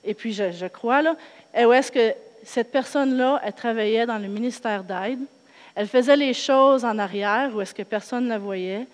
et 0.03 0.13
puis 0.13 0.31
je, 0.31 0.51
je 0.51 0.67
crois, 0.67 1.01
là, 1.01 1.15
où 1.57 1.73
est-ce 1.73 1.91
que 1.91 2.13
cette 2.43 2.71
personne-là, 2.71 3.41
elle 3.43 3.53
travaillait 3.53 4.05
dans 4.05 4.19
le 4.19 4.27
ministère 4.27 4.83
d'aide. 4.83 5.21
Elle 5.73 5.87
faisait 5.87 6.15
les 6.15 6.35
choses 6.35 6.85
en 6.85 6.99
arrière, 6.99 7.49
où 7.55 7.61
est-ce 7.61 7.73
que 7.73 7.81
personne 7.81 8.25
ne 8.25 8.29
la 8.29 8.37
voyait. 8.37 8.85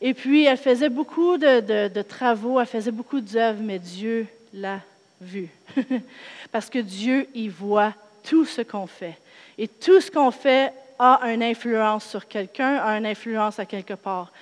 Et 0.00 0.14
puis, 0.14 0.44
elle 0.44 0.56
faisait 0.56 0.88
beaucoup 0.88 1.38
de, 1.38 2.02
travaux, 2.02 2.60
elle 2.60 2.66
faisait 2.66 2.92
beaucoup 2.92 3.20
d'œuvres, 3.20 3.60
mais 3.60 3.78
Dieu 3.78 4.26
l'a 4.54 4.80
vue. 5.20 5.48
Parce 6.52 6.70
que 6.70 6.78
Dieu 6.78 7.26
y 7.34 7.48
voit 7.48 7.92
tout 8.22 8.44
ce 8.44 8.62
qu'on 8.62 8.86
fait. 8.86 9.18
Et 9.56 9.66
tout 9.66 10.00
ce 10.00 10.10
qu'on 10.10 10.30
fait 10.30 10.72
a 10.98 11.20
une 11.32 11.42
influence 11.42 12.06
sur 12.06 12.28
quelqu'un, 12.28 12.76
a 12.76 12.96
une 12.96 13.06
influence 13.06 13.58
à 13.58 13.66
quelque 13.66 13.94
part. 13.94 14.32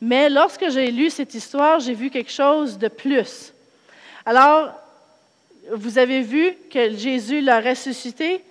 Mais 0.00 0.30
lorsque 0.30 0.70
j'ai 0.70 0.90
lu 0.90 1.10
cette 1.10 1.34
histoire, 1.34 1.80
j'ai 1.80 1.94
vu 1.94 2.10
quelque 2.10 2.30
chose 2.30 2.78
de 2.78 2.88
plus. 2.88 3.52
Alors, 4.24 4.72
vous 5.72 5.98
avez 5.98 6.22
vu 6.22 6.54
que 6.70 6.96
Jésus 6.96 7.40
l'a 7.40 7.60
ressuscité. 7.60 8.42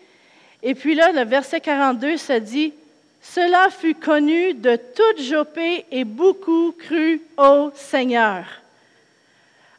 Et 0.61 0.75
puis 0.75 0.93
là, 0.93 1.11
le 1.11 1.23
verset 1.23 1.61
42, 1.61 2.17
ça 2.17 2.39
dit, 2.39 2.73
Cela 3.21 3.69
fut 3.69 3.95
connu 3.95 4.53
de 4.53 4.75
toute 4.75 5.21
Jopé 5.21 5.85
et 5.91 6.03
beaucoup 6.03 6.71
crut 6.71 7.21
au 7.37 7.71
Seigneur. 7.75 8.45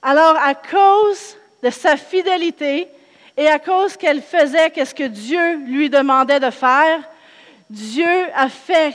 Alors, 0.03 0.37
à 0.37 0.55
cause 0.55 1.37
de 1.63 1.71
sa 1.71 1.97
fidélité 1.97 2.89
et 3.37 3.49
à 3.49 3.59
cause 3.59 3.97
qu'elle 3.97 4.23
faisait 4.23 4.73
ce 4.85 4.95
que 4.95 5.07
Dieu 5.07 5.57
lui 5.67 5.91
demandait 5.91 6.41
de 6.41 6.51
faire, 6.51 7.01
Dieu 7.69 8.27
a 8.35 8.49
fait 8.49 8.95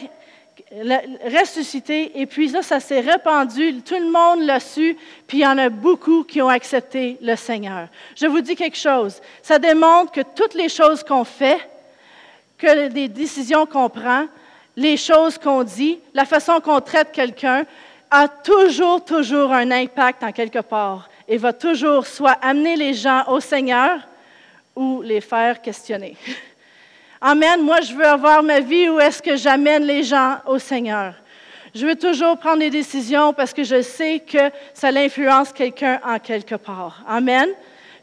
ressuscité, 0.71 2.19
et 2.19 2.25
puis 2.25 2.49
là, 2.49 2.61
ça 2.61 2.79
s'est 2.79 2.99
répandu, 2.99 3.81
tout 3.81 3.95
le 3.95 4.09
monde 4.09 4.45
l'a 4.45 4.59
su, 4.59 4.97
puis 5.27 5.39
il 5.39 5.41
y 5.41 5.47
en 5.47 5.57
a 5.57 5.69
beaucoup 5.69 6.23
qui 6.23 6.41
ont 6.41 6.49
accepté 6.49 7.17
le 7.21 7.35
Seigneur. 7.35 7.87
Je 8.15 8.25
vous 8.25 8.41
dis 8.41 8.55
quelque 8.55 8.77
chose, 8.77 9.21
ça 9.41 9.59
démontre 9.59 10.11
que 10.11 10.21
toutes 10.35 10.53
les 10.53 10.69
choses 10.69 11.03
qu'on 11.03 11.23
fait, 11.23 11.59
que 12.57 12.89
les 12.89 13.07
décisions 13.07 13.65
qu'on 13.65 13.89
prend, 13.89 14.25
les 14.75 14.97
choses 14.97 15.37
qu'on 15.37 15.63
dit, 15.63 15.99
la 16.13 16.25
façon 16.25 16.59
qu'on 16.59 16.81
traite 16.81 17.11
quelqu'un, 17.11 17.65
a 18.11 18.27
toujours, 18.27 19.03
toujours 19.03 19.51
un 19.51 19.71
impact 19.71 20.23
en 20.23 20.31
quelque 20.31 20.59
part 20.59 21.09
et 21.27 21.37
va 21.37 21.53
toujours 21.53 22.05
soit 22.05 22.37
amener 22.41 22.75
les 22.75 22.93
gens 22.93 23.23
au 23.27 23.39
Seigneur 23.39 23.99
ou 24.75 25.01
les 25.01 25.21
faire 25.21 25.61
questionner. 25.61 26.15
Amen. 27.21 27.61
Moi, 27.61 27.81
je 27.81 27.93
veux 27.93 28.05
avoir 28.05 28.43
ma 28.43 28.59
vie 28.59 28.89
où 28.89 28.99
est-ce 28.99 29.21
que 29.21 29.35
j'amène 29.35 29.83
les 29.83 30.03
gens 30.03 30.37
au 30.45 30.59
Seigneur. 30.59 31.15
Je 31.73 31.85
veux 31.85 31.95
toujours 31.95 32.37
prendre 32.37 32.59
des 32.59 32.69
décisions 32.69 33.33
parce 33.33 33.53
que 33.53 33.63
je 33.63 33.81
sais 33.81 34.19
que 34.19 34.51
ça 34.73 34.89
influence 34.89 35.51
quelqu'un 35.51 35.99
en 36.05 36.19
quelque 36.19 36.55
part. 36.55 37.03
Amen. 37.07 37.49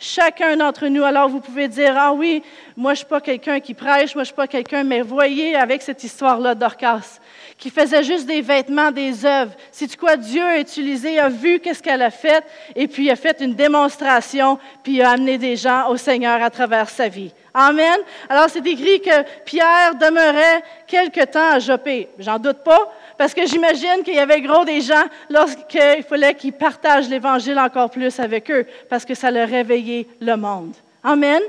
Chacun 0.05 0.57
d'entre 0.57 0.89
nous, 0.89 1.05
alors 1.05 1.29
vous 1.29 1.39
pouvez 1.39 1.69
dire, 1.69 1.95
ah 1.97 2.13
oui, 2.13 2.43
moi 2.77 2.93
je 2.93 2.99
suis 2.99 3.07
pas 3.07 3.21
quelqu'un 3.21 3.61
qui 3.61 3.73
prêche, 3.73 4.17
moi 4.17 4.25
je 4.25 4.31
ne 4.31 4.33
suis 4.33 4.35
pas 4.35 4.49
quelqu'un, 4.49 4.83
mais 4.83 5.01
voyez 5.01 5.55
avec 5.55 5.81
cette 5.81 6.03
histoire-là 6.03 6.57
d'Orcas, 6.57 7.21
qui 7.57 7.71
faisait 7.71 8.03
juste 8.03 8.27
des 8.27 8.41
vêtements, 8.41 8.91
des 8.91 9.25
œuvres. 9.25 9.53
C'est 9.71 9.97
quoi 9.97 10.17
Dieu 10.17 10.43
a 10.43 10.59
utilisé, 10.59 11.21
a 11.21 11.29
vu 11.29 11.61
qu'est-ce 11.61 11.81
qu'elle 11.81 12.03
a 12.03 12.11
fait, 12.11 12.45
et 12.75 12.89
puis 12.89 13.13
a 13.13 13.15
fait 13.15 13.41
une 13.41 13.55
démonstration, 13.55 14.59
puis 14.83 15.01
a 15.03 15.11
amené 15.11 15.39
des 15.39 15.55
gens 15.55 15.89
au 15.89 15.97
Seigneur 15.97 16.43
à 16.43 16.51
travers 16.51 16.89
sa 16.89 17.07
vie. 17.07 17.33
Amen. 17.55 17.99
Alors 18.29 18.47
c'est 18.49 18.67
écrit 18.67 19.01
que 19.03 19.23
Pierre 19.45 19.95
demeurait 20.01 20.65
quelque 20.89 21.25
temps 21.27 21.53
à 21.53 21.59
Jopé. 21.61 22.09
J'en 22.19 22.41
doute 22.41 22.65
pas, 22.65 22.93
parce 23.23 23.35
que 23.35 23.47
j'imagine 23.47 24.03
qu'il 24.05 24.15
y 24.15 24.19
avait 24.19 24.41
gros 24.41 24.65
des 24.65 24.81
gens 24.81 25.05
lorsqu'il 25.31 26.03
fallait 26.03 26.35
qu'ils 26.35 26.53
partagent 26.53 27.09
l'Évangile 27.09 27.57
encore 27.57 27.89
plus 27.89 28.19
avec 28.19 28.51
eux, 28.51 28.67
parce 28.91 29.05
que 29.05 29.15
ça 29.15 29.31
leur 29.31 29.49
réveillait 29.49 30.09
le 30.21 30.35
monde. 30.35 30.75
Amen. 31.05 31.41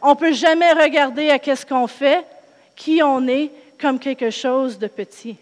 On 0.00 0.10
ne 0.10 0.14
peut 0.14 0.32
jamais 0.32 0.72
regarder 0.74 1.30
à 1.30 1.40
qu'est-ce 1.40 1.66
qu'on 1.66 1.88
fait, 1.88 2.24
qui 2.76 3.02
on 3.02 3.26
est, 3.26 3.50
comme 3.80 3.98
quelque 3.98 4.30
chose 4.30 4.78
de 4.78 4.86
petit. 4.86 5.34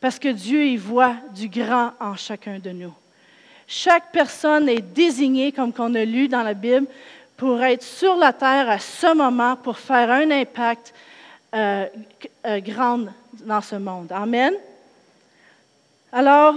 Parce 0.00 0.18
que 0.18 0.28
Dieu 0.28 0.64
y 0.64 0.78
voit 0.78 1.16
du 1.34 1.50
grand 1.50 1.90
en 2.00 2.16
chacun 2.16 2.58
de 2.58 2.70
nous. 2.70 2.94
Chaque 3.68 4.10
personne 4.10 4.70
est 4.70 4.80
désignée, 4.80 5.52
comme 5.52 5.74
qu'on 5.74 5.94
a 5.96 6.04
lu 6.06 6.28
dans 6.28 6.42
la 6.42 6.54
Bible, 6.54 6.86
pour 7.36 7.62
être 7.62 7.82
sur 7.82 8.16
la 8.16 8.32
terre 8.32 8.70
à 8.70 8.78
ce 8.78 9.14
moment, 9.14 9.54
pour 9.56 9.78
faire 9.78 10.10
un 10.10 10.30
impact 10.30 10.94
euh, 11.54 11.84
euh, 12.46 12.60
grand 12.60 13.00
dans 13.44 13.60
ce 13.60 13.76
monde. 13.76 14.10
Amen. 14.10 14.54
Alors, 16.16 16.54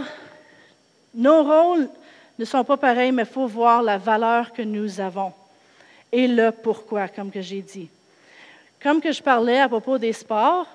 nos 1.16 1.42
rôles 1.42 1.90
ne 2.38 2.46
sont 2.46 2.64
pas 2.64 2.78
pareils, 2.78 3.12
mais 3.12 3.24
il 3.24 3.28
faut 3.28 3.48
voir 3.48 3.82
la 3.82 3.98
valeur 3.98 4.54
que 4.54 4.62
nous 4.62 5.00
avons 5.00 5.34
et 6.12 6.28
le 6.28 6.52
pourquoi, 6.52 7.08
comme 7.08 7.32
que 7.32 7.42
j'ai 7.42 7.64
dit. 7.64 7.90
Comme 8.84 9.02
que 9.02 9.12
je 9.12 9.24
parlais 9.24 9.60
à 9.60 9.68
propos 9.68 9.98
des 9.98 10.14
sports, 10.14 10.68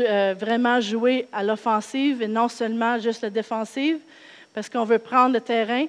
euh, 0.00 0.34
vraiment 0.36 0.80
jouer 0.80 1.28
à 1.32 1.44
l'offensive 1.44 2.20
et 2.20 2.26
non 2.26 2.48
seulement 2.48 2.98
juste 2.98 3.22
la 3.22 3.30
défensive, 3.30 4.00
parce 4.52 4.68
qu'on 4.68 4.82
veut 4.82 4.98
prendre 4.98 5.34
le 5.34 5.40
terrain. 5.40 5.86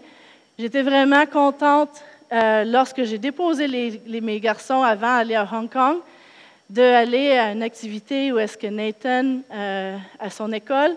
J'étais 0.59 0.83
vraiment 0.83 1.25
contente 1.25 2.03
euh, 2.31 2.65
lorsque 2.65 3.03
j'ai 3.03 3.17
déposé 3.17 3.67
mes 4.05 4.39
garçons 4.39 4.83
avant 4.83 5.17
d'aller 5.17 5.33
à 5.33 5.49
Hong 5.51 5.71
Kong, 5.71 5.97
d'aller 6.69 7.31
à 7.31 7.51
une 7.51 7.63
activité 7.63 8.31
où 8.31 8.37
est-ce 8.37 8.59
que 8.59 8.67
Nathan, 8.67 9.39
euh, 9.51 9.97
à 10.19 10.29
son 10.29 10.51
école, 10.51 10.95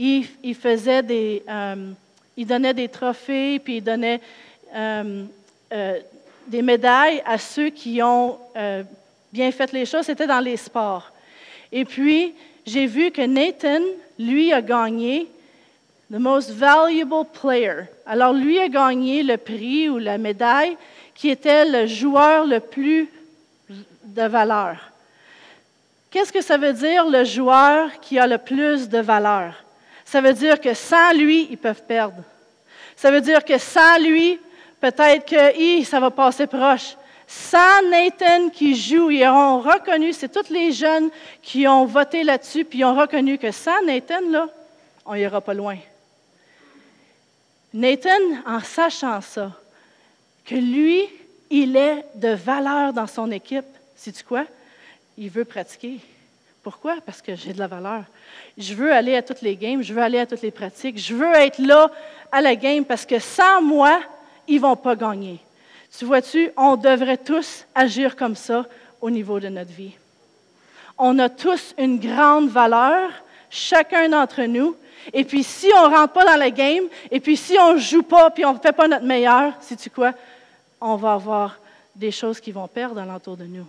il, 0.00 0.54
faisait 0.54 1.02
des, 1.02 1.42
il 2.36 2.46
donnait 2.46 2.74
des 2.74 2.88
trophées, 2.88 3.58
puis 3.58 3.76
il 3.76 3.84
donnait 3.84 4.20
des 6.46 6.62
médailles 6.62 7.22
à 7.26 7.36
ceux 7.38 7.70
qui 7.70 8.02
ont 8.02 8.38
bien 9.32 9.52
fait 9.52 9.72
les 9.72 9.84
choses. 9.84 10.06
C'était 10.06 10.26
dans 10.26 10.40
les 10.40 10.56
sports. 10.56 11.12
Et 11.70 11.84
puis, 11.84 12.34
j'ai 12.66 12.86
vu 12.86 13.10
que 13.10 13.22
Nathan, 13.22 13.82
lui, 14.18 14.52
a 14.52 14.62
gagné 14.62 15.28
the 16.10 16.18
most 16.18 16.50
valuable 16.50 17.24
player. 17.32 17.84
Alors, 18.06 18.32
lui 18.32 18.58
a 18.58 18.68
gagné 18.68 19.22
le 19.22 19.36
prix 19.36 19.88
ou 19.88 19.98
la 19.98 20.18
médaille 20.18 20.76
qui 21.14 21.30
était 21.30 21.64
le 21.64 21.86
joueur 21.86 22.46
le 22.46 22.58
plus 22.58 23.08
de 24.04 24.22
valeur. 24.22 24.76
Qu'est-ce 26.10 26.32
que 26.32 26.40
ça 26.40 26.56
veut 26.56 26.72
dire, 26.72 27.08
le 27.08 27.24
joueur 27.24 28.00
qui 28.00 28.18
a 28.18 28.26
le 28.26 28.38
plus 28.38 28.88
de 28.88 28.98
valeur? 28.98 29.54
Ça 30.10 30.20
veut 30.20 30.32
dire 30.32 30.60
que 30.60 30.74
sans 30.74 31.12
lui, 31.12 31.46
ils 31.52 31.56
peuvent 31.56 31.84
perdre. 31.84 32.16
Ça 32.96 33.12
veut 33.12 33.20
dire 33.20 33.44
que 33.44 33.58
sans 33.58 33.96
lui, 33.98 34.40
peut-être 34.80 35.24
que 35.24 35.84
ça 35.84 36.00
va 36.00 36.10
passer 36.10 36.48
proche. 36.48 36.96
Sans 37.28 37.88
Nathan 37.88 38.48
qui 38.48 38.74
joue, 38.74 39.12
ils 39.12 39.24
ont 39.28 39.60
reconnu, 39.60 40.12
c'est 40.12 40.28
tous 40.28 40.52
les 40.52 40.72
jeunes 40.72 41.10
qui 41.40 41.68
ont 41.68 41.84
voté 41.84 42.24
là-dessus, 42.24 42.64
puis 42.64 42.80
ils 42.80 42.84
ont 42.84 42.96
reconnu 42.96 43.38
que 43.38 43.52
sans 43.52 43.80
Nathan, 43.82 44.20
là, 44.28 44.48
on 45.06 45.14
n'ira 45.14 45.40
pas 45.40 45.54
loin. 45.54 45.78
Nathan, 47.72 48.18
en 48.46 48.58
sachant 48.58 49.20
ça, 49.20 49.52
que 50.44 50.56
lui, 50.56 51.08
il 51.50 51.76
est 51.76 52.04
de 52.16 52.30
valeur 52.30 52.92
dans 52.92 53.06
son 53.06 53.30
équipe, 53.30 53.64
sais-tu 53.94 54.24
quoi? 54.24 54.44
Il 55.16 55.30
veut 55.30 55.44
pratiquer. 55.44 56.00
Pourquoi? 56.70 56.98
Parce 57.04 57.20
que 57.20 57.34
j'ai 57.34 57.52
de 57.52 57.58
la 57.58 57.66
valeur. 57.66 58.04
Je 58.56 58.74
veux 58.74 58.92
aller 58.92 59.16
à 59.16 59.22
toutes 59.22 59.42
les 59.42 59.56
games, 59.56 59.82
je 59.82 59.92
veux 59.92 60.00
aller 60.00 60.20
à 60.20 60.26
toutes 60.26 60.42
les 60.42 60.52
pratiques, 60.52 60.98
je 60.98 61.16
veux 61.16 61.34
être 61.34 61.58
là 61.58 61.90
à 62.30 62.40
la 62.40 62.54
game 62.54 62.84
parce 62.84 63.04
que 63.04 63.18
sans 63.18 63.60
moi, 63.60 63.98
ils 64.46 64.54
ne 64.54 64.60
vont 64.60 64.76
pas 64.76 64.94
gagner. 64.94 65.40
Tu 65.98 66.04
vois-tu, 66.04 66.52
on 66.56 66.76
devrait 66.76 67.16
tous 67.16 67.66
agir 67.74 68.14
comme 68.14 68.36
ça 68.36 68.66
au 69.00 69.10
niveau 69.10 69.40
de 69.40 69.48
notre 69.48 69.72
vie. 69.72 69.96
On 70.96 71.18
a 71.18 71.28
tous 71.28 71.74
une 71.76 71.98
grande 71.98 72.48
valeur, 72.48 73.10
chacun 73.50 74.08
d'entre 74.08 74.42
nous. 74.42 74.76
Et 75.12 75.24
puis, 75.24 75.42
si 75.42 75.66
on 75.76 75.90
ne 75.90 75.96
rentre 75.96 76.12
pas 76.12 76.24
dans 76.24 76.38
la 76.38 76.52
game, 76.52 76.84
et 77.10 77.18
puis 77.18 77.36
si 77.36 77.58
on 77.58 77.74
ne 77.74 77.80
joue 77.80 78.04
pas, 78.04 78.30
puis 78.30 78.44
on 78.44 78.54
ne 78.54 78.60
fait 78.60 78.70
pas 78.72 78.86
notre 78.86 79.04
meilleur, 79.04 79.54
sais-tu 79.60 79.90
quoi? 79.90 80.12
On 80.80 80.94
va 80.94 81.14
avoir 81.14 81.58
des 81.96 82.12
choses 82.12 82.38
qui 82.38 82.52
vont 82.52 82.68
perdre 82.68 83.00
alentour 83.00 83.36
de 83.36 83.44
nous. 83.46 83.66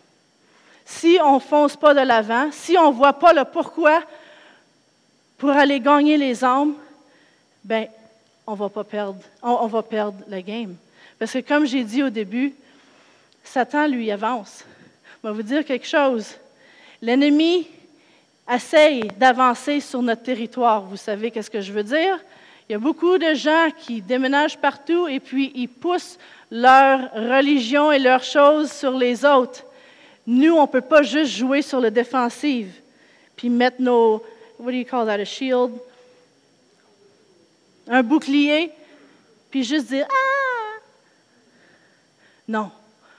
Si 0.93 1.17
on 1.23 1.35
ne 1.35 1.39
fonce 1.39 1.77
pas 1.77 1.93
de 1.93 2.01
l'avant, 2.01 2.49
si 2.51 2.77
on 2.77 2.91
ne 2.91 2.95
voit 2.95 3.13
pas 3.13 3.31
le 3.31 3.45
pourquoi 3.45 4.03
pour 5.37 5.49
aller 5.49 5.79
gagner 5.79 6.17
les 6.17 6.43
âmes, 6.43 6.73
ben, 7.63 7.87
on 8.45 8.55
va 8.55 8.67
pas 8.67 8.83
perdre, 8.83 9.21
on 9.41 9.67
va 9.67 9.81
perdre 9.81 10.19
la 10.27 10.41
game. 10.41 10.75
Parce 11.17 11.31
que 11.31 11.39
comme 11.39 11.65
j'ai 11.65 11.85
dit 11.85 12.03
au 12.03 12.09
début, 12.09 12.53
Satan, 13.43 13.87
lui, 13.87 14.11
avance. 14.11 14.65
Je 15.23 15.29
vais 15.29 15.33
vous 15.33 15.41
dire 15.41 15.63
quelque 15.63 15.87
chose. 15.87 16.35
L'ennemi 17.01 17.67
essaye 18.51 19.07
d'avancer 19.17 19.79
sur 19.79 20.01
notre 20.01 20.23
territoire. 20.23 20.81
Vous 20.81 20.97
savez 20.97 21.31
qu'est-ce 21.31 21.49
que 21.49 21.61
je 21.61 21.71
veux 21.71 21.83
dire? 21.83 22.19
Il 22.67 22.73
y 22.73 22.75
a 22.75 22.79
beaucoup 22.79 23.17
de 23.17 23.33
gens 23.33 23.69
qui 23.79 24.01
déménagent 24.01 24.57
partout 24.57 25.07
et 25.07 25.21
puis 25.21 25.53
ils 25.55 25.69
poussent 25.69 26.19
leur 26.51 27.11
religion 27.13 27.93
et 27.93 27.99
leurs 27.99 28.23
choses 28.23 28.71
sur 28.71 28.91
les 28.91 29.23
autres. 29.25 29.63
Nous, 30.25 30.53
on 30.55 30.61
ne 30.61 30.67
peut 30.67 30.81
pas 30.81 31.01
juste 31.01 31.31
jouer 31.31 31.61
sur 31.61 31.79
le 31.79 31.89
défensive, 31.89 32.73
puis 33.35 33.49
mettre 33.49 33.81
nos, 33.81 34.23
what 34.59 34.71
do 34.71 34.77
you 34.77 34.85
call 34.85 35.05
that, 35.05 35.19
a 35.19 35.25
shield? 35.25 35.71
Un 37.87 38.03
bouclier, 38.03 38.71
puis 39.49 39.63
juste 39.63 39.87
dire 39.87 40.07
Ah! 40.09 40.79
Non, 42.47 42.71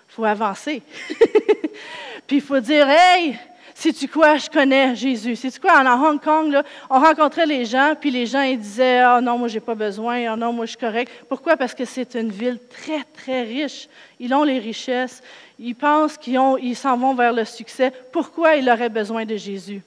il 0.09 0.13
faut 0.15 0.25
avancer. 0.25 0.83
puis 2.27 2.37
il 2.37 2.43
faut 2.43 2.61
dire 2.61 2.89
Hey, 2.89 3.39
sais-tu 3.83 4.07
quoi, 4.07 4.37
je 4.37 4.49
connais 4.49 4.95
Jésus. 4.95 5.35
Sais-tu 5.35 5.59
quoi, 5.59 5.81
en 5.81 6.05
Hong 6.05 6.21
Kong, 6.21 6.53
là, 6.53 6.63
on 6.89 7.01
rencontrait 7.01 7.47
les 7.47 7.65
gens, 7.65 7.95
puis 8.01 8.13
les 8.13 8.27
gens 8.27 8.43
ils 8.43 8.59
disaient 8.59 9.01
Ah 9.01 9.21
non, 9.21 9.37
moi, 9.37 9.49
j'ai 9.49 9.61
pas 9.61 9.75
besoin, 9.75 10.33
ah 10.33 10.37
non, 10.37 10.53
moi, 10.53 10.67
je 10.67 10.71
suis 10.71 10.79
correct. 10.79 11.11
Pourquoi? 11.29 11.57
Parce 11.57 11.75
que 11.75 11.85
c'est 11.85 12.15
une 12.15 12.31
ville 12.31 12.61
très, 12.71 13.03
très 13.03 13.43
riche. 13.43 13.89
Ils 14.21 14.33
ont 14.33 14.45
les 14.45 14.61
richesses. 14.61 15.21
Ils 15.59 15.75
pensent 15.75 16.17
qu'ils 16.17 16.77
s'en 16.77 16.97
vont 16.97 17.15
vers 17.15 17.33
le 17.33 17.45
succès. 17.45 17.93
Pourquoi 18.13 18.55
ils 18.55 18.71
auraient 18.71 18.89
besoin 18.89 19.25
de 19.25 19.37
Jésus? 19.37 19.83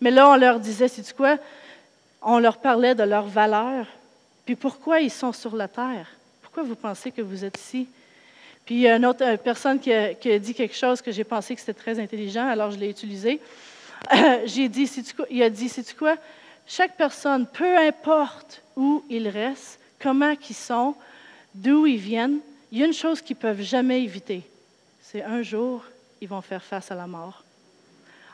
Mais 0.00 0.10
là, 0.10 0.28
on 0.28 0.36
leur 0.36 0.60
disait, 0.60 0.88
sais-tu 0.88 1.14
quoi? 1.14 1.38
On 2.20 2.38
leur 2.38 2.58
parlait 2.58 2.94
de 2.94 3.02
leur 3.02 3.26
valeur. 3.26 3.86
Puis 4.44 4.56
pourquoi 4.56 5.00
ils 5.00 5.10
sont 5.10 5.32
sur 5.32 5.56
la 5.56 5.68
terre? 5.68 6.06
Pourquoi 6.42 6.64
vous 6.64 6.76
pensez 6.76 7.10
que 7.10 7.22
vous 7.22 7.44
êtes 7.44 7.58
ici? 7.58 7.88
Puis 8.64 8.76
il 8.76 8.80
y 8.82 8.88
a 8.88 8.96
une 8.96 9.06
autre 9.06 9.36
personne 9.36 9.80
qui 9.80 9.92
a, 9.92 10.38
dit 10.38 10.54
quelque 10.54 10.76
chose 10.76 11.02
que 11.02 11.10
j'ai 11.10 11.24
pensé 11.24 11.54
que 11.54 11.60
c'était 11.60 11.74
très 11.74 11.98
intelligent, 11.98 12.46
alors 12.46 12.70
je 12.70 12.78
l'ai 12.78 12.90
utilisé. 12.90 13.40
j'ai 14.44 14.68
dit, 14.68 14.90
il 15.30 15.42
a 15.42 15.50
dit, 15.50 15.68
c'est 15.68 15.96
quoi? 15.96 16.16
Chaque 16.66 16.96
personne, 16.96 17.46
peu 17.46 17.76
importe 17.76 18.62
où 18.76 19.04
ils 19.10 19.28
restent, 19.28 19.80
comment 20.00 20.34
ils 20.48 20.54
sont, 20.54 20.94
d'où 21.54 21.86
ils 21.86 21.98
viennent, 21.98 22.38
il 22.70 22.78
y 22.78 22.82
a 22.82 22.86
une 22.86 22.92
chose 22.92 23.20
qu'ils 23.20 23.36
ne 23.36 23.42
peuvent 23.42 23.62
jamais 23.62 24.02
éviter. 24.02 24.42
C'est 25.02 25.22
un 25.22 25.42
jour, 25.42 25.84
ils 26.20 26.28
vont 26.28 26.40
faire 26.40 26.62
face 26.62 26.90
à 26.90 26.94
la 26.94 27.06
mort. 27.06 27.44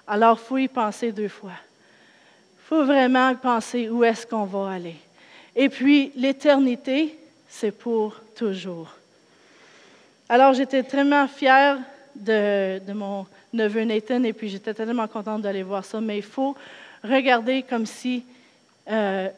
Alors, 0.07 0.39
il 0.41 0.47
faut 0.47 0.59
y 0.59 0.69
penser 0.69 1.11
deux 1.11 1.29
fois. 1.29 1.53
Il 1.53 2.67
faut 2.67 2.85
vraiment 2.85 3.35
penser 3.35 3.89
où 3.89 4.05
est-ce 4.05 4.27
qu'on 4.27 4.45
va 4.45 4.73
aller. 4.73 4.97
Et 5.57 5.69
puis, 5.69 6.13
l'éternité, 6.15 7.19
c'est 7.49 7.73
pour 7.73 8.21
toujours. 8.37 8.98
Alors, 10.31 10.53
j'étais 10.53 10.83
tellement 10.83 11.27
fière 11.27 11.79
de, 12.15 12.81
mon 12.93 13.27
neveu 13.55 13.85
Nathan 13.85 14.23
et 14.25 14.35
puis 14.35 14.51
j'étais 14.51 14.75
tellement 14.75 15.09
contente 15.09 15.41
d'aller 15.41 15.63
voir 15.63 15.87
ça. 15.87 16.03
Mais 16.03 16.19
il 16.19 16.23
faut 16.23 16.55
regarder 17.03 17.63
comme 17.63 17.87
si 17.87 18.25
euh, 18.91 19.31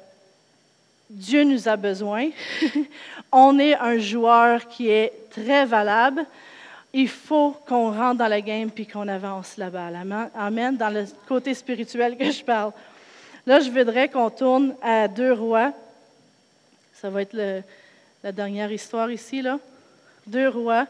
Dieu 1.09 1.45
nous 1.45 1.69
a 1.69 1.77
besoin. 1.77 2.31
on 3.33 3.57
est 3.61 3.75
un 3.75 3.99
joueur 3.99 4.67
qui 4.67 4.89
est 4.89 5.13
très 5.31 5.65
valable. 5.65 6.27
Il 6.93 7.09
faut 7.09 7.57
qu'on 7.69 7.93
rentre 7.93 8.19
dans 8.19 8.27
la 8.27 8.41
game 8.41 8.69
puis 8.69 8.85
qu'on 8.85 9.07
avance 9.07 9.59
là-bas. 9.59 9.91
Amen. 10.35 10.77
Dans 10.77 10.91
le 10.91 11.05
côté 11.29 11.55
spirituel 11.55 12.17
que 12.17 12.33
je 12.33 12.43
parle. 12.43 12.73
Là, 13.47 13.61
je 13.61 13.71
voudrais 13.71 14.09
qu'on 14.09 14.29
tourne 14.29 14.75
à 14.83 15.07
deux 15.07 15.35
rois. 15.35 15.73
Ça 16.95 17.11
va 17.11 17.23
être 17.23 17.63
la 18.25 18.33
dernière 18.33 18.73
histoire 18.73 19.09
ici, 19.09 19.41
là. 19.41 19.61
Deux 20.27 20.49
rois, 20.49 20.87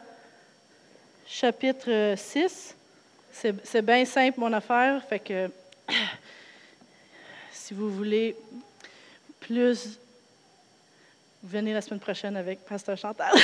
chapitre 1.25 2.15
6. 2.17 2.75
C'est 3.31 3.81
bien 3.81 4.03
simple, 4.05 4.39
mon 4.39 4.51
affaire. 4.51 5.01
Fait 5.07 5.19
que, 5.19 5.49
si 7.51 7.73
vous 7.73 7.89
voulez 7.89 8.35
plus, 9.39 9.97
venez 11.41 11.73
la 11.73 11.81
semaine 11.81 12.01
prochaine 12.01 12.35
avec 12.35 12.65
Pasteur 12.65 12.97
Chantal. 12.97 13.33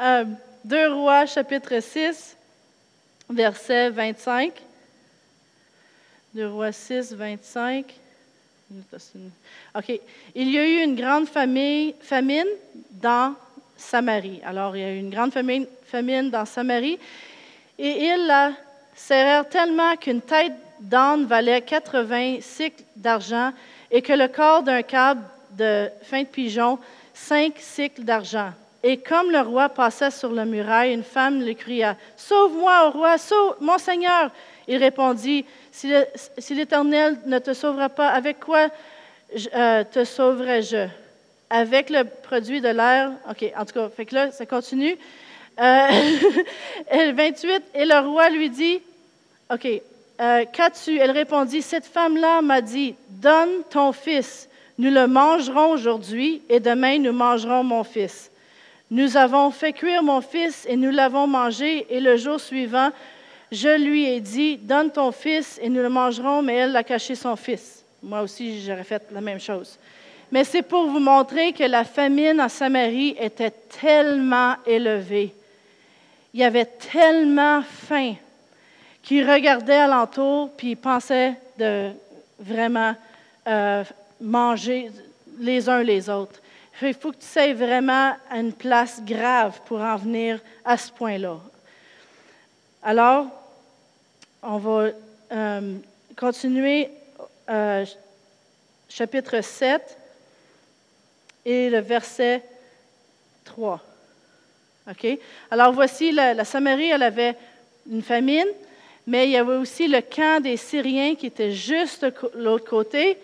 euh, 0.00 0.24
Rois, 0.88 1.26
chapitre 1.26 1.80
6, 1.80 2.36
verset 3.30 3.90
25. 3.90 4.60
Deux 6.34 6.48
Rois 6.48 6.72
6, 6.72 7.14
25. 7.14 7.94
OK. 9.76 10.00
Il 10.34 10.50
y 10.50 10.58
a 10.58 10.66
eu 10.66 10.82
une 10.82 10.96
grande 10.96 11.28
famine 11.28 12.48
dans 12.90 13.36
Samarie. 13.76 14.40
Alors, 14.44 14.76
il 14.76 14.82
y 14.82 14.84
a 14.84 14.92
eu 14.92 14.98
une 14.98 15.10
grande 15.10 15.32
famine, 15.32 15.66
famine 15.86 16.30
dans 16.30 16.44
Samarie. 16.44 16.98
Et 17.78 18.06
ils 18.06 18.26
la 18.26 18.52
serrèrent 18.94 19.48
tellement 19.48 19.94
qu'une 19.96 20.22
tête 20.22 20.52
d'âne 20.80 21.26
valait 21.26 21.62
80 21.62 22.38
cycles 22.40 22.84
d'argent 22.96 23.52
et 23.90 24.02
que 24.02 24.12
le 24.12 24.28
corps 24.28 24.62
d'un 24.62 24.82
câble 24.82 25.22
de 25.52 25.88
fin 26.02 26.22
de 26.22 26.26
pigeon, 26.26 26.78
5 27.14 27.54
cycles 27.58 28.02
d'argent. 28.02 28.50
Et 28.82 28.98
comme 28.98 29.30
le 29.30 29.40
roi 29.40 29.68
passait 29.68 30.10
sur 30.10 30.32
la 30.32 30.44
muraille, 30.44 30.92
une 30.92 31.02
femme 31.02 31.42
lui 31.42 31.56
cria 31.56 31.96
Sauve-moi, 32.16 32.88
au 32.88 32.90
roi, 32.90 33.18
sauve, 33.18 33.56
mon 33.60 33.78
Seigneur. 33.78 34.30
Il 34.68 34.76
répondit 34.76 35.44
Si 35.70 35.88
l'Éternel 36.54 37.18
ne 37.26 37.38
te 37.38 37.52
sauvera 37.52 37.88
pas, 37.88 38.08
avec 38.08 38.40
quoi 38.40 38.68
euh, 39.54 39.84
te 39.84 40.04
sauverai-je 40.04 40.86
avec 41.50 41.90
le 41.90 42.04
produit 42.04 42.60
de 42.60 42.68
l'air. 42.68 43.12
OK, 43.30 43.44
en 43.56 43.64
tout 43.64 43.74
cas, 43.74 43.88
fait 43.88 44.06
que 44.06 44.14
là, 44.14 44.30
ça 44.30 44.46
continue. 44.46 44.96
Euh, 45.60 45.88
28, 47.12 47.62
et 47.74 47.84
le 47.84 48.06
roi 48.06 48.30
lui 48.30 48.50
dit, 48.50 48.80
OK, 49.52 49.66
euh, 50.20 50.44
qu'as-tu? 50.52 50.98
Elle 50.98 51.12
répondit, 51.12 51.62
cette 51.62 51.86
femme-là 51.86 52.42
m'a 52.42 52.60
dit, 52.60 52.94
donne 53.08 53.62
ton 53.70 53.92
fils, 53.92 54.48
nous 54.78 54.90
le 54.90 55.06
mangerons 55.06 55.70
aujourd'hui, 55.72 56.42
et 56.48 56.60
demain 56.60 56.98
nous 56.98 57.12
mangerons 57.12 57.62
mon 57.62 57.84
fils. 57.84 58.30
Nous 58.90 59.16
avons 59.16 59.50
fait 59.50 59.72
cuire 59.72 60.02
mon 60.02 60.20
fils 60.20 60.64
et 60.68 60.76
nous 60.76 60.90
l'avons 60.90 61.26
mangé, 61.26 61.86
et 61.90 62.00
le 62.00 62.16
jour 62.16 62.40
suivant, 62.40 62.90
je 63.50 63.68
lui 63.78 64.04
ai 64.04 64.20
dit, 64.20 64.56
donne 64.56 64.90
ton 64.90 65.12
fils 65.12 65.58
et 65.62 65.68
nous 65.68 65.80
le 65.80 65.88
mangerons, 65.88 66.42
mais 66.42 66.54
elle 66.54 66.76
a 66.76 66.82
caché 66.82 67.14
son 67.14 67.36
fils. 67.36 67.84
Moi 68.02 68.20
aussi, 68.22 68.62
j'aurais 68.62 68.84
fait 68.84 69.02
la 69.12 69.20
même 69.20 69.40
chose 69.40 69.78
mais 70.32 70.44
c'est 70.44 70.62
pour 70.62 70.86
vous 70.86 70.98
montrer 70.98 71.52
que 71.52 71.64
la 71.64 71.84
famine 71.84 72.40
en 72.40 72.48
Samarie 72.48 73.16
était 73.18 73.50
tellement 73.50 74.54
élevée. 74.66 75.34
Il 76.34 76.40
y 76.40 76.44
avait 76.44 76.64
tellement 76.64 77.62
faim 77.62 78.14
qu'ils 79.02 79.30
regardaient 79.30 79.74
alentour 79.74 80.50
puis 80.56 80.70
ils 80.70 80.76
pensaient 80.76 81.34
de 81.58 81.90
vraiment 82.38 82.94
euh, 83.46 83.84
manger 84.20 84.90
les 85.38 85.68
uns 85.68 85.82
les 85.82 86.10
autres. 86.10 86.40
Il 86.82 86.92
faut 86.92 87.10
que 87.10 87.16
tu 87.16 87.26
sois 87.26 87.54
vraiment 87.54 88.14
à 88.28 88.38
une 88.38 88.52
place 88.52 89.00
grave 89.02 89.60
pour 89.64 89.80
en 89.80 89.96
venir 89.96 90.40
à 90.64 90.76
ce 90.76 90.92
point-là. 90.92 91.38
Alors, 92.82 93.26
on 94.42 94.58
va 94.58 94.88
euh, 95.32 95.78
continuer 96.16 96.90
euh, 97.48 97.86
chapitre 98.88 99.40
7 99.40 99.96
et 101.46 101.70
le 101.70 101.78
verset 101.78 102.42
3. 103.44 103.80
OK? 104.90 105.18
Alors 105.50 105.72
voici, 105.72 106.10
la, 106.10 106.44
Samarie, 106.44 106.90
elle 106.90 107.04
avait 107.04 107.36
une 107.90 108.02
famine, 108.02 108.48
mais 109.06 109.26
il 109.26 109.30
y 109.30 109.36
avait 109.36 109.54
aussi 109.54 109.86
le 109.86 110.00
camp 110.00 110.42
des 110.42 110.56
Syriens 110.56 111.14
qui 111.14 111.26
était 111.26 111.52
juste 111.52 112.04
de 112.04 112.12
l'autre 112.34 112.68
côté. 112.68 113.16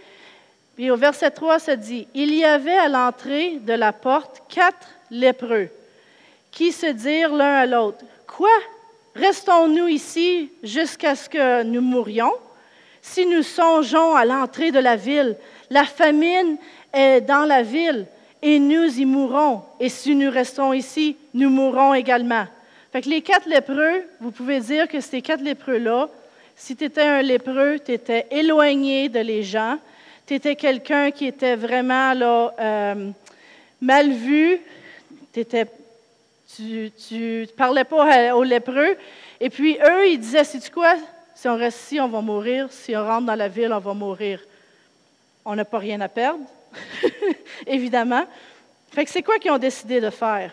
Puis 0.76 0.90
au 0.90 0.96
verset 0.96 1.32
3, 1.32 1.58
ça 1.58 1.74
dit, 1.74 2.06
Il 2.14 2.32
y 2.32 2.44
avait 2.44 2.78
à 2.78 2.88
l'entrée 2.88 3.58
de 3.61 3.72
la 3.72 3.92
porte 3.92 4.42
quatre 4.48 4.88
lépreux 5.11 5.68
qui 6.52 6.70
se 6.70 6.87
dirent 6.87 7.35
l'un 7.35 7.54
à 7.54 7.66
l'autre, 7.66 8.04
Quoi? 8.26 8.48
Restons-nous 9.14 9.88
ici 9.88 10.50
jusqu'à 10.62 11.14
ce 11.14 11.28
que 11.28 11.64
nous 11.64 11.83
mourions? 11.83 12.33
Si 13.02 13.27
nous 13.27 13.42
songeons 13.42 14.14
à 14.14 14.25
l'entrée 14.25 14.70
de 14.70 14.79
la 14.79 14.96
ville, 14.96 15.37
la 15.68 15.85
famine 15.85 16.56
dans 16.93 17.47
la 17.47 17.63
ville 17.63 18.07
et 18.43 18.59
nous 18.59 18.99
y 18.99 19.05
mourrons. 19.05 19.63
Et 19.81 19.88
si 19.88 20.15
nous 20.15 20.31
restons 20.31 20.73
ici, 20.73 21.17
nous 21.33 21.49
mourrons 21.49 21.95
également. 21.95 22.47
Fait 22.93 23.01
que 23.01 23.09
les 23.09 23.23
quatre 23.23 23.49
lépreux, 23.49 24.05
vous 24.21 24.33
pouvez 24.33 24.61
dire 24.61 24.88
que 24.88 25.01
ces 25.01 25.23
quatre 25.23 25.43
lépreux-là, 25.43 26.09
si 26.57 26.77
tu 26.77 26.85
étais 26.85 27.03
un 27.03 27.23
lépreux, 27.23 27.79
tu 27.85 27.93
étais 27.93 28.27
éloigné 28.31 29.09
de 29.09 29.21
les 29.21 29.43
gens, 29.43 29.79
tu 30.27 30.35
étais 30.35 30.57
quelqu'un 30.57 31.11
qui 31.11 31.27
était 31.27 31.57
vraiment 31.57 32.13
là, 32.13 32.53
euh, 32.61 33.11
mal 33.81 34.13
vu, 34.13 34.61
étais, 35.35 35.67
tu 36.55 36.93
ne 37.13 37.47
parlais 37.47 37.85
pas 37.85 38.35
aux 38.35 38.43
lépreux. 38.43 38.97
Et 39.40 39.49
puis 39.49 39.79
eux, 39.83 40.09
ils 40.09 40.19
disaient, 40.19 40.45
c'est 40.45 40.71
quoi? 40.71 40.95
Si 41.35 41.49
on 41.49 41.57
reste 41.57 41.81
ici, 41.81 42.01
on 42.01 42.09
va 42.09 42.21
mourir. 42.21 42.69
Si 42.71 42.95
on 42.95 43.05
rentre 43.05 43.27
dans 43.27 43.35
la 43.35 43.49
ville, 43.49 43.73
on 43.73 43.79
va 43.79 43.95
mourir. 43.95 44.40
On 45.45 45.57
n'a 45.57 45.65
pas 45.65 45.79
rien 45.79 46.01
à 46.01 46.09
perdre. 46.09 46.45
évidemment. 47.66 48.25
Fait 48.90 49.04
que 49.04 49.10
c'est 49.10 49.23
quoi 49.23 49.38
qu'ils 49.38 49.50
ont 49.50 49.58
décidé 49.58 50.00
de 50.00 50.10
faire? 50.10 50.52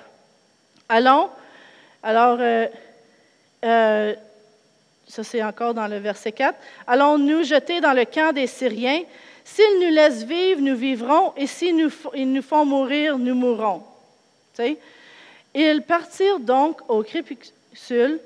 Allons, 0.87 1.29
alors, 2.01 2.37
euh, 2.39 2.67
euh, 3.65 4.15
ça 5.07 5.23
c'est 5.23 5.43
encore 5.43 5.73
dans 5.73 5.87
le 5.87 5.97
verset 5.97 6.31
4, 6.31 6.57
allons 6.87 7.17
nous 7.17 7.43
jeter 7.43 7.81
dans 7.81 7.93
le 7.93 8.05
camp 8.05 8.33
des 8.33 8.47
Syriens. 8.47 9.01
S'ils 9.43 9.79
nous 9.81 9.93
laissent 9.93 10.23
vivre, 10.23 10.61
nous 10.61 10.75
vivrons, 10.75 11.33
et 11.35 11.47
s'ils 11.47 11.75
nous, 11.75 11.91
ils 12.13 12.31
nous 12.31 12.41
font 12.41 12.65
mourir, 12.65 13.17
nous 13.17 13.35
mourrons. 13.35 13.83
Ils 15.53 15.81
partirent 15.81 16.39
donc 16.39 16.79
au 16.87 17.01
crépuscule 17.01 18.19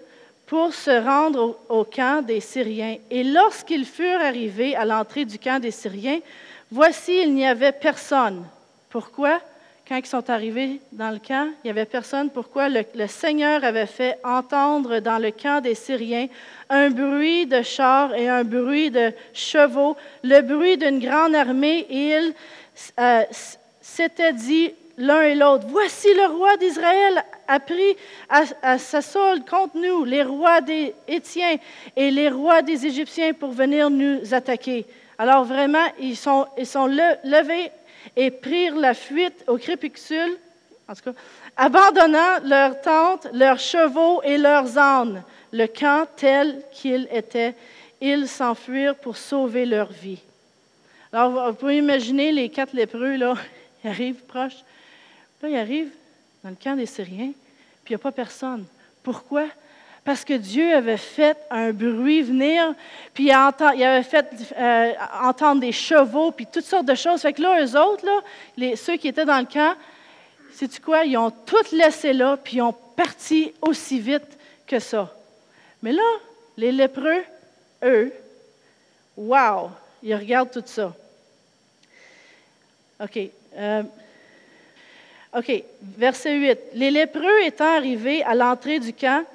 pour 0.45 0.73
se 0.73 0.91
rendre 0.91 1.57
au 1.69 1.83
camp 1.85 2.23
des 2.25 2.41
Syriens. 2.41 2.97
Et 3.09 3.23
lorsqu'ils 3.23 3.85
furent 3.85 4.21
arrivés 4.21 4.75
à 4.75 4.85
l'entrée 4.85 5.25
du 5.25 5.39
camp 5.39 5.59
des 5.59 5.71
Syriens, 5.71 6.19
voici, 6.73 7.21
il 7.21 7.33
n'y 7.33 7.47
avait 7.47 7.71
personne. 7.71 8.45
Pourquoi? 8.89 9.39
quand 9.87 9.97
ils 9.97 10.05
sont 10.05 10.29
arrivés 10.29 10.79
dans 10.93 11.11
le 11.11 11.19
camp, 11.19 11.49
il 11.63 11.67
n'y 11.67 11.69
avait 11.69 11.85
personne. 11.85 12.29
Pourquoi? 12.29 12.69
Le, 12.69 13.07
Seigneur 13.07 13.63
avait 13.63 13.85
fait 13.85 14.17
entendre 14.23 14.99
dans 14.99 15.21
le 15.21 15.31
camp 15.31 15.61
des 15.61 15.75
Syriens 15.75 16.27
un 16.69 16.89
bruit 16.89 17.45
de 17.45 17.61
chars 17.61 18.15
et 18.15 18.29
un 18.29 18.43
bruit 18.43 18.91
de 18.91 19.11
chevaux, 19.33 19.97
le 20.23 20.41
bruit 20.41 20.77
d'une 20.77 20.99
grande 20.99 21.35
armée, 21.35 21.85
et 21.89 22.15
ils 22.15 22.33
euh, 22.99 23.23
s'étaient 23.81 24.33
dit 24.33 24.71
l'un 24.97 25.21
et 25.21 25.35
l'autre, 25.35 25.65
voici 25.67 26.07
le 26.13 26.27
roi 26.27 26.55
d'Israël 26.57 27.23
a 27.47 27.59
pris 27.59 27.97
à, 28.29 28.77
sa 28.77 29.01
solde 29.01 29.45
contre 29.45 29.75
nous 29.77 30.05
les 30.05 30.23
rois 30.23 30.61
des 30.61 30.93
Étiens 31.07 31.57
et 31.95 32.09
les 32.09 32.29
rois 32.29 32.61
des 32.61 32.85
Égyptiens 32.85 33.33
pour 33.33 33.51
venir 33.51 33.89
nous 33.89 34.33
attaquer. 34.33 34.85
Alors 35.23 35.45
vraiment, 35.45 35.87
ils 36.01 36.17
sont, 36.17 36.47
sont 36.65 36.85
levés 36.85 37.71
et 38.17 38.29
prirent 38.29 38.75
la 38.75 38.93
fuite 38.93 39.45
au 39.47 39.57
crépuscule, 39.57 40.37
en 40.85 40.93
tout 40.95 41.01
cas, 41.01 41.13
abandonnant 41.55 42.41
leurs 42.43 42.81
tentes, 42.81 43.29
leurs 43.31 43.57
chevaux 43.57 44.21
et 44.23 44.37
leurs 44.37 44.77
ânes, 44.77 45.23
le 45.53 45.67
camp 45.67 46.05
tel 46.17 46.61
qu'il 46.73 47.07
était. 47.09 47.55
Ils 48.01 48.27
s'enfuirent 48.27 48.97
pour 48.97 49.15
sauver 49.15 49.65
leur 49.65 49.93
vie. 49.93 50.19
Alors, 51.13 51.51
vous 51.51 51.57
pouvez 51.57 51.77
imaginer 51.77 52.33
les 52.33 52.49
quatre 52.49 52.73
lépreux, 52.73 53.15
là, 53.15 53.35
ils 53.85 53.91
arrivent 53.91 54.25
proches. 54.25 54.61
Là, 55.41 55.47
ils 55.47 55.55
arrivent 55.55 55.93
dans 56.43 56.49
le 56.49 56.57
camp 56.61 56.75
des 56.75 56.85
Syriens, 56.85 57.31
puis 57.85 57.93
il 57.93 57.95
n'y 57.95 57.95
a 57.95 57.99
pas 57.99 58.11
personne. 58.11 58.65
Pourquoi? 59.01 59.45
Parce 60.03 60.25
que 60.25 60.33
Dieu 60.33 60.75
avait 60.75 60.97
fait 60.97 61.37
un 61.49 61.71
bruit 61.71 62.23
venir, 62.23 62.73
puis 63.13 63.25
il 63.25 63.31
avait 63.31 64.03
fait 64.03 64.27
euh, 64.57 64.91
entendre 65.21 65.61
des 65.61 65.71
chevaux, 65.71 66.31
puis 66.31 66.45
toutes 66.45 66.65
sortes 66.65 66.85
de 66.85 66.95
choses. 66.95 67.21
Fait 67.21 67.33
que 67.33 67.41
là, 67.41 67.63
eux 67.63 67.79
autres, 67.79 68.05
là, 68.05 68.75
ceux 68.75 68.97
qui 68.97 69.07
étaient 69.07 69.25
dans 69.25 69.39
le 69.39 69.45
camp, 69.45 69.75
sais-tu 70.51 70.81
quoi? 70.81 71.05
Ils 71.05 71.17
ont 71.17 71.31
tout 71.31 71.63
laissé 71.71 72.11
là, 72.11 72.37
puis 72.37 72.57
ils 72.57 72.61
ont 72.61 72.75
parti 72.95 73.53
aussi 73.61 73.99
vite 73.99 74.37
que 74.67 74.79
ça. 74.79 75.13
Mais 75.81 75.93
là, 75.93 76.03
les 76.57 76.71
lépreux, 76.71 77.23
eux, 77.83 78.11
wow, 79.15 79.69
ils 80.01 80.15
regardent 80.15 80.51
tout 80.51 80.63
ça. 80.65 80.93
OK. 83.01 83.19
Euh, 83.55 83.83
OK, 85.35 85.63
verset 85.97 86.35
8. 86.35 86.59
Les 86.75 86.91
lépreux 86.91 87.43
étant 87.43 87.75
arrivés 87.75 88.21
à 88.23 88.35
l'entrée 88.35 88.79
du 88.79 88.93
camp, 88.93 89.25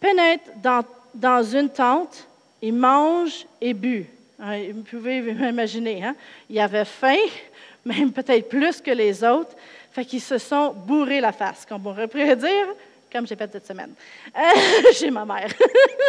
pénètre 0.00 0.50
dans, 0.56 0.82
dans 1.14 1.42
une 1.42 1.68
tente 1.68 2.26
et 2.62 2.72
mange 2.72 3.46
et 3.60 3.74
bu. 3.74 4.06
Hein, 4.40 4.58
vous 4.72 4.82
pouvez 4.82 5.18
imaginer, 5.18 6.02
hein? 6.02 6.16
il 6.48 6.58
avait 6.58 6.86
faim, 6.86 7.18
même 7.84 8.10
peut-être 8.10 8.48
plus 8.48 8.80
que 8.80 8.90
les 8.90 9.22
autres, 9.22 9.54
fait 9.92 10.04
qu'ils 10.04 10.20
se 10.20 10.38
sont 10.38 10.72
bourrés 10.72 11.20
la 11.20 11.32
face, 11.32 11.66
comme 11.68 11.86
on 11.86 12.08
pourrait 12.08 12.36
dire, 12.36 12.66
comme 13.12 13.26
j'ai 13.26 13.36
fait 13.36 13.50
cette 13.52 13.66
semaine. 13.66 13.92
Euh, 14.36 14.92
chez 14.92 15.10
ma 15.10 15.24
mère. 15.24 15.50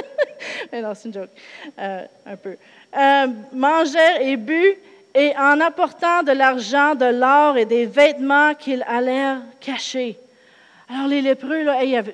Mais 0.72 0.82
non, 0.82 0.94
c'est 0.94 1.08
une 1.10 1.14
joke. 1.14 1.30
Euh, 1.78 2.06
un 2.26 2.36
peu. 2.36 2.56
Euh, 2.98 3.28
mangèrent 3.54 4.22
et 4.22 4.38
bu, 4.38 4.76
et 5.14 5.34
en 5.38 5.60
apportant 5.60 6.24
de 6.24 6.32
l'argent, 6.32 6.96
de 6.96 7.06
l'or 7.06 7.58
et 7.58 7.66
des 7.66 7.86
vêtements 7.86 8.54
qu'ils 8.54 8.84
allèrent 8.88 9.42
cacher. 9.60 10.18
Alors, 10.94 11.08
les 11.08 11.22
lépreux, 11.22 11.64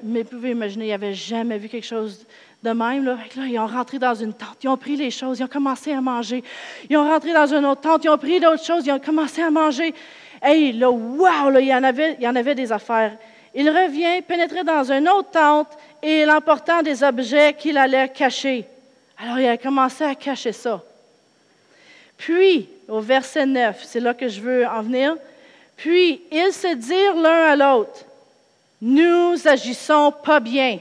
vous 0.04 0.24
pouvez 0.26 0.52
imaginer, 0.52 0.88
ils 0.88 0.92
n'avaient 0.92 1.14
jamais 1.14 1.58
vu 1.58 1.68
quelque 1.68 1.86
chose 1.86 2.26
de 2.62 2.70
même. 2.70 3.06
Là. 3.06 3.18
ils 3.36 3.58
ont 3.58 3.66
rentré 3.66 3.98
dans 3.98 4.14
une 4.14 4.34
tente, 4.34 4.64
ils 4.64 4.68
ont 4.68 4.78
pris 4.78 4.96
les 4.96 5.10
choses, 5.10 5.40
ils 5.40 5.44
ont 5.44 5.48
commencé 5.48 5.94
à 5.94 6.00
manger. 6.00 6.44
Ils 6.88 6.96
ont 6.96 7.10
rentré 7.10 7.34
dans 7.34 7.52
une 7.52 7.66
autre 7.66 7.82
tente, 7.82 8.04
ils 8.04 8.10
ont 8.10 8.20
pris 8.20 8.40
d'autres 8.40 8.64
choses, 8.64 8.86
ils 8.86 8.92
ont 8.92 9.00
commencé 9.00 9.42
à 9.42 9.50
manger. 9.50 9.96
Hey, 10.44 10.74
là, 10.74 10.92
wow, 10.92 11.58
il, 11.58 11.66
y 11.66 11.74
en 11.74 11.84
avait, 11.84 12.18
il 12.20 12.24
y 12.24 12.28
en 12.28 12.36
avait 12.36 12.54
des 12.54 12.72
affaires. 12.72 13.18
Il 13.56 13.68
revient, 13.68 14.22
pénétrait 14.22 14.64
dans 14.64 14.92
une 14.92 15.10
autre 15.10 15.32
tente 15.32 15.70
et 16.04 16.26
l'emportant 16.26 16.84
des 16.84 17.04
objets 17.04 17.56
qu'il 17.56 17.80
allait 17.80 18.10
cacher. 18.10 18.64
Alors, 19.18 19.40
il 19.40 19.48
a 19.48 19.58
commencé 19.58 20.04
à 20.04 20.14
cacher 20.14 20.52
ça. 20.52 20.84
Puis, 22.16 22.70
au 22.88 23.00
verset 23.00 23.48
9, 23.48 23.82
c'est 23.84 24.00
là 24.00 24.14
que 24.14 24.28
je 24.28 24.40
veux 24.40 24.68
en 24.68 24.84
venir. 24.84 25.16
Puis, 25.76 26.22
ils 26.32 26.54
se 26.54 26.76
dirent 26.76 27.16
l'un 27.16 27.46
à 27.46 27.56
l'autre 27.56 28.07
nous 28.82 29.48
agissons 29.48 30.12
pas 30.24 30.40
bien. 30.40 30.80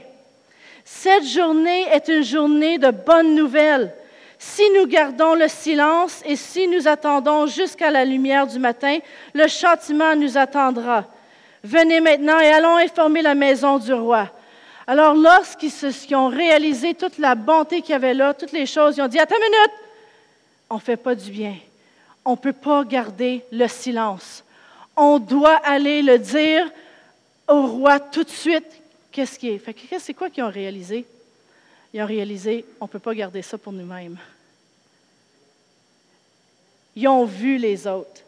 Cette 0.85 1.25
journée 1.25 1.83
est 1.91 2.07
une 2.07 2.23
journée 2.23 2.77
de 2.77 2.91
bonnes 2.91 3.35
nouvelles. 3.35 3.93
Si 4.39 4.61
nous 4.75 4.85
gardons 4.85 5.33
le 5.33 5.47
silence 5.47 6.21
et 6.25 6.35
si 6.35 6.67
nous 6.67 6.87
attendons 6.87 7.47
jusqu'à 7.47 7.89
la 7.89 8.05
lumière 8.05 8.45
du 8.45 8.59
matin, 8.59 8.99
le 9.33 9.47
châtiment 9.47 10.15
nous 10.15 10.37
attendra. 10.37 11.05
Venez 11.63 11.99
maintenant 11.99 12.39
et 12.39 12.47
allons 12.47 12.77
informer 12.77 13.21
la 13.21 13.35
maison 13.35 13.79
du 13.79 13.93
roi. 13.93 14.29
Alors, 14.85 15.15
lorsqu'ils 15.15 16.15
ont 16.15 16.29
réalisé 16.29 16.93
toute 16.93 17.17
la 17.17 17.35
bonté 17.35 17.81
qu'il 17.81 17.91
y 17.91 17.95
avait 17.95 18.13
là, 18.13 18.33
toutes 18.33 18.53
les 18.53 18.65
choses, 18.65 18.95
ils 18.97 19.01
ont 19.01 19.07
dit, 19.07 19.19
attends 19.19 19.35
une 19.35 19.43
minute, 19.43 19.73
on 20.69 20.75
ne 20.75 20.79
fait 20.79 20.95
pas 20.95 21.15
du 21.15 21.31
bien. 21.31 21.55
On 22.23 22.31
ne 22.31 22.35
peut 22.37 22.53
pas 22.53 22.83
garder 22.85 23.43
le 23.51 23.67
silence. 23.67 24.43
On 24.95 25.19
doit 25.19 25.59
aller 25.65 26.01
le 26.01 26.17
dire 26.19 26.65
au 27.47 27.67
roi 27.67 27.99
tout 27.99 28.23
de 28.23 28.29
suite 28.29 28.81
qu'est-ce 29.11 29.39
qui 29.39 29.49
est? 29.49 29.57
Fait 29.57 29.73
que 29.73 29.99
c'est 29.99 30.13
quoi 30.13 30.29
qu'ils 30.29 30.43
ont 30.43 30.51
réalisé? 30.51 31.05
Ils 31.93 32.01
ont 32.01 32.05
réalisé, 32.05 32.65
on 32.79 32.85
ne 32.85 32.89
peut 32.89 32.99
pas 32.99 33.15
garder 33.15 33.41
ça 33.41 33.57
pour 33.57 33.73
nous-mêmes. 33.73 34.17
Ils 36.95 37.07
ont 37.07 37.25
vu 37.25 37.57
les 37.57 37.87
autres. 37.87 38.21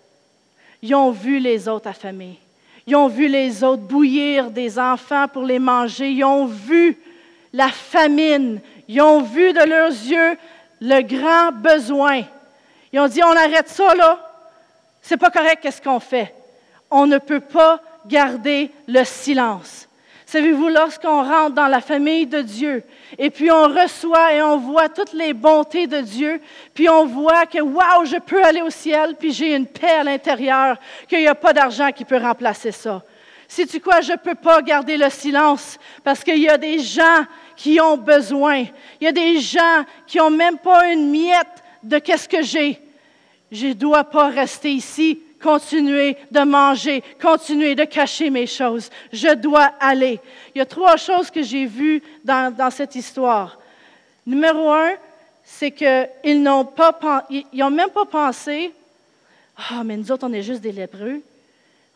Ils 0.82 0.96
ont 0.96 1.12
vu 1.12 1.40
les 1.40 1.68
autres 1.68 1.88
affamés. 1.88 2.40
Ils 2.88 2.96
ont 2.96 3.08
vu 3.08 3.28
les 3.28 3.64
autres 3.64 3.84
bouillir 3.84 4.50
des 4.50 4.80
enfants 4.80 5.28
pour 5.28 5.44
les 5.44 5.60
manger. 5.60 6.12
Ils 6.12 6.24
ont 6.24 6.46
vu 6.46 6.98
la 7.54 7.70
famine. 7.70 8.62
Ils 8.88 9.02
ont 9.02 9.22
vu 9.22 9.54
de 9.54 9.64
leurs 9.64 9.90
yeux 9.90 10.38
le 10.82 11.02
grand 11.02 11.52
besoin. 11.52 12.24
Ils 12.92 13.00
ont 13.00 13.08
dit, 13.08 13.24
on 13.24 13.36
arrête 13.36 13.70
ça 13.70 13.94
là. 13.94 14.26
C'est 15.02 15.18
pas 15.18 15.30
correct 15.30 15.60
qu'est-ce 15.62 15.82
qu'on 15.82 16.00
fait? 16.00 16.34
On 16.90 17.06
ne 17.06 17.18
peut 17.18 17.42
pas 17.42 17.82
garder 18.10 18.72
le 18.88 19.04
silence. 19.06 19.88
Savez-vous, 20.26 20.70
lorsqu'on 20.70 21.24
rentre 21.24 21.56
dans 21.56 21.68
la 21.68 21.82
famille 21.82 22.28
de 22.28 22.42
Dieu, 22.42 22.84
et 23.18 23.32
puis 23.32 23.50
on 23.50 23.64
reçoit 23.64 24.34
et 24.34 24.42
on 24.44 24.58
voit 24.58 24.88
toutes 24.88 25.14
les 25.14 25.34
bontés 25.34 25.88
de 25.88 26.02
Dieu, 26.02 26.40
puis 26.74 26.88
on 26.88 27.06
voit 27.06 27.48
que, 27.48 27.60
waouh, 27.60 28.06
je 28.06 28.18
peux 28.18 28.44
aller 28.44 28.62
au 28.62 28.70
ciel, 28.70 29.16
puis 29.18 29.32
j'ai 29.32 29.56
une 29.56 29.66
paix 29.66 29.90
à 30.02 30.04
l'intérieur, 30.04 30.78
qu'il 31.08 31.20
n'y 31.20 31.28
a 31.28 31.34
pas 31.34 31.52
d'argent 31.52 31.92
qui 31.92 32.06
peut 32.06 32.18
remplacer 32.18 32.72
ça. 32.72 33.02
Si 33.48 33.66
tu 33.66 33.80
quoi, 33.80 34.02
je 34.02 34.12
ne 34.12 34.18
peux 34.18 34.36
pas 34.36 34.62
garder 34.62 34.98
le 34.98 35.10
silence 35.10 35.80
parce 36.04 36.24
qu'il 36.24 36.38
y 36.38 36.48
a 36.48 36.60
des 36.60 36.78
gens 36.78 37.26
qui 37.56 37.82
ont 37.82 37.98
besoin. 37.98 38.66
Il 39.02 39.06
y 39.06 39.08
a 39.08 39.12
des 39.12 39.40
gens 39.40 39.84
qui 40.06 40.20
n'ont 40.20 40.30
même 40.30 40.60
pas 40.60 40.94
une 40.94 41.10
miette 41.10 41.64
de 41.82 41.98
qu'est-ce 41.98 42.30
que 42.30 42.44
j'ai. 42.44 42.80
Je 43.52 43.68
ne 43.68 43.74
dois 43.74 44.04
pas 44.04 44.30
rester 44.30 44.72
ici 44.72 45.24
continuer 45.42 46.18
de 46.32 46.42
manger, 46.42 47.04
continuer 47.22 47.76
de 47.76 47.86
cacher 47.86 48.30
mes 48.30 48.48
choses. 48.48 48.90
Je 49.12 49.34
dois 49.36 49.72
aller. 49.80 50.20
Il 50.54 50.60
y 50.60 50.62
a 50.62 50.66
trois 50.66 50.98
choses 50.98 51.32
que 51.32 51.42
j'ai 51.42 51.66
vues 51.66 52.02
dans, 52.24 52.72
cette 52.72 52.96
histoire. 52.96 53.60
Numéro 54.26 54.70
un, 54.70 54.92
c'est 55.44 55.72
qu'ils 55.72 56.44
n'ont 56.44 56.66
pas, 56.66 57.26
ils 57.30 57.46
n'ont 57.54 57.72
même 57.72 57.90
pas 57.90 58.06
pensé, 58.06 58.72
ah, 59.72 59.84
mais 59.84 59.98
nous 59.98 60.12
autres, 60.12 60.26
on 60.28 60.34
est 60.34 60.44
juste 60.44 60.62
des 60.62 60.72
lépreux. 60.72 61.22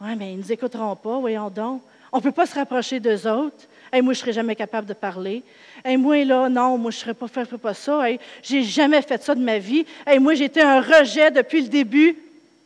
Oui, 0.02 0.16
mais 0.18 0.34
ils 0.34 0.38
ne 0.38 0.44
nous 0.44 0.52
écouteront 0.52 0.96
pas, 0.96 1.18
voyons 1.20 1.50
donc. 1.50 1.82
On 2.12 2.18
ne 2.18 2.22
peut 2.22 2.32
pas 2.32 2.46
se 2.46 2.56
rapprocher 2.56 3.00
d'eux 3.00 3.28
autres. 3.28 3.68
Hey, 3.92 4.02
moi, 4.02 4.14
je 4.14 4.20
ne 4.20 4.22
serais 4.22 4.34
jamais 4.34 4.56
capable 4.56 4.88
de 4.88 4.94
parler. 4.94 5.44
Hey, 5.86 5.98
moi, 5.98 6.24
là, 6.26 6.50
non, 6.50 6.78
moi, 6.78 6.92
je 6.92 6.98
ne 6.98 7.02
serais 7.02 7.14
pas, 7.14 7.28
ferais 7.28 7.58
pas 7.58 7.74
ça. 7.74 8.10
Hey, 8.10 8.20
j'ai 8.42 8.64
jamais 8.64 9.02
fait 9.02 9.22
ça 9.24 9.34
de 9.34 9.42
ma 9.42 9.60
vie. 9.60 9.86
Hey, 10.06 10.20
moi, 10.20 10.34
j'étais 10.34 10.62
un 10.62 10.82
rejet 10.82 11.32
depuis 11.32 11.62
le 11.62 11.68
début. 11.70 12.18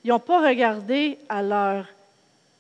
Ils 0.08 0.12
n'ont 0.12 0.20
pas 0.20 0.40
regardé 0.40 1.18
à 1.28 1.44
leurs 1.44 1.84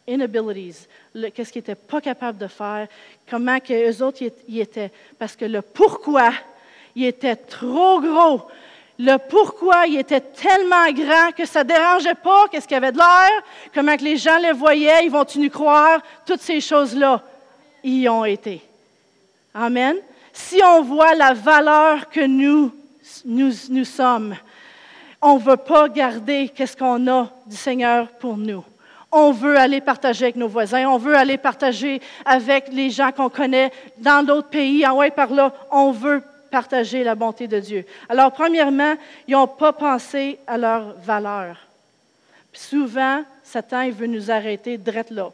inabilities, 0.06 0.86
qu'est-ce 1.34 1.50
qu'ils 1.50 1.62
n'étaient 1.62 1.76
pas 1.76 2.02
capables 2.02 2.38
de 2.38 2.48
faire, 2.48 2.90
comment 3.30 3.62
que 3.62 3.90
eux 3.90 4.04
autres 4.04 4.22
y 4.50 4.60
étaient. 4.60 4.92
Parce 5.18 5.38
que 5.38 5.46
le 5.46 5.62
pourquoi, 5.62 6.34
il 6.94 7.06
était 7.06 7.38
trop 7.38 8.02
gros. 8.02 8.42
Le 9.00 9.16
pourquoi, 9.30 9.88
il 9.88 9.98
était 9.98 10.20
tellement 10.20 10.92
grand 10.92 11.32
que 11.32 11.46
ça 11.46 11.64
ne 11.64 11.70
dérangeait 11.70 12.16
pas 12.16 12.50
qu'est-ce 12.50 12.68
qu'il 12.68 12.76
y 12.76 12.84
avait 12.84 12.92
de 12.92 12.98
l'air, 12.98 13.42
comment 13.74 13.96
que 13.96 14.04
les 14.04 14.18
gens 14.18 14.40
le 14.40 14.54
voyaient, 14.54 15.06
ils 15.06 15.10
vont-tu 15.10 15.40
nous 15.40 15.50
croire, 15.50 16.02
toutes 16.26 16.42
ces 16.42 16.60
choses-là, 16.60 17.24
y 17.82 18.10
ont 18.10 18.26
été. 18.26 18.62
Amen. 19.54 19.96
Si 20.34 20.60
on 20.66 20.82
voit 20.82 21.16
la 21.16 21.32
valeur 21.32 22.10
que 22.10 22.26
nous, 22.26 22.74
nous, 23.24 23.54
nous 23.70 23.86
sommes, 23.86 24.36
on 25.22 25.36
ne 25.36 25.44
veut 25.44 25.58
pas 25.58 25.90
garder 25.90 26.50
qu'est-ce 26.50 26.78
qu'on 26.78 27.08
a 27.08 27.30
du 27.46 27.56
Seigneur 27.56 28.08
pour 28.08 28.38
nous. 28.38 28.64
On 29.12 29.32
veut 29.32 29.58
aller 29.58 29.82
partager 29.82 30.26
avec 30.26 30.36
nos 30.36 30.48
voisins, 30.48 30.88
on 30.88 30.98
veut 30.98 31.16
aller 31.16 31.38
partager 31.38 32.02
avec 32.26 32.68
les 32.72 32.90
gens 32.90 33.12
qu'on 33.12 33.30
connaît 33.30 33.72
dans 34.00 34.26
d'autres 34.26 34.50
pays, 34.50 34.86
en 34.86 34.98
ouais 34.98 35.12
par 35.12 35.32
là. 35.32 35.54
On 35.72 35.92
veut 35.92 36.22
partager 36.52 37.04
la 37.04 37.16
bonté 37.16 37.48
de 37.48 37.60
Dieu. 37.60 37.86
Alors, 38.10 38.32
premièrement, 38.32 38.96
ils 39.28 39.32
n'ont 39.32 39.48
pas 39.48 39.74
pensé 39.74 40.40
à 40.46 40.58
leur 40.58 40.94
valeur. 41.04 41.58
souvent, 42.54 43.24
Satan, 43.44 43.82
il 43.82 43.94
veut 43.94 44.08
nous 44.08 44.30
arrêter 44.32 44.78
drette 44.78 45.12
là. 45.12 45.30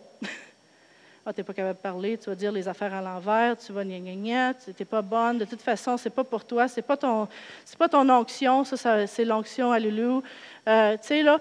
Ah, 1.26 1.32
tu 1.32 1.40
n'es 1.40 1.46
pas 1.46 1.54
capable 1.54 1.78
de 1.78 1.82
parler, 1.82 2.18
tu 2.18 2.30
vas 2.30 2.36
dire 2.36 2.52
les 2.52 2.68
affaires 2.68 2.94
à 2.94 3.02
l'envers, 3.02 3.58
tu 3.58 3.72
vas 3.72 3.86
gna 3.86 3.98
gna 3.98 4.14
gna, 4.14 4.54
tu 4.54 4.72
n'es 4.78 4.86
pas 4.86 5.02
bonne. 5.02 5.38
De 5.38 5.46
toute 5.46 5.62
façon, 5.62 5.96
ce 5.96 6.10
n'est 6.10 6.14
pas 6.14 6.26
pour 6.26 6.44
toi, 6.44 6.68
ce 6.68 6.78
n'est 6.78 6.82
pas, 6.82 6.98
ton, 6.98 7.30
pas 7.78 7.88
ton 7.88 8.10
onction, 8.10 8.66
ça, 8.66 9.08
c'est 9.08 9.24
l'onction 9.24 9.72
à 9.72 9.80
Loulou. 9.80 10.22
Euh, 10.68 10.98
tu 10.98 11.08
sais, 11.08 11.24
là, 11.24 11.40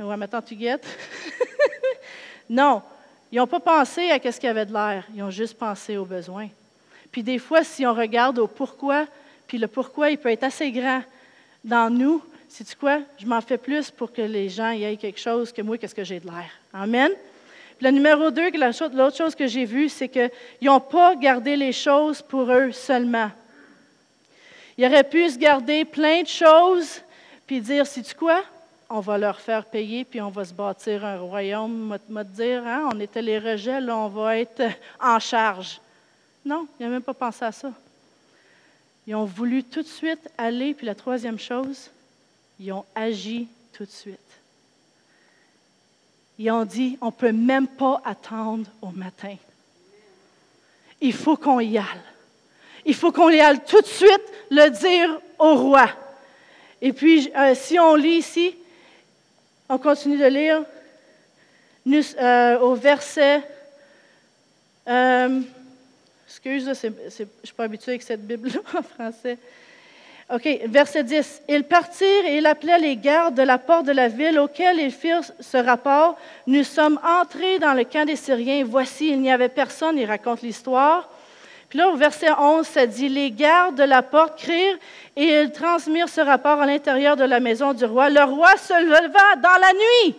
ouais, 0.00 0.16
maintenant 0.16 0.42
tu 0.42 0.56
guettes. 0.56 0.86
non, 2.50 2.82
ils 3.30 3.38
n'ont 3.38 3.46
pas 3.46 3.60
pensé 3.60 4.10
à 4.10 4.18
ce 4.18 4.40
qu'il 4.40 4.48
y 4.48 4.50
avait 4.50 4.66
de 4.66 4.72
l'air, 4.72 5.04
ils 5.14 5.22
ont 5.22 5.30
juste 5.30 5.56
pensé 5.56 5.96
aux 5.96 6.04
besoins. 6.04 6.48
Puis 7.12 7.22
des 7.22 7.38
fois, 7.38 7.62
si 7.62 7.86
on 7.86 7.94
regarde 7.94 8.40
au 8.40 8.48
pourquoi, 8.48 9.06
puis 9.46 9.56
le 9.56 9.68
pourquoi, 9.68 10.10
il 10.10 10.18
peut 10.18 10.32
être 10.32 10.42
assez 10.42 10.72
grand 10.72 11.02
dans 11.62 11.90
nous, 11.90 12.20
c'est 12.48 12.74
quoi? 12.74 13.00
Je 13.18 13.26
m'en 13.26 13.40
fais 13.40 13.56
plus 13.56 13.88
pour 13.90 14.12
que 14.12 14.22
les 14.22 14.48
gens 14.48 14.72
y 14.72 14.82
aient 14.82 14.96
quelque 14.96 15.20
chose 15.20 15.52
que 15.52 15.62
moi, 15.62 15.78
qu'est-ce 15.78 15.94
que 15.94 16.02
j'ai 16.02 16.18
de 16.18 16.26
l'air. 16.26 16.50
Amen? 16.72 17.12
Le 17.82 17.90
numéro 17.90 18.30
deux, 18.30 18.48
l'autre 18.94 19.16
chose 19.16 19.34
que 19.34 19.48
j'ai 19.48 19.64
vue, 19.64 19.88
c'est 19.88 20.08
qu'ils 20.08 20.30
n'ont 20.62 20.78
pas 20.78 21.16
gardé 21.16 21.56
les 21.56 21.72
choses 21.72 22.22
pour 22.22 22.48
eux 22.52 22.70
seulement. 22.70 23.28
Ils 24.78 24.86
auraient 24.86 25.02
pu 25.02 25.28
se 25.28 25.36
garder 25.36 25.84
plein 25.84 26.22
de 26.22 26.28
choses, 26.28 27.00
puis 27.44 27.60
dire, 27.60 27.84
c'est-tu 27.84 28.14
quoi? 28.14 28.44
On 28.88 29.00
va 29.00 29.18
leur 29.18 29.40
faire 29.40 29.64
payer, 29.64 30.04
puis 30.04 30.20
on 30.20 30.28
va 30.28 30.44
se 30.44 30.54
bâtir 30.54 31.04
un 31.04 31.18
royaume. 31.18 31.98
Moi, 32.08 32.22
dire, 32.22 32.64
hein, 32.64 32.88
on 32.94 33.00
était 33.00 33.20
les 33.20 33.40
rejets, 33.40 33.80
là, 33.80 33.96
on 33.96 34.06
va 34.06 34.38
être 34.38 34.62
en 35.00 35.18
charge. 35.18 35.80
Non, 36.44 36.68
ils 36.78 36.86
n'ont 36.86 36.92
même 36.92 37.02
pas 37.02 37.14
pensé 37.14 37.44
à 37.44 37.50
ça. 37.50 37.72
Ils 39.08 39.16
ont 39.16 39.24
voulu 39.24 39.64
tout 39.64 39.82
de 39.82 39.88
suite 39.88 40.30
aller, 40.38 40.72
puis 40.72 40.86
la 40.86 40.94
troisième 40.94 41.40
chose, 41.40 41.90
ils 42.60 42.70
ont 42.70 42.84
agi 42.94 43.48
tout 43.72 43.84
de 43.84 43.90
suite. 43.90 44.31
Ils 46.38 46.50
ont 46.50 46.64
dit, 46.64 46.98
on 47.00 47.06
ne 47.06 47.10
peut 47.10 47.32
même 47.32 47.68
pas 47.68 48.00
attendre 48.04 48.68
au 48.80 48.88
matin. 48.88 49.36
Il 51.00 51.12
faut 51.12 51.36
qu'on 51.36 51.60
y 51.60 51.78
aille. 51.78 51.84
Il 52.84 52.94
faut 52.94 53.12
qu'on 53.12 53.30
y 53.30 53.40
aille 53.40 53.60
tout 53.66 53.80
de 53.80 53.86
suite 53.86 54.22
le 54.50 54.68
dire 54.70 55.20
au 55.38 55.54
roi. 55.54 55.88
Et 56.80 56.92
puis, 56.92 57.30
euh, 57.36 57.54
si 57.54 57.78
on 57.78 57.94
lit 57.94 58.18
ici, 58.18 58.54
on 59.68 59.78
continue 59.78 60.18
de 60.18 60.26
lire 60.26 60.64
euh, 61.86 62.58
au 62.58 62.74
verset 62.74 63.42
euh, 64.88 65.40
Excuse, 66.26 66.64
je 66.64 66.86
ne 66.88 67.26
suis 67.44 67.54
pas 67.54 67.64
habituée 67.64 67.92
avec 67.92 68.02
cette 68.02 68.26
Bible 68.26 68.50
en 68.74 68.82
français. 68.82 69.38
OK, 70.30 70.60
verset 70.66 71.04
10. 71.04 71.42
Ils 71.48 71.64
partirent 71.64 72.26
et 72.26 72.38
ils 72.38 72.46
appelaient 72.46 72.78
les 72.78 72.96
gardes 72.96 73.34
de 73.34 73.42
la 73.42 73.58
porte 73.58 73.86
de 73.86 73.92
la 73.92 74.08
ville 74.08 74.38
auxquels 74.38 74.78
ils 74.78 74.92
firent 74.92 75.22
ce 75.40 75.56
rapport. 75.56 76.16
Nous 76.46 76.64
sommes 76.64 76.98
entrés 77.04 77.58
dans 77.58 77.74
le 77.74 77.84
camp 77.84 78.06
des 78.06 78.16
Syriens. 78.16 78.64
Voici, 78.64 79.10
il 79.10 79.20
n'y 79.20 79.32
avait 79.32 79.48
personne. 79.48 79.98
Il 79.98 80.06
raconte 80.06 80.42
l'histoire. 80.42 81.08
Puis 81.68 81.78
là, 81.78 81.88
au 81.88 81.96
verset 81.96 82.30
11, 82.30 82.66
ça 82.66 82.86
dit 82.86 83.08
Les 83.08 83.30
gardes 83.30 83.76
de 83.76 83.82
la 83.82 84.02
porte 84.02 84.38
crient 84.38 84.76
et 85.16 85.40
ils 85.40 85.52
transmirent 85.52 86.08
ce 86.08 86.20
rapport 86.20 86.60
à 86.60 86.66
l'intérieur 86.66 87.16
de 87.16 87.24
la 87.24 87.40
maison 87.40 87.72
du 87.72 87.84
roi. 87.84 88.08
Le 88.08 88.22
roi 88.22 88.56
se 88.56 88.74
leva 88.74 89.36
dans 89.36 89.60
la 89.60 89.72
nuit. 89.72 90.16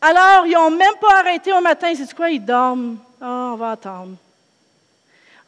Alors, 0.00 0.46
ils 0.46 0.52
n'ont 0.52 0.70
même 0.70 0.94
pas 1.00 1.18
arrêté 1.20 1.52
au 1.52 1.60
matin. 1.60 1.92
C'est 1.94 2.14
quoi? 2.14 2.30
Ils 2.30 2.44
dorment. 2.44 2.98
Ah, 3.20 3.50
on 3.52 3.56
va 3.56 3.72
attendre. 3.72 4.16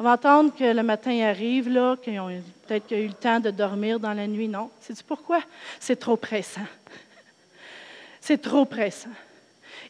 On 0.01 0.03
va 0.03 0.13
attendre 0.13 0.55
que 0.57 0.65
le 0.65 0.83
matin 0.83 1.21
arrive, 1.21 1.69
là, 1.69 1.95
qu'ils 2.03 2.19
ont 2.19 2.31
peut-être 2.67 2.91
eu 2.93 3.09
le 3.09 3.13
temps 3.13 3.39
de 3.39 3.51
dormir 3.51 4.01
dans 4.01 4.15
la 4.15 4.27
nuit. 4.27 4.49
Non. 4.49 4.71
C'est 4.81 5.03
pourquoi? 5.03 5.43
C'est 5.79 6.01
trop 6.01 6.17
pressant. 6.17 6.65
C'est 8.19 8.41
trop 8.41 8.65
pressant. 8.65 9.11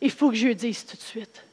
Il 0.00 0.10
faut 0.10 0.30
que 0.30 0.34
je 0.34 0.48
dise 0.48 0.84
tout 0.84 0.96
de 0.96 1.02
suite. 1.02 1.44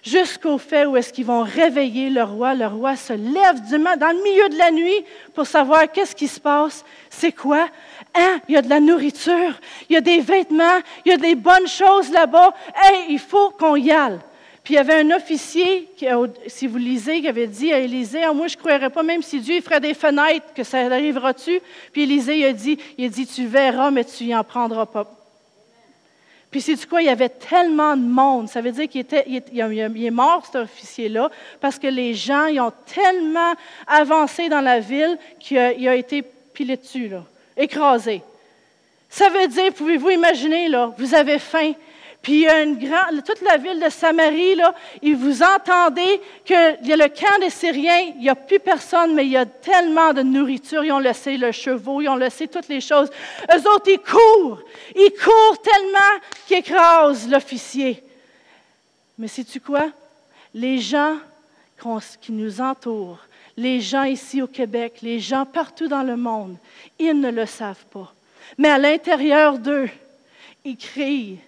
Jusqu'au 0.00 0.58
fait 0.58 0.86
où 0.86 0.96
est-ce 0.96 1.12
qu'ils 1.12 1.24
vont 1.24 1.42
réveiller 1.42 2.08
le 2.08 2.22
roi. 2.22 2.54
Le 2.54 2.68
roi 2.68 2.94
se 2.94 3.14
lève 3.14 3.60
dans 3.98 4.16
le 4.16 4.22
milieu 4.22 4.48
de 4.48 4.58
la 4.58 4.70
nuit 4.70 5.04
pour 5.34 5.48
savoir 5.48 5.90
qu'est-ce 5.90 6.14
qui 6.14 6.28
se 6.28 6.38
passe. 6.38 6.84
C'est 7.10 7.32
quoi? 7.32 7.68
Hein? 8.14 8.40
Il 8.48 8.54
y 8.54 8.56
a 8.56 8.62
de 8.62 8.70
la 8.70 8.78
nourriture, 8.78 9.58
il 9.90 9.94
y 9.94 9.96
a 9.96 10.00
des 10.00 10.20
vêtements, 10.20 10.78
il 11.04 11.10
y 11.10 11.12
a 11.12 11.18
des 11.18 11.34
bonnes 11.34 11.66
choses 11.66 12.12
là-bas. 12.12 12.54
Hey, 12.76 13.06
il 13.08 13.18
faut 13.18 13.50
qu'on 13.50 13.74
y 13.74 13.90
aille. 13.90 14.20
Puis 14.64 14.74
il 14.74 14.76
y 14.78 14.80
avait 14.80 15.00
un 15.00 15.10
officier, 15.10 15.90
qui, 15.94 16.06
si 16.46 16.66
vous 16.66 16.78
lisez, 16.78 17.20
qui 17.20 17.28
avait 17.28 17.46
dit 17.46 17.70
à 17.70 17.78
Élisée, 17.78 18.24
ah, 18.24 18.32
moi 18.32 18.48
je 18.48 18.56
ne 18.56 18.60
croirais 18.60 18.88
pas, 18.88 19.02
même 19.02 19.22
si 19.22 19.38
Dieu 19.40 19.60
ferait 19.60 19.78
des 19.78 19.92
fenêtres, 19.92 20.46
que 20.54 20.64
ça 20.64 20.78
arrivera-tu? 20.78 21.60
Puis 21.92 22.04
Élisée 22.04 22.38
il 22.38 22.44
a 22.46 22.52
dit, 22.54 22.78
il 22.96 23.04
a 23.04 23.08
dit, 23.10 23.26
tu 23.26 23.46
verras, 23.46 23.90
mais 23.90 24.04
tu 24.04 24.24
n'y 24.24 24.34
en 24.34 24.42
prendras 24.42 24.86
pas. 24.86 25.06
Puis 26.50 26.62
c'est 26.62 26.76
du 26.76 26.86
quoi, 26.86 27.02
il 27.02 27.06
y 27.06 27.10
avait 27.10 27.28
tellement 27.28 27.94
de 27.94 28.06
monde. 28.06 28.48
Ça 28.48 28.62
veut 28.62 28.72
dire 28.72 28.88
qu'il 28.88 29.02
était, 29.02 29.24
il 29.26 30.06
est 30.06 30.10
mort, 30.10 30.46
cet 30.46 30.56
officier-là, 30.56 31.30
parce 31.60 31.78
que 31.78 31.88
les 31.88 32.14
gens, 32.14 32.46
ils 32.46 32.60
ont 32.60 32.72
tellement 32.86 33.54
avancé 33.86 34.48
dans 34.48 34.62
la 34.62 34.80
ville 34.80 35.18
qu'il 35.40 35.58
a, 35.58 35.72
a, 35.90 35.94
été 35.94 36.22
pilé 36.54 36.78
dessus, 36.78 37.08
là, 37.08 37.24
écrasé. 37.56 38.22
Ça 39.10 39.28
veut 39.28 39.48
dire, 39.48 39.74
pouvez-vous 39.74 40.10
imaginer, 40.10 40.68
là, 40.68 40.94
vous 40.96 41.14
avez 41.14 41.38
faim, 41.38 41.72
puis 42.24 42.32
il 42.32 42.40
y 42.40 42.48
a 42.48 42.62
une 42.62 42.78
grande, 42.78 43.22
toute 43.22 43.42
la 43.42 43.58
ville 43.58 43.78
de 43.78 43.90
Samarie, 43.90 44.54
là, 44.54 44.74
et 45.02 45.12
vous 45.12 45.42
entendez 45.42 46.22
a 46.50 46.72
le 46.80 47.08
camp 47.08 47.38
des 47.38 47.50
Syriens, 47.50 48.12
il 48.14 48.22
n'y 48.22 48.30
a 48.30 48.34
plus 48.34 48.58
personne, 48.58 49.14
mais 49.14 49.26
il 49.26 49.32
y 49.32 49.36
a 49.36 49.44
tellement 49.44 50.14
de 50.14 50.22
nourriture. 50.22 50.82
Ils 50.82 50.92
ont 50.92 50.98
laissé 50.98 51.36
le 51.36 51.52
chevaux, 51.52 52.00
ils 52.00 52.08
ont 52.08 52.16
laissé 52.16 52.48
toutes 52.48 52.68
les 52.68 52.80
choses. 52.80 53.10
Eux 53.54 53.70
autres, 53.70 53.90
ils 53.90 53.98
courent. 53.98 54.62
Ils 54.96 55.12
courent 55.22 55.60
tellement 55.60 56.18
qu'ils 56.46 56.56
écrasent 56.56 57.28
l'officier. 57.28 58.02
Mais 59.18 59.28
sais-tu 59.28 59.60
quoi? 59.60 59.90
Les 60.54 60.78
gens 60.78 61.18
qui 62.22 62.32
nous 62.32 62.62
entourent, 62.62 63.20
les 63.58 63.82
gens 63.82 64.04
ici 64.04 64.40
au 64.40 64.46
Québec, 64.46 65.00
les 65.02 65.20
gens 65.20 65.44
partout 65.44 65.88
dans 65.88 66.02
le 66.02 66.16
monde, 66.16 66.56
ils 66.98 67.20
ne 67.20 67.30
le 67.30 67.44
savent 67.44 67.84
pas. 67.92 68.14
Mais 68.56 68.70
à 68.70 68.78
l'intérieur 68.78 69.58
d'eux, 69.58 69.90
ils 70.64 70.78
crient 70.78 71.38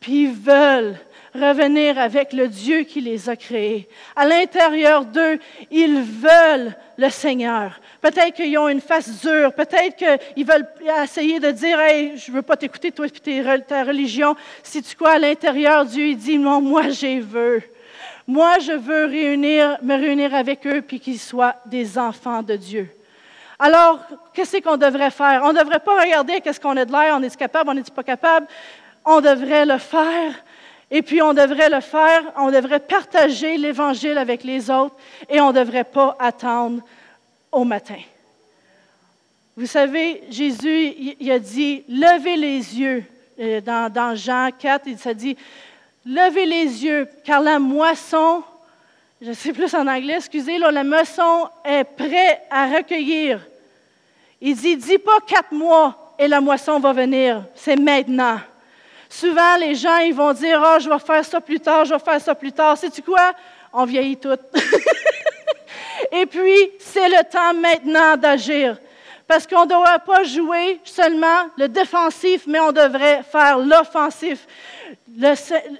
puis 0.00 0.24
ils 0.24 0.32
veulent 0.32 0.96
revenir 1.34 1.98
avec 1.98 2.32
le 2.32 2.48
Dieu 2.48 2.82
qui 2.82 3.00
les 3.00 3.28
a 3.28 3.36
créés. 3.36 3.88
À 4.16 4.26
l'intérieur 4.26 5.04
d'eux, 5.04 5.38
ils 5.70 6.00
veulent 6.00 6.74
le 6.96 7.10
Seigneur. 7.10 7.80
Peut-être 8.00 8.34
qu'ils 8.34 8.56
ont 8.58 8.68
une 8.68 8.80
face 8.80 9.20
dure, 9.20 9.52
peut-être 9.52 9.96
qu'ils 9.96 10.44
veulent 10.44 10.66
essayer 11.02 11.40
de 11.40 11.50
dire 11.50 11.78
Hey, 11.80 12.16
je 12.16 12.32
veux 12.32 12.42
pas 12.42 12.56
t'écouter, 12.56 12.92
toi 12.92 13.06
et 13.06 13.62
ta 13.62 13.84
religion. 13.84 14.36
Si 14.62 14.82
tu 14.82 14.96
crois 14.96 15.12
à 15.12 15.18
l'intérieur, 15.18 15.84
Dieu 15.84 16.06
il 16.08 16.16
dit 16.16 16.38
Non, 16.38 16.60
moi 16.60 16.88
j'ai 16.88 17.20
veux. 17.20 17.62
Moi, 18.26 18.58
je 18.58 18.72
veux 18.72 19.06
réunir, 19.06 19.78
me 19.82 19.94
réunir 19.94 20.34
avec 20.34 20.66
eux 20.66 20.82
puis 20.82 21.00
qu'ils 21.00 21.18
soient 21.18 21.54
des 21.64 21.96
enfants 21.96 22.42
de 22.42 22.56
Dieu. 22.56 22.90
Alors, 23.58 24.00
qu'est-ce 24.34 24.58
qu'on 24.58 24.76
devrait 24.76 25.10
faire? 25.10 25.40
On 25.44 25.52
ne 25.54 25.58
devrait 25.58 25.80
pas 25.80 25.98
regarder 25.98 26.42
qu'est-ce 26.42 26.60
qu'on 26.60 26.76
a 26.76 26.84
de 26.84 26.92
l'air, 26.92 27.16
on 27.18 27.22
est 27.22 27.34
capable, 27.34 27.70
on 27.70 27.74
n'est 27.74 27.82
pas 27.82 28.02
capable? 28.02 28.46
On 29.08 29.20
devrait 29.20 29.64
le 29.64 29.78
faire. 29.78 30.34
Et 30.90 31.02
puis 31.02 31.20
on 31.20 31.34
devrait 31.34 31.68
le 31.68 31.80
faire, 31.80 32.22
on 32.36 32.50
devrait 32.50 32.80
partager 32.80 33.58
l'Évangile 33.58 34.16
avec 34.16 34.44
les 34.44 34.70
autres 34.70 34.96
et 35.28 35.40
on 35.40 35.52
ne 35.52 35.58
devrait 35.58 35.84
pas 35.84 36.16
attendre 36.18 36.82
au 37.52 37.64
matin. 37.64 37.98
Vous 39.56 39.66
savez, 39.66 40.22
Jésus, 40.30 41.16
il 41.20 41.30
a 41.30 41.38
dit, 41.38 41.82
levez 41.88 42.36
les 42.36 42.78
yeux. 42.78 43.04
Euh, 43.40 43.60
dans, 43.60 44.14
Jean 44.16 44.50
4, 44.56 44.84
il 44.86 44.98
s'est 44.98 45.14
dit, 45.14 45.36
levez 46.06 46.46
les 46.46 46.84
yeux, 46.84 47.08
car 47.24 47.40
la 47.40 47.58
moisson, 47.58 48.42
je 49.20 49.32
sais 49.32 49.52
plus 49.52 49.74
en 49.74 49.86
anglais, 49.86 50.16
excusez, 50.16 50.58
la 50.58 50.84
moisson 50.84 51.48
est 51.64 51.84
prête 51.84 52.40
à 52.50 52.66
recueillir. 52.66 53.40
Il 54.40 54.56
dit, 54.56 54.76
dis 54.76 54.98
pas 54.98 55.18
quatre 55.26 55.52
mois 55.52 56.14
et 56.18 56.28
la 56.28 56.40
moisson 56.40 56.78
va 56.78 56.92
venir, 56.92 57.44
c'est 57.54 57.76
maintenant. 57.76 58.38
Souvent, 59.08 59.56
les 59.56 59.74
gens, 59.74 59.98
ils 59.98 60.14
vont 60.14 60.32
dire, 60.32 60.62
oh, 60.64 60.78
je 60.80 60.88
vais 60.88 60.98
faire 60.98 61.24
ça 61.24 61.40
plus 61.40 61.60
tard, 61.60 61.84
je 61.84 61.94
vais 61.94 62.00
faire 62.00 62.20
ça 62.20 62.34
plus 62.34 62.52
tard. 62.52 62.76
Sais-tu 62.76 63.02
quoi? 63.02 63.32
On 63.72 63.84
vieillit 63.84 64.16
tout. 64.16 64.28
Et 66.12 66.26
puis, 66.26 66.70
c'est 66.78 67.08
le 67.08 67.28
temps 67.30 67.54
maintenant 67.54 68.16
d'agir. 68.16 68.78
Parce 69.26 69.46
qu'on 69.46 69.64
ne 69.64 69.70
devrait 69.70 69.98
pas 70.06 70.24
jouer 70.24 70.80
seulement 70.84 71.50
le 71.58 71.68
défensif, 71.68 72.44
mais 72.46 72.60
on 72.60 72.72
devrait 72.72 73.22
faire 73.22 73.58
l'offensif. 73.58 74.46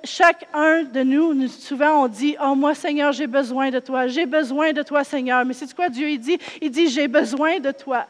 chacun 0.05 0.83
de 0.85 1.03
nous, 1.03 1.49
souvent, 1.49 2.05
on 2.05 2.09
dit 2.09 2.37
Oh, 2.43 2.55
moi, 2.55 2.75
Seigneur, 2.75 3.13
j'ai 3.13 3.27
besoin 3.27 3.71
de 3.71 3.79
toi. 3.79 4.07
J'ai 4.07 4.27
besoin 4.27 4.73
de 4.73 4.83
toi, 4.83 5.03
Seigneur. 5.03 5.45
Mais 5.47 5.55
c'est 5.55 5.73
quoi? 5.75 5.89
Dieu 5.89 6.11
il 6.11 6.19
dit 6.19 6.39
Il 6.61 6.71
dit 6.71 6.89
J'ai 6.89 7.09
besoin 7.09 7.59
de 7.59 7.71
toi. 7.71 8.07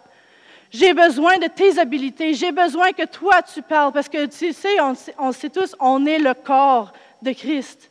J'ai 0.71 0.93
besoin 0.93 1.39
de 1.39 1.47
tes 1.47 1.79
habiletés. 1.79 2.35
J'ai 2.35 2.53
besoin 2.53 2.93
que 2.93 3.05
toi, 3.07 3.43
tu 3.43 3.63
parles. 3.63 3.93
Parce 3.93 4.09
que 4.09 4.27
tu 4.27 4.53
sais, 4.53 4.81
on, 4.81 4.95
on 5.19 5.33
sait 5.33 5.51
tous, 5.51 5.75
on 5.81 6.05
est 6.07 6.19
le 6.19 6.35
corps 6.35 6.93
de 7.23 7.33
Christ. 7.33 7.91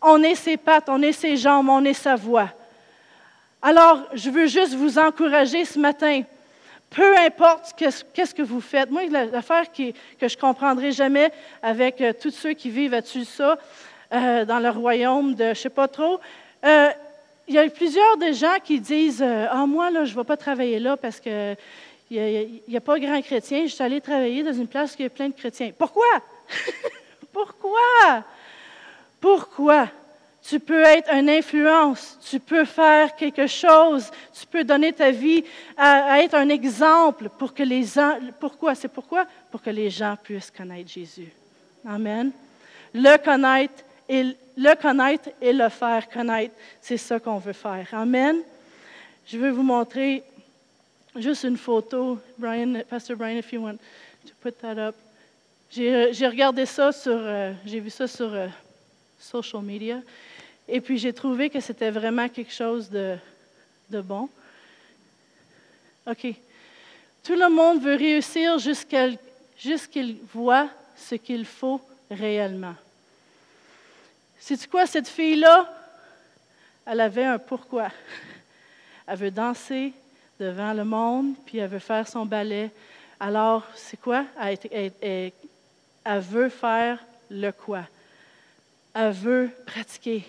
On 0.00 0.22
est 0.22 0.34
ses 0.34 0.56
pattes, 0.56 0.88
on 0.88 1.02
est 1.02 1.12
ses 1.12 1.36
jambes, 1.36 1.68
on 1.68 1.84
est 1.84 1.94
sa 1.94 2.14
voix. 2.14 2.50
Alors, 3.60 4.04
je 4.14 4.30
veux 4.30 4.46
juste 4.46 4.74
vous 4.74 4.98
encourager 4.98 5.64
ce 5.64 5.78
matin. 5.78 6.22
Peu 6.90 7.16
importe 7.18 7.74
qu'est-ce 7.76 8.34
que 8.34 8.42
vous 8.42 8.60
faites. 8.60 8.90
Moi, 8.90 9.02
l'affaire 9.32 9.70
que 9.72 9.92
je 10.20 10.24
ne 10.36 10.40
comprendrai 10.40 10.92
jamais 10.92 11.30
avec 11.62 12.00
euh, 12.00 12.12
tous 12.18 12.30
ceux 12.30 12.52
qui 12.52 12.70
vivent 12.70 12.94
à 12.94 13.02
ça, 13.02 13.58
euh, 14.12 14.44
dans 14.44 14.58
le 14.58 14.70
royaume 14.70 15.34
de 15.34 15.44
je 15.44 15.48
ne 15.50 15.54
sais 15.54 15.70
pas 15.70 15.88
trop, 15.88 16.18
euh, 16.64 16.88
il 17.46 17.54
y 17.54 17.58
a 17.58 17.68
plusieurs 17.68 18.16
des 18.16 18.32
gens 18.32 18.56
qui 18.62 18.80
disent 18.80 19.22
Ah, 19.22 19.66
moi, 19.66 19.90
là, 19.90 20.04
je 20.04 20.12
ne 20.12 20.18
vais 20.18 20.24
pas 20.24 20.36
travailler 20.36 20.78
là 20.78 20.96
parce 20.96 21.18
qu'il 22.08 22.62
n'y 22.68 22.76
a, 22.76 22.80
pas 22.80 22.98
grand 22.98 23.20
chrétien. 23.22 23.66
Je 23.66 23.72
suis 23.72 23.84
allé 23.84 24.00
travailler 24.00 24.42
dans 24.42 24.52
une 24.52 24.66
place 24.66 24.94
il 24.98 25.02
y 25.02 25.06
a 25.06 25.10
plein 25.10 25.28
de 25.28 25.34
chrétiens. 25.34 25.72
Pourquoi? 25.76 26.06
Pourquoi? 27.32 28.24
Pourquoi? 29.20 29.88
Tu 30.42 30.58
peux 30.60 30.82
être 30.82 31.12
une 31.12 31.28
influence, 31.28 32.18
tu 32.22 32.40
peux 32.40 32.64
faire 32.64 33.14
quelque 33.16 33.46
chose, 33.46 34.10
tu 34.32 34.46
peux 34.46 34.64
donner 34.64 34.94
ta 34.94 35.10
vie 35.10 35.44
à, 35.76 36.22
être 36.22 36.34
un 36.34 36.48
exemple 36.48 37.28
pour 37.28 37.52
que 37.52 37.62
les 37.62 37.82
gens. 37.82 38.18
Pourquoi? 38.40 38.74
C'est 38.74 38.88
pourquoi? 38.88 39.26
Pour 39.50 39.60
que 39.60 39.68
les 39.68 39.90
gens 39.90 40.16
puissent 40.22 40.50
connaître 40.50 40.90
Jésus. 40.90 41.30
Amen. 41.86 42.30
Le 42.94 43.22
connaître 43.22 43.84
et 44.08 44.34
le 44.56 44.80
connaître 44.80 45.28
et 45.42 45.52
le 45.52 45.68
faire 45.68 46.08
connaître, 46.08 46.54
c'est 46.80 46.96
ça 46.96 47.20
qu'on 47.20 47.38
veut 47.38 47.52
faire. 47.52 47.86
Amen. 47.92 48.38
Je 49.26 49.36
vais 49.36 49.50
vous 49.50 49.62
montrer 49.62 50.22
juste 51.18 51.44
une 51.44 51.56
photo. 51.56 52.18
Brian, 52.36 52.82
Pastor 52.88 53.16
Brian, 53.16 53.36
if 53.36 53.52
you 53.52 53.60
want 53.60 53.78
to 54.26 54.32
put 54.40 54.60
that 54.60 54.78
up. 54.78 54.94
J'ai 55.70 56.26
regardé 56.26 56.64
ça 56.64 56.92
sur, 56.92 57.12
euh, 57.16 57.52
j'ai 57.66 57.80
vu 57.80 57.90
ça 57.90 58.06
sur 58.06 58.32
euh, 58.32 58.48
social 59.18 59.62
media. 59.62 60.00
Et 60.66 60.80
puis 60.80 60.98
j'ai 60.98 61.12
trouvé 61.12 61.50
que 61.50 61.60
c'était 61.60 61.90
vraiment 61.90 62.28
quelque 62.28 62.52
chose 62.52 62.88
de, 62.88 63.16
de 63.90 64.00
bon. 64.00 64.28
OK. 66.06 66.34
Tout 67.22 67.34
le 67.34 67.50
monde 67.50 67.82
veut 67.82 67.96
réussir 67.96 68.58
jusqu'à 68.58 69.08
qu'il 69.90 70.16
voit 70.32 70.68
ce 70.96 71.16
qu'il 71.16 71.44
faut 71.44 71.80
réellement. 72.10 72.74
C'est 74.40 74.66
quoi, 74.70 74.86
cette 74.86 75.08
fille-là? 75.08 75.70
Elle 76.86 77.00
avait 77.00 77.24
un 77.24 77.38
pourquoi. 77.38 77.90
Elle 79.06 79.18
veut 79.18 79.30
danser 79.30 79.92
devant 80.38 80.72
le 80.72 80.84
monde, 80.84 81.34
puis 81.46 81.58
elle 81.58 81.68
veut 81.68 81.78
faire 81.78 82.06
son 82.06 82.24
ballet. 82.24 82.70
Alors, 83.20 83.64
c'est 83.74 84.00
quoi? 84.00 84.24
Elle, 84.40 85.32
veut 86.20 86.48
faire 86.48 86.98
le 87.30 87.50
quoi? 87.50 87.82
elle 88.94 89.12
veut 89.12 89.50
pratiquer, 89.66 90.24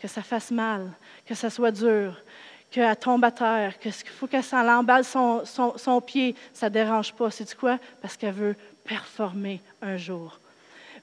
que 0.00 0.08
ça 0.08 0.22
fasse 0.22 0.50
mal, 0.50 0.90
que 1.26 1.34
ça 1.34 1.48
soit 1.48 1.70
dur, 1.70 2.20
qu'elle 2.70 2.96
tombe 2.96 3.24
à 3.24 3.30
terre, 3.30 3.78
qu'il 3.78 3.92
faut 3.92 4.26
qu'elle 4.26 4.42
s'emballe 4.42 5.04
son, 5.04 5.42
son, 5.44 5.76
son, 5.76 6.00
pied, 6.00 6.34
ça 6.52 6.68
ne 6.68 6.74
dérange 6.74 7.12
pas. 7.12 7.30
C'est 7.30 7.54
quoi? 7.56 7.78
Parce 8.00 8.16
qu'elle 8.16 8.34
veut 8.34 8.56
performer 8.84 9.60
un 9.82 9.96
jour. 9.96 10.38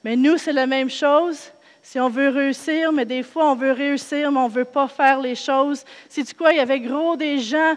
Mais 0.04 0.16
nous, 0.16 0.36
c'est 0.38 0.52
la 0.52 0.66
même 0.66 0.90
chose. 0.90 1.50
Si 1.82 1.98
on 1.98 2.10
veut 2.10 2.28
réussir, 2.28 2.92
mais 2.92 3.04
des 3.04 3.22
fois, 3.22 3.52
on 3.52 3.54
veut 3.54 3.72
réussir, 3.72 4.30
mais 4.30 4.40
on 4.40 4.48
ne 4.48 4.52
veut 4.52 4.64
pas 4.64 4.88
faire 4.88 5.20
les 5.20 5.34
choses. 5.34 5.84
C'est 6.08 6.36
quoi? 6.36 6.52
Il 6.52 6.56
y 6.56 6.60
avait 6.60 6.80
gros 6.80 7.16
des 7.16 7.38
gens, 7.38 7.76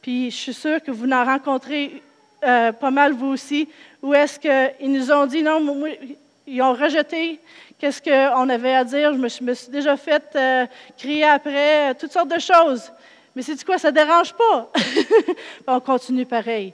puis 0.00 0.30
je 0.30 0.36
suis 0.36 0.54
sûre 0.54 0.82
que 0.82 0.90
vous 0.90 1.10
en 1.10 1.24
rencontrez 1.24 2.02
euh, 2.42 2.72
pas 2.72 2.90
mal 2.90 3.12
vous 3.12 3.26
aussi, 3.26 3.68
où 4.02 4.14
est-ce 4.14 4.38
qu'ils 4.38 4.90
nous 4.90 5.12
ont 5.12 5.26
dit, 5.26 5.42
non, 5.42 5.60
ils 6.46 6.62
ont 6.62 6.72
rejeté 6.72 7.38
qu'est-ce 7.78 8.00
qu'on 8.00 8.48
avait 8.48 8.74
à 8.74 8.84
dire? 8.84 9.12
Je 9.12 9.42
me, 9.42 9.54
suis 9.54 9.70
déjà 9.70 9.96
fait 9.96 10.22
euh, 10.34 10.66
crier 10.96 11.24
après, 11.24 11.90
euh, 11.90 11.94
toutes 11.98 12.12
sortes 12.12 12.32
de 12.34 12.40
choses. 12.40 12.90
Mais 13.36 13.42
c'est 13.42 13.62
quoi, 13.62 13.76
ça 13.76 13.90
ne 13.90 13.96
dérange 13.96 14.32
pas? 14.32 14.72
on 15.66 15.80
continue 15.80 16.24
pareil. 16.24 16.72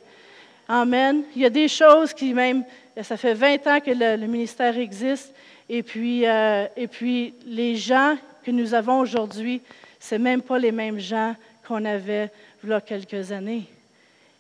Amen. 0.69 1.23
Il 1.35 1.43
y 1.43 1.47
a 1.47 1.51
des 1.51 1.69
choses 1.69 2.13
qui 2.15 2.33
même, 2.33 2.65
ça 3.03 3.17
fait 3.17 3.35
20 3.35 3.67
ans 3.67 3.81
que 3.81 3.91
le, 3.91 4.27
ministère 4.27 4.79
existe, 4.79 5.35
et 5.69 5.83
puis, 5.83 6.23
et 6.23 6.89
puis 6.91 7.35
les 7.45 7.77
gens 7.77 8.17
que 8.45 8.51
nous 8.51 8.73
avons 8.73 9.01
aujourd'hui, 9.01 9.61
ce 9.99 10.15
même 10.15 10.43
pas 10.43 10.59
les 10.59 10.73
mêmes 10.73 10.99
gens 10.99 11.35
qu'on 11.67 11.85
avait 11.85 12.31
a 12.73 12.81
quelques 12.81 13.33
années. 13.33 13.65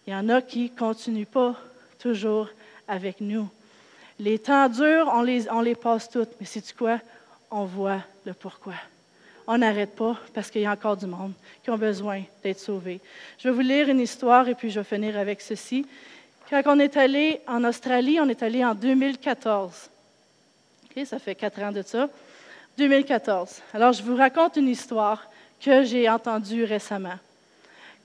Il 0.06 0.12
y 0.12 0.16
en 0.16 0.28
a 0.28 0.40
qui 0.40 0.70
ne 0.70 0.78
continuent 0.78 1.26
pas 1.26 1.56
toujours 1.98 2.48
avec 2.86 3.20
nous. 3.20 3.48
Les 4.18 4.38
temps 4.38 4.68
durs, 4.68 5.10
on 5.12 5.22
les, 5.22 5.50
on 5.50 5.60
les 5.60 5.74
passe 5.74 6.08
toutes, 6.08 6.30
mais 6.40 6.46
c'est 6.46 6.74
quoi? 6.74 7.00
On 7.50 7.64
voit 7.64 8.00
le 8.24 8.32
pourquoi. 8.32 8.74
On 9.46 9.58
n'arrête 9.58 9.94
pas 9.94 10.16
parce 10.34 10.50
qu'il 10.50 10.62
y 10.62 10.66
a 10.66 10.72
encore 10.72 10.96
du 10.96 11.06
monde 11.06 11.32
qui 11.62 11.70
ont 11.70 11.78
besoin 11.78 12.22
d'être 12.42 12.58
sauvés. 12.58 13.00
Je 13.38 13.48
vais 13.48 13.54
vous 13.54 13.60
lire 13.60 13.88
une 13.88 14.00
histoire 14.00 14.48
et 14.48 14.54
puis 14.54 14.70
je 14.70 14.80
vais 14.80 14.84
finir 14.84 15.18
avec 15.18 15.40
ceci. 15.40 15.86
Quand 16.48 16.62
on 16.66 16.78
est 16.78 16.96
allé 16.96 17.40
en 17.46 17.62
Australie, 17.64 18.18
on 18.20 18.28
est 18.28 18.42
allé 18.42 18.64
en 18.64 18.74
2014. 18.74 19.90
ça 21.04 21.18
fait 21.18 21.34
quatre 21.34 21.60
ans 21.60 21.72
de 21.72 21.82
ça. 21.82 22.08
2014. 22.78 23.62
Alors, 23.72 23.92
je 23.92 24.02
vous 24.02 24.16
raconte 24.16 24.56
une 24.56 24.68
histoire 24.68 25.28
que 25.60 25.82
j'ai 25.84 26.08
entendue 26.08 26.64
récemment. 26.64 27.18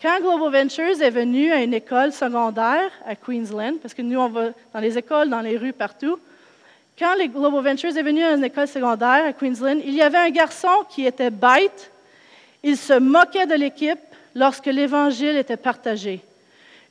Quand 0.02 0.20
Global 0.20 0.52
Ventures 0.52 1.00
est 1.00 1.12
venu 1.12 1.52
à 1.52 1.62
une 1.62 1.76
école 1.76 2.12
secondaire 2.12 2.90
à 3.06 3.16
Queensland, 3.16 3.78
parce 3.80 3.94
que 3.94 4.02
nous, 4.02 4.20
on 4.20 4.30
va 4.30 4.50
dans 4.74 4.80
les 4.80 4.98
écoles, 4.98 5.30
dans 5.30 5.42
les 5.42 5.58
rues, 5.58 5.74
partout, 5.74 6.18
quand 6.98 7.14
les 7.20 7.28
Global 7.28 7.64
Ventures 7.64 7.96
est 7.96 8.02
venu 8.02 8.24
à 8.24 8.32
une 8.32 8.44
école 8.44 8.68
secondaire 8.68 9.26
à 9.26 9.34
Queensland, 9.34 9.80
il 9.86 9.94
y 9.94 10.02
avait 10.02 10.18
un 10.18 10.32
garçon 10.32 10.86
qui 10.90 11.06
était 11.06 11.30
bête. 11.30 11.92
Il 12.64 12.78
se 12.78 12.94
moquait 12.94 13.46
de 13.46 13.54
l'équipe 13.54 14.00
lorsque 14.34 14.66
l'Évangile 14.66 15.38
était 15.38 15.56
partagé. 15.56 16.22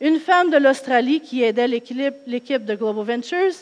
Une 0.00 0.20
femme 0.20 0.50
de 0.50 0.58
l'Australie 0.58 1.20
qui 1.20 1.42
aidait 1.42 1.66
l'équipe 1.66 2.64
de 2.64 2.74
Global 2.76 3.04
Ventures, 3.04 3.54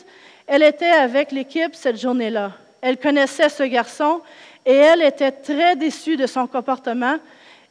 elle 0.45 0.61
était 0.61 0.91
avec 0.91 1.31
l'équipe 1.31 1.73
cette 1.73 1.99
journée-là. 1.99 2.51
Elle 2.81 2.97
connaissait 2.97 3.49
ce 3.49 3.63
garçon 3.63 4.21
et 4.63 4.75
elle 4.75 5.01
était 5.01 5.31
très 5.31 5.75
déçue 5.75 6.17
de 6.17 6.27
son 6.27 6.45
comportement 6.45 7.17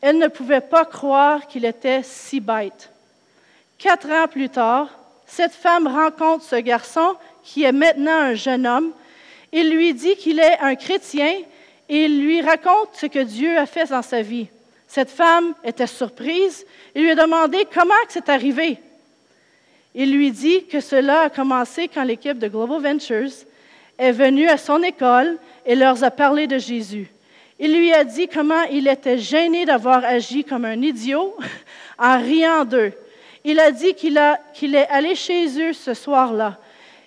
elle 0.01 0.19
ne 0.19 0.29
pouvait 0.29 0.61
pas 0.61 0.85
croire 0.85 1.47
qu'il 1.47 1.65
était 1.65 2.03
si 2.03 2.41
bête. 2.41 2.91
Quatre 3.79 4.11
ans 4.11 4.29
plus 4.29 4.49
tard, 4.49 4.89
cette 5.27 5.53
femme 5.53 5.87
rencontre 5.87 6.45
ce 6.45 6.57
garçon 6.57 7.15
qui 7.43 7.65
est 7.65 7.73
maintenant 7.73 8.19
un 8.19 8.35
jeune 8.35 8.67
homme. 8.67 8.93
Il 9.53 9.71
lui 9.71 9.95
dit 9.95 10.17
qu'il 10.17 10.39
est 10.39 10.59
un 10.61 10.75
chrétien 10.75 11.33
et 11.89 12.05
il 12.05 12.21
lui 12.23 12.41
raconte 12.41 12.91
ce 12.95 13.07
que 13.07 13.21
Dieu 13.21 13.57
a 13.57 13.67
fait 13.67 13.91
dans 13.91 14.03
sa 14.03 14.23
vie. 14.23 14.49
Cette 14.87 15.11
femme 15.11 15.55
était 15.65 15.87
surprise 15.87 16.65
et 16.95 17.01
lui 17.01 17.11
a 17.11 17.15
demandé 17.15 17.67
comment 17.73 17.95
c'est 18.09 18.29
arrivé. 18.29 18.79
Il 19.95 20.13
lui 20.13 20.31
dit 20.31 20.67
que 20.67 20.81
cela 20.81 21.23
a 21.23 21.31
commencé 21.31 21.89
quand 21.89 22.05
l'équipe 22.05 22.39
de 22.39 22.49
Global 22.49 22.81
Ventures 22.81 23.33
est 23.99 24.13
venue 24.13 24.49
à 24.49 24.57
son 24.57 24.83
école 24.83 25.39
et 25.67 25.75
leur 25.75 26.03
a 26.05 26.11
parlé 26.11 26.47
de 26.47 26.59
Jésus. 26.59 27.11
Il 27.59 27.77
lui 27.77 27.93
a 27.93 28.05
dit 28.05 28.29
comment 28.29 28.63
il 28.71 28.87
était 28.87 29.19
gêné 29.19 29.65
d'avoir 29.65 30.05
agi 30.05 30.45
comme 30.45 30.65
un 30.65 30.81
idiot 30.81 31.37
en 31.99 32.19
riant 32.19 32.65
d'eux. 32.65 32.93
Il 33.45 33.59
a 33.59 33.71
dit 33.71 33.95
qu'il 33.95 34.17
est 34.17 34.89
allé 34.89 35.15
chez 35.15 35.47
eux 35.61 35.73
ce 35.73 35.95
soir-là. 35.95 36.59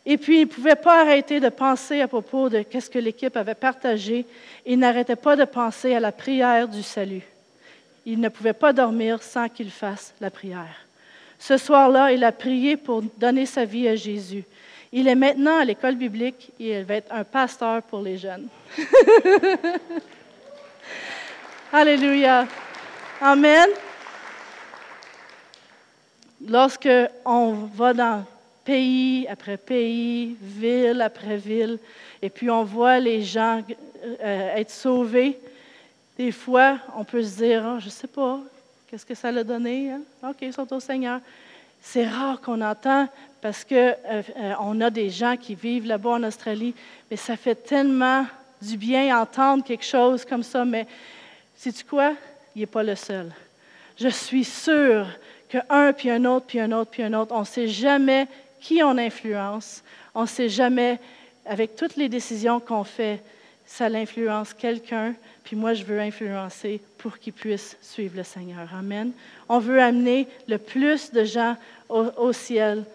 Et 0.05 0.17
puis, 0.17 0.37
il 0.37 0.45
ne 0.45 0.51
pouvait 0.51 0.75
pas 0.75 1.01
arrêter 1.01 1.39
de 1.39 1.49
penser 1.49 2.01
à 2.01 2.07
propos 2.07 2.49
de 2.49 2.65
ce 2.71 2.89
que 2.89 2.97
l'équipe 2.97 3.37
avait 3.37 3.55
partagé. 3.55 4.25
Il 4.65 4.79
n'arrêtait 4.79 5.15
pas 5.15 5.35
de 5.35 5.45
penser 5.45 5.93
à 5.93 5.99
la 5.99 6.11
prière 6.11 6.67
du 6.67 6.81
salut. 6.81 7.21
Il 8.05 8.19
ne 8.19 8.29
pouvait 8.29 8.53
pas 8.53 8.73
dormir 8.73 9.21
sans 9.21 9.47
qu'il 9.47 9.69
fasse 9.69 10.13
la 10.19 10.31
prière. 10.31 10.87
Ce 11.37 11.57
soir-là, 11.57 12.11
il 12.11 12.23
a 12.23 12.31
prié 12.31 12.77
pour 12.77 13.03
donner 13.17 13.45
sa 13.45 13.65
vie 13.65 13.87
à 13.87 13.95
Jésus. 13.95 14.43
Il 14.91 15.07
est 15.07 15.15
maintenant 15.15 15.59
à 15.59 15.65
l'école 15.65 15.95
biblique 15.95 16.51
et 16.59 16.79
il 16.79 16.83
va 16.83 16.95
être 16.95 17.13
un 17.13 17.23
pasteur 17.23 17.81
pour 17.83 18.01
les 18.01 18.17
jeunes. 18.17 18.47
Alléluia. 21.73 22.47
Amen. 23.21 23.69
Lorsque 26.45 26.89
on 27.23 27.53
va 27.73 27.93
dans 27.93 28.25
pays 28.65 29.25
après 29.29 29.55
pays, 29.55 30.35
ville 30.41 31.01
après 31.01 31.37
ville, 31.37 31.79
et 32.21 32.29
puis 32.29 32.49
on 32.49 32.65
voit 32.65 32.99
les 32.99 33.21
gens 33.21 33.61
euh, 34.03 34.55
être 34.57 34.69
sauvés, 34.69 35.39
des 36.17 36.33
fois, 36.33 36.77
on 36.97 37.05
peut 37.05 37.23
se 37.23 37.37
dire, 37.37 37.63
oh, 37.65 37.79
je 37.79 37.85
ne 37.85 37.89
sais 37.89 38.07
pas, 38.07 38.39
qu'est-ce 38.89 39.05
que 39.05 39.15
ça 39.15 39.29
a 39.29 39.43
donné? 39.43 39.91
Hein? 39.91 40.01
OK, 40.29 40.39
ils 40.41 40.51
sont 40.51 40.73
au 40.73 40.81
Seigneur. 40.81 41.21
C'est 41.81 42.05
rare 42.05 42.41
qu'on 42.41 42.59
entend 42.59 43.07
parce 43.41 43.63
qu'on 43.63 43.75
euh, 43.75 44.21
euh, 44.37 44.81
a 44.81 44.89
des 44.89 45.09
gens 45.09 45.37
qui 45.37 45.55
vivent 45.55 45.87
là-bas 45.87 46.09
en 46.09 46.23
Australie, 46.23 46.75
mais 47.09 47.15
ça 47.15 47.37
fait 47.37 47.55
tellement 47.55 48.25
du 48.61 48.75
bien 48.75 49.17
entendre 49.17 49.63
quelque 49.63 49.85
chose 49.85 50.25
comme 50.25 50.43
ça. 50.43 50.65
Mais 50.65 50.85
Sais-tu 51.61 51.83
quoi? 51.83 52.15
Il 52.55 52.61
n'est 52.61 52.65
pas 52.65 52.81
le 52.81 52.95
seul. 52.95 53.31
Je 53.95 54.07
suis 54.07 54.43
sûre 54.43 55.05
qu'un, 55.47 55.93
puis 55.93 56.09
un 56.09 56.25
autre, 56.25 56.47
puis 56.47 56.59
un 56.59 56.71
autre, 56.71 56.89
puis 56.89 57.03
un 57.03 57.13
autre. 57.13 57.35
On 57.35 57.41
ne 57.41 57.45
sait 57.45 57.67
jamais 57.67 58.27
qui 58.59 58.81
on 58.81 58.97
influence. 58.97 59.83
On 60.15 60.23
ne 60.23 60.27
sait 60.27 60.49
jamais, 60.49 60.99
avec 61.45 61.75
toutes 61.75 61.97
les 61.97 62.09
décisions 62.09 62.59
qu'on 62.59 62.83
fait, 62.83 63.21
ça 63.67 63.89
l'influence 63.89 64.55
quelqu'un, 64.55 65.13
puis 65.43 65.55
moi, 65.55 65.75
je 65.75 65.83
veux 65.83 65.99
influencer 65.99 66.81
pour 66.97 67.19
qu'il 67.19 67.33
puisse 67.33 67.77
suivre 67.83 68.17
le 68.17 68.23
Seigneur. 68.23 68.67
Amen. 68.75 69.11
On 69.47 69.59
veut 69.59 69.83
amener 69.83 70.27
le 70.47 70.57
plus 70.57 71.11
de 71.11 71.23
gens 71.23 71.55
au, 71.89 72.33
ciel 72.33 72.85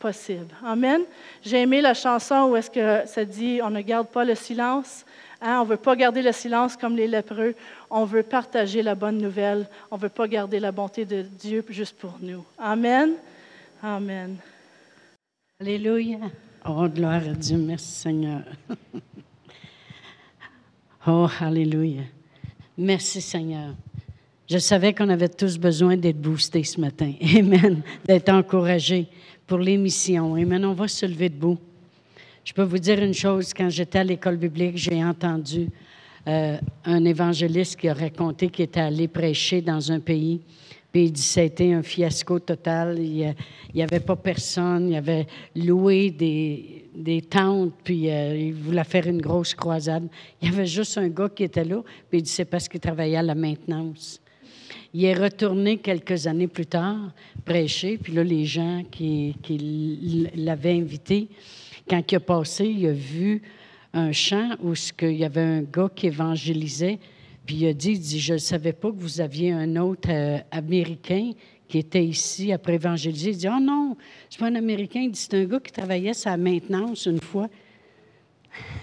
possible. 0.00 0.52
Amen. 0.66 1.02
J'ai 1.44 1.58
aimé 1.58 1.80
la 1.80 1.94
chanson 1.94 2.48
où 2.50 2.56
est-ce 2.56 2.70
que 2.70 3.08
ça 3.08 3.24
dit 3.24 3.60
on 3.62 3.70
ne 3.70 3.80
garde 3.80 4.08
pas 4.08 4.24
le 4.24 4.34
silence. 4.34 5.04
Hein? 5.40 5.60
On 5.60 5.64
ne 5.64 5.70
veut 5.70 5.76
pas 5.76 5.94
garder 5.96 6.22
le 6.22 6.32
silence 6.32 6.76
comme 6.76 6.96
les 6.96 7.06
lépreux. 7.06 7.54
On 7.90 8.04
veut 8.04 8.22
partager 8.22 8.82
la 8.82 8.94
bonne 8.94 9.18
nouvelle. 9.18 9.66
On 9.90 9.96
ne 9.96 10.02
veut 10.02 10.08
pas 10.08 10.28
garder 10.28 10.60
la 10.60 10.72
bonté 10.72 11.04
de 11.04 11.22
Dieu 11.22 11.64
juste 11.68 11.96
pour 11.96 12.16
nous. 12.20 12.44
Amen. 12.58 13.12
Amen. 13.82 14.36
Alléluia. 15.60 16.18
Oh, 16.66 16.86
gloire 16.88 17.22
à 17.28 17.34
Dieu. 17.34 17.56
Merci 17.58 17.92
Seigneur. 17.92 18.42
Oh, 21.10 21.26
Alléluia. 21.40 22.02
Merci 22.76 23.22
Seigneur. 23.22 23.74
Je 24.46 24.58
savais 24.58 24.92
qu'on 24.92 25.08
avait 25.08 25.28
tous 25.28 25.56
besoin 25.56 25.96
d'être 25.96 26.20
boostés 26.20 26.64
ce 26.64 26.78
matin. 26.78 27.12
Amen. 27.38 27.80
D'être 28.04 28.28
encouragés 28.28 29.06
pour 29.46 29.58
l'émission. 29.58 30.34
Amen. 30.34 30.64
On 30.66 30.74
va 30.74 30.86
se 30.86 31.06
lever 31.06 31.30
debout. 31.30 31.56
Je 32.44 32.52
peux 32.52 32.62
vous 32.62 32.78
dire 32.78 33.02
une 33.02 33.14
chose. 33.14 33.54
Quand 33.54 33.70
j'étais 33.70 34.00
à 34.00 34.04
l'école 34.04 34.36
biblique, 34.36 34.76
j'ai 34.76 35.02
entendu 35.02 35.70
euh, 36.28 36.58
un 36.84 37.04
évangéliste 37.04 37.76
qui 37.76 37.88
a 37.88 37.94
raconté 37.94 38.48
qu'il 38.48 38.66
était 38.66 38.80
allé 38.80 39.08
prêcher 39.08 39.60
dans 39.60 39.90
un 39.90 40.00
pays 40.00 40.40
puis 40.92 41.04
il 41.04 41.12
dit 41.12 41.22
ça 41.22 41.40
a 41.40 41.44
été 41.44 41.72
un 41.74 41.82
fiasco 41.82 42.38
total. 42.38 42.98
Il 42.98 43.34
n'y 43.74 43.82
avait 43.82 44.00
pas 44.00 44.16
personne. 44.16 44.88
Il 44.88 44.96
avait 44.96 45.26
loué 45.54 46.10
des, 46.10 46.86
des 46.94 47.20
tentes, 47.20 47.74
puis 47.84 48.10
euh, 48.10 48.36
il 48.36 48.54
voulait 48.54 48.84
faire 48.84 49.06
une 49.06 49.20
grosse 49.20 49.54
croisade. 49.54 50.08
Il 50.40 50.50
y 50.50 50.52
avait 50.52 50.66
juste 50.66 50.96
un 50.96 51.08
gars 51.08 51.28
qui 51.28 51.44
était 51.44 51.64
là, 51.64 51.82
puis 52.08 52.20
il 52.20 52.22
dit 52.22 52.30
c'est 52.30 52.46
parce 52.46 52.68
qu'il 52.68 52.80
travaillait 52.80 53.18
à 53.18 53.22
la 53.22 53.34
maintenance. 53.34 54.20
Il 54.94 55.04
est 55.04 55.14
retourné 55.14 55.76
quelques 55.76 56.26
années 56.26 56.48
plus 56.48 56.66
tard 56.66 57.12
prêcher, 57.44 57.98
puis 57.98 58.14
là, 58.14 58.24
les 58.24 58.46
gens 58.46 58.82
qui, 58.90 59.36
qui 59.42 60.30
l'avaient 60.34 60.78
invité, 60.78 61.28
quand 61.88 62.02
il 62.10 62.14
a 62.16 62.20
passé, 62.20 62.64
il 62.64 62.86
a 62.86 62.92
vu 62.92 63.42
un 63.92 64.12
champ 64.12 64.56
où 64.62 64.74
il 65.02 65.16
y 65.16 65.24
avait 65.24 65.40
un 65.40 65.62
gars 65.62 65.90
qui 65.94 66.06
évangélisait 66.06 66.98
puis 67.48 67.56
il 67.56 67.66
a 67.66 67.72
dit, 67.72 67.98
dit 67.98 68.20
je 68.20 68.34
ne 68.34 68.38
savais 68.38 68.74
pas 68.74 68.90
que 68.90 68.96
vous 68.96 69.22
aviez 69.22 69.52
un 69.52 69.76
autre 69.76 70.10
euh, 70.10 70.36
Américain 70.50 71.30
qui 71.66 71.78
était 71.78 72.04
ici 72.04 72.52
après 72.52 72.74
évangéliser. 72.74 73.30
Il 73.30 73.38
dit, 73.38 73.48
oh 73.48 73.58
non, 73.58 73.96
c'est 74.28 74.38
pas 74.38 74.48
un 74.48 74.54
Américain. 74.54 75.00
Il 75.00 75.12
dit, 75.12 75.18
c'est 75.18 75.32
un 75.32 75.46
gars 75.46 75.58
qui 75.58 75.72
travaillait 75.72 76.12
sa 76.12 76.36
maintenance 76.36 77.06
une 77.06 77.22
fois. 77.22 77.48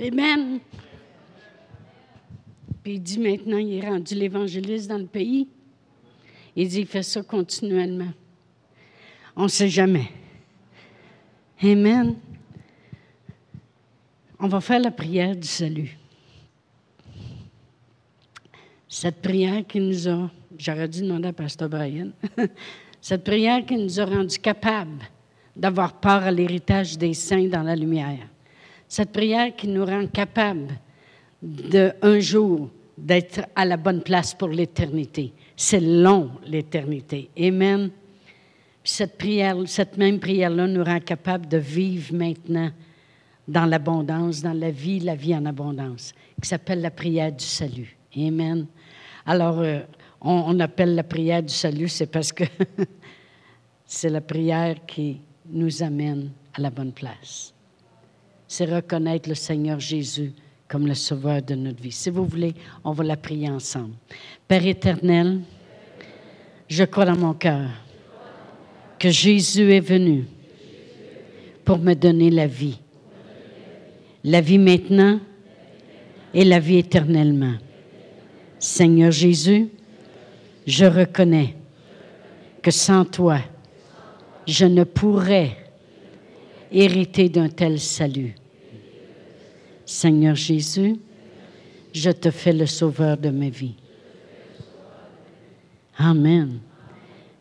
Amen. 0.00 0.60
Puis 2.84 2.92
il 2.92 3.02
dit, 3.02 3.18
maintenant, 3.18 3.58
il 3.58 3.72
est 3.78 3.88
rendu 3.88 4.14
l'évangéliste 4.14 4.88
dans 4.88 4.98
le 4.98 5.06
pays. 5.06 5.48
Il 6.54 6.68
dit, 6.68 6.82
il 6.82 6.86
fait 6.86 7.02
ça 7.02 7.20
continuellement. 7.22 8.12
On 9.34 9.42
ne 9.42 9.48
sait 9.48 9.68
jamais. 9.68 10.08
Amen. 11.62 12.14
On 14.38 14.46
va 14.46 14.60
faire 14.60 14.78
la 14.78 14.92
prière 14.92 15.34
du 15.34 15.48
salut. 15.48 15.98
Cette 18.88 19.20
prière 19.20 19.66
qui 19.66 19.80
nous 19.80 20.08
a, 20.08 20.30
j'aurais 20.56 20.88
dû 20.88 21.02
demander 21.02 21.28
à 21.28 21.32
Pasteur 21.32 21.68
Brian, 21.68 22.10
cette 23.00 23.24
prière 23.24 23.66
qui 23.66 23.76
nous 23.76 24.00
a 24.00 24.04
rendus 24.04 24.38
capables 24.38 25.02
d'avoir 25.56 25.94
part 25.94 26.22
à 26.22 26.30
l'héritage 26.30 26.96
des 26.96 27.12
saints 27.12 27.48
dans 27.48 27.64
la 27.64 27.74
lumière. 27.74 28.28
Cette 28.86 29.12
prière 29.12 29.54
qui 29.56 29.66
nous 29.66 29.84
rend 29.84 30.06
capables 30.06 30.68
de 31.42 31.92
un 32.00 32.20
jour 32.20 32.70
d'être 32.96 33.40
à 33.54 33.64
la 33.64 33.76
bonne 33.76 34.02
place 34.02 34.32
pour 34.32 34.48
l'éternité. 34.48 35.32
C'est 35.56 35.80
long, 35.80 36.30
l'éternité. 36.46 37.28
Amen. 37.38 37.90
Cette 38.90 39.18
prière, 39.18 39.54
cette 39.66 39.98
même 39.98 40.18
prière-là 40.18 40.66
nous 40.66 40.82
rend 40.82 40.98
capables 40.98 41.46
de 41.46 41.58
vivre 41.58 42.14
maintenant 42.14 42.70
dans 43.46 43.66
l'abondance, 43.66 44.40
dans 44.40 44.54
la 44.54 44.70
vie, 44.70 44.98
la 44.98 45.14
vie 45.14 45.36
en 45.36 45.44
abondance, 45.44 46.14
qui 46.40 46.48
s'appelle 46.48 46.80
la 46.80 46.90
prière 46.90 47.30
du 47.30 47.44
salut. 47.44 47.98
Amen. 48.16 48.66
Alors, 49.26 49.58
euh, 49.58 49.80
on, 50.22 50.58
appelle 50.58 50.94
la 50.94 51.02
prière 51.02 51.42
du 51.42 51.52
salut, 51.52 51.86
c'est 51.88 52.06
parce 52.06 52.32
que 52.32 52.44
c'est 53.84 54.08
la 54.08 54.22
prière 54.22 54.76
qui 54.86 55.20
nous 55.50 55.82
amène 55.82 56.30
à 56.54 56.62
la 56.62 56.70
bonne 56.70 56.92
place. 56.92 57.52
C'est 58.48 58.74
reconnaître 58.74 59.28
le 59.28 59.34
Seigneur 59.34 59.78
Jésus 59.78 60.32
comme 60.66 60.86
le 60.86 60.94
sauveur 60.94 61.42
de 61.42 61.54
notre 61.54 61.82
vie. 61.82 61.92
Si 61.92 62.08
vous 62.08 62.24
voulez, 62.24 62.54
on 62.82 62.92
va 62.92 63.04
la 63.04 63.18
prier 63.18 63.50
ensemble. 63.50 63.96
Père 64.48 64.66
éternel, 64.66 65.42
je 66.68 66.84
crois 66.84 67.04
dans 67.04 67.18
mon 67.18 67.34
cœur 67.34 67.68
que 68.98 69.10
Jésus 69.10 69.72
est 69.72 69.80
venu 69.80 70.24
pour 71.64 71.78
me 71.78 71.94
donner 71.94 72.30
la 72.30 72.46
vie 72.46 72.78
la 74.24 74.40
vie 74.40 74.58
maintenant 74.58 75.20
et 76.34 76.44
la 76.44 76.60
vie 76.60 76.78
éternellement. 76.78 77.54
Seigneur 78.58 79.10
Jésus, 79.10 79.68
je 80.66 80.84
reconnais 80.84 81.54
que 82.62 82.70
sans 82.70 83.04
toi, 83.04 83.40
je 84.46 84.66
ne 84.66 84.84
pourrais 84.84 85.56
hériter 86.70 87.28
d'un 87.28 87.48
tel 87.48 87.78
salut. 87.80 88.34
Seigneur 89.86 90.34
Jésus, 90.34 90.96
je 91.94 92.10
te 92.10 92.30
fais 92.30 92.52
le 92.52 92.66
sauveur 92.66 93.16
de 93.16 93.30
ma 93.30 93.48
vie. 93.48 93.74
Amen. 95.96 96.60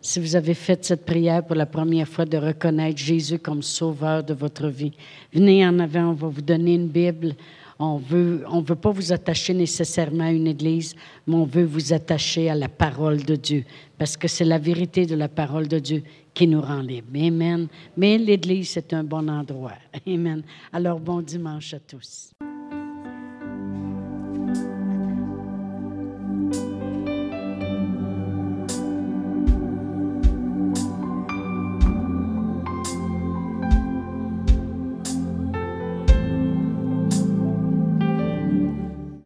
Si 0.07 0.21
vous 0.21 0.37
avez 0.37 0.53
fait 0.53 0.85
cette 0.85 1.05
prière 1.05 1.45
pour 1.45 1.57
la 1.57 1.65
première 1.65 2.07
fois 2.07 2.23
de 2.23 2.37
reconnaître 2.37 2.97
Jésus 2.97 3.39
comme 3.39 3.61
sauveur 3.61 4.23
de 4.23 4.33
votre 4.33 4.69
vie, 4.69 4.93
venez 5.33 5.67
en 5.67 5.79
avant, 5.79 6.11
on 6.11 6.13
va 6.13 6.29
vous 6.29 6.41
donner 6.41 6.75
une 6.75 6.87
Bible. 6.87 7.35
On 7.77 7.97
veut, 7.97 8.45
on 8.49 8.61
veut 8.61 8.77
pas 8.77 8.91
vous 8.91 9.11
attacher 9.11 9.53
nécessairement 9.53 10.23
à 10.23 10.31
une 10.31 10.47
église, 10.47 10.95
mais 11.27 11.35
on 11.35 11.43
veut 11.43 11.65
vous 11.65 11.91
attacher 11.91 12.49
à 12.49 12.55
la 12.55 12.69
parole 12.69 13.21
de 13.21 13.35
Dieu, 13.35 13.65
parce 13.97 14.15
que 14.15 14.29
c'est 14.29 14.45
la 14.45 14.59
vérité 14.59 15.05
de 15.05 15.15
la 15.15 15.27
parole 15.27 15.67
de 15.67 15.77
Dieu 15.77 16.03
qui 16.33 16.47
nous 16.47 16.61
rend 16.61 16.79
libres. 16.79 17.19
Amen. 17.21 17.67
Mais 17.97 18.17
l'église, 18.17 18.69
c'est 18.69 18.93
un 18.93 19.03
bon 19.03 19.27
endroit. 19.27 19.75
Amen. 20.07 20.41
Alors, 20.71 21.01
bon 21.01 21.19
dimanche 21.21 21.73
à 21.73 21.79
tous. 21.79 22.31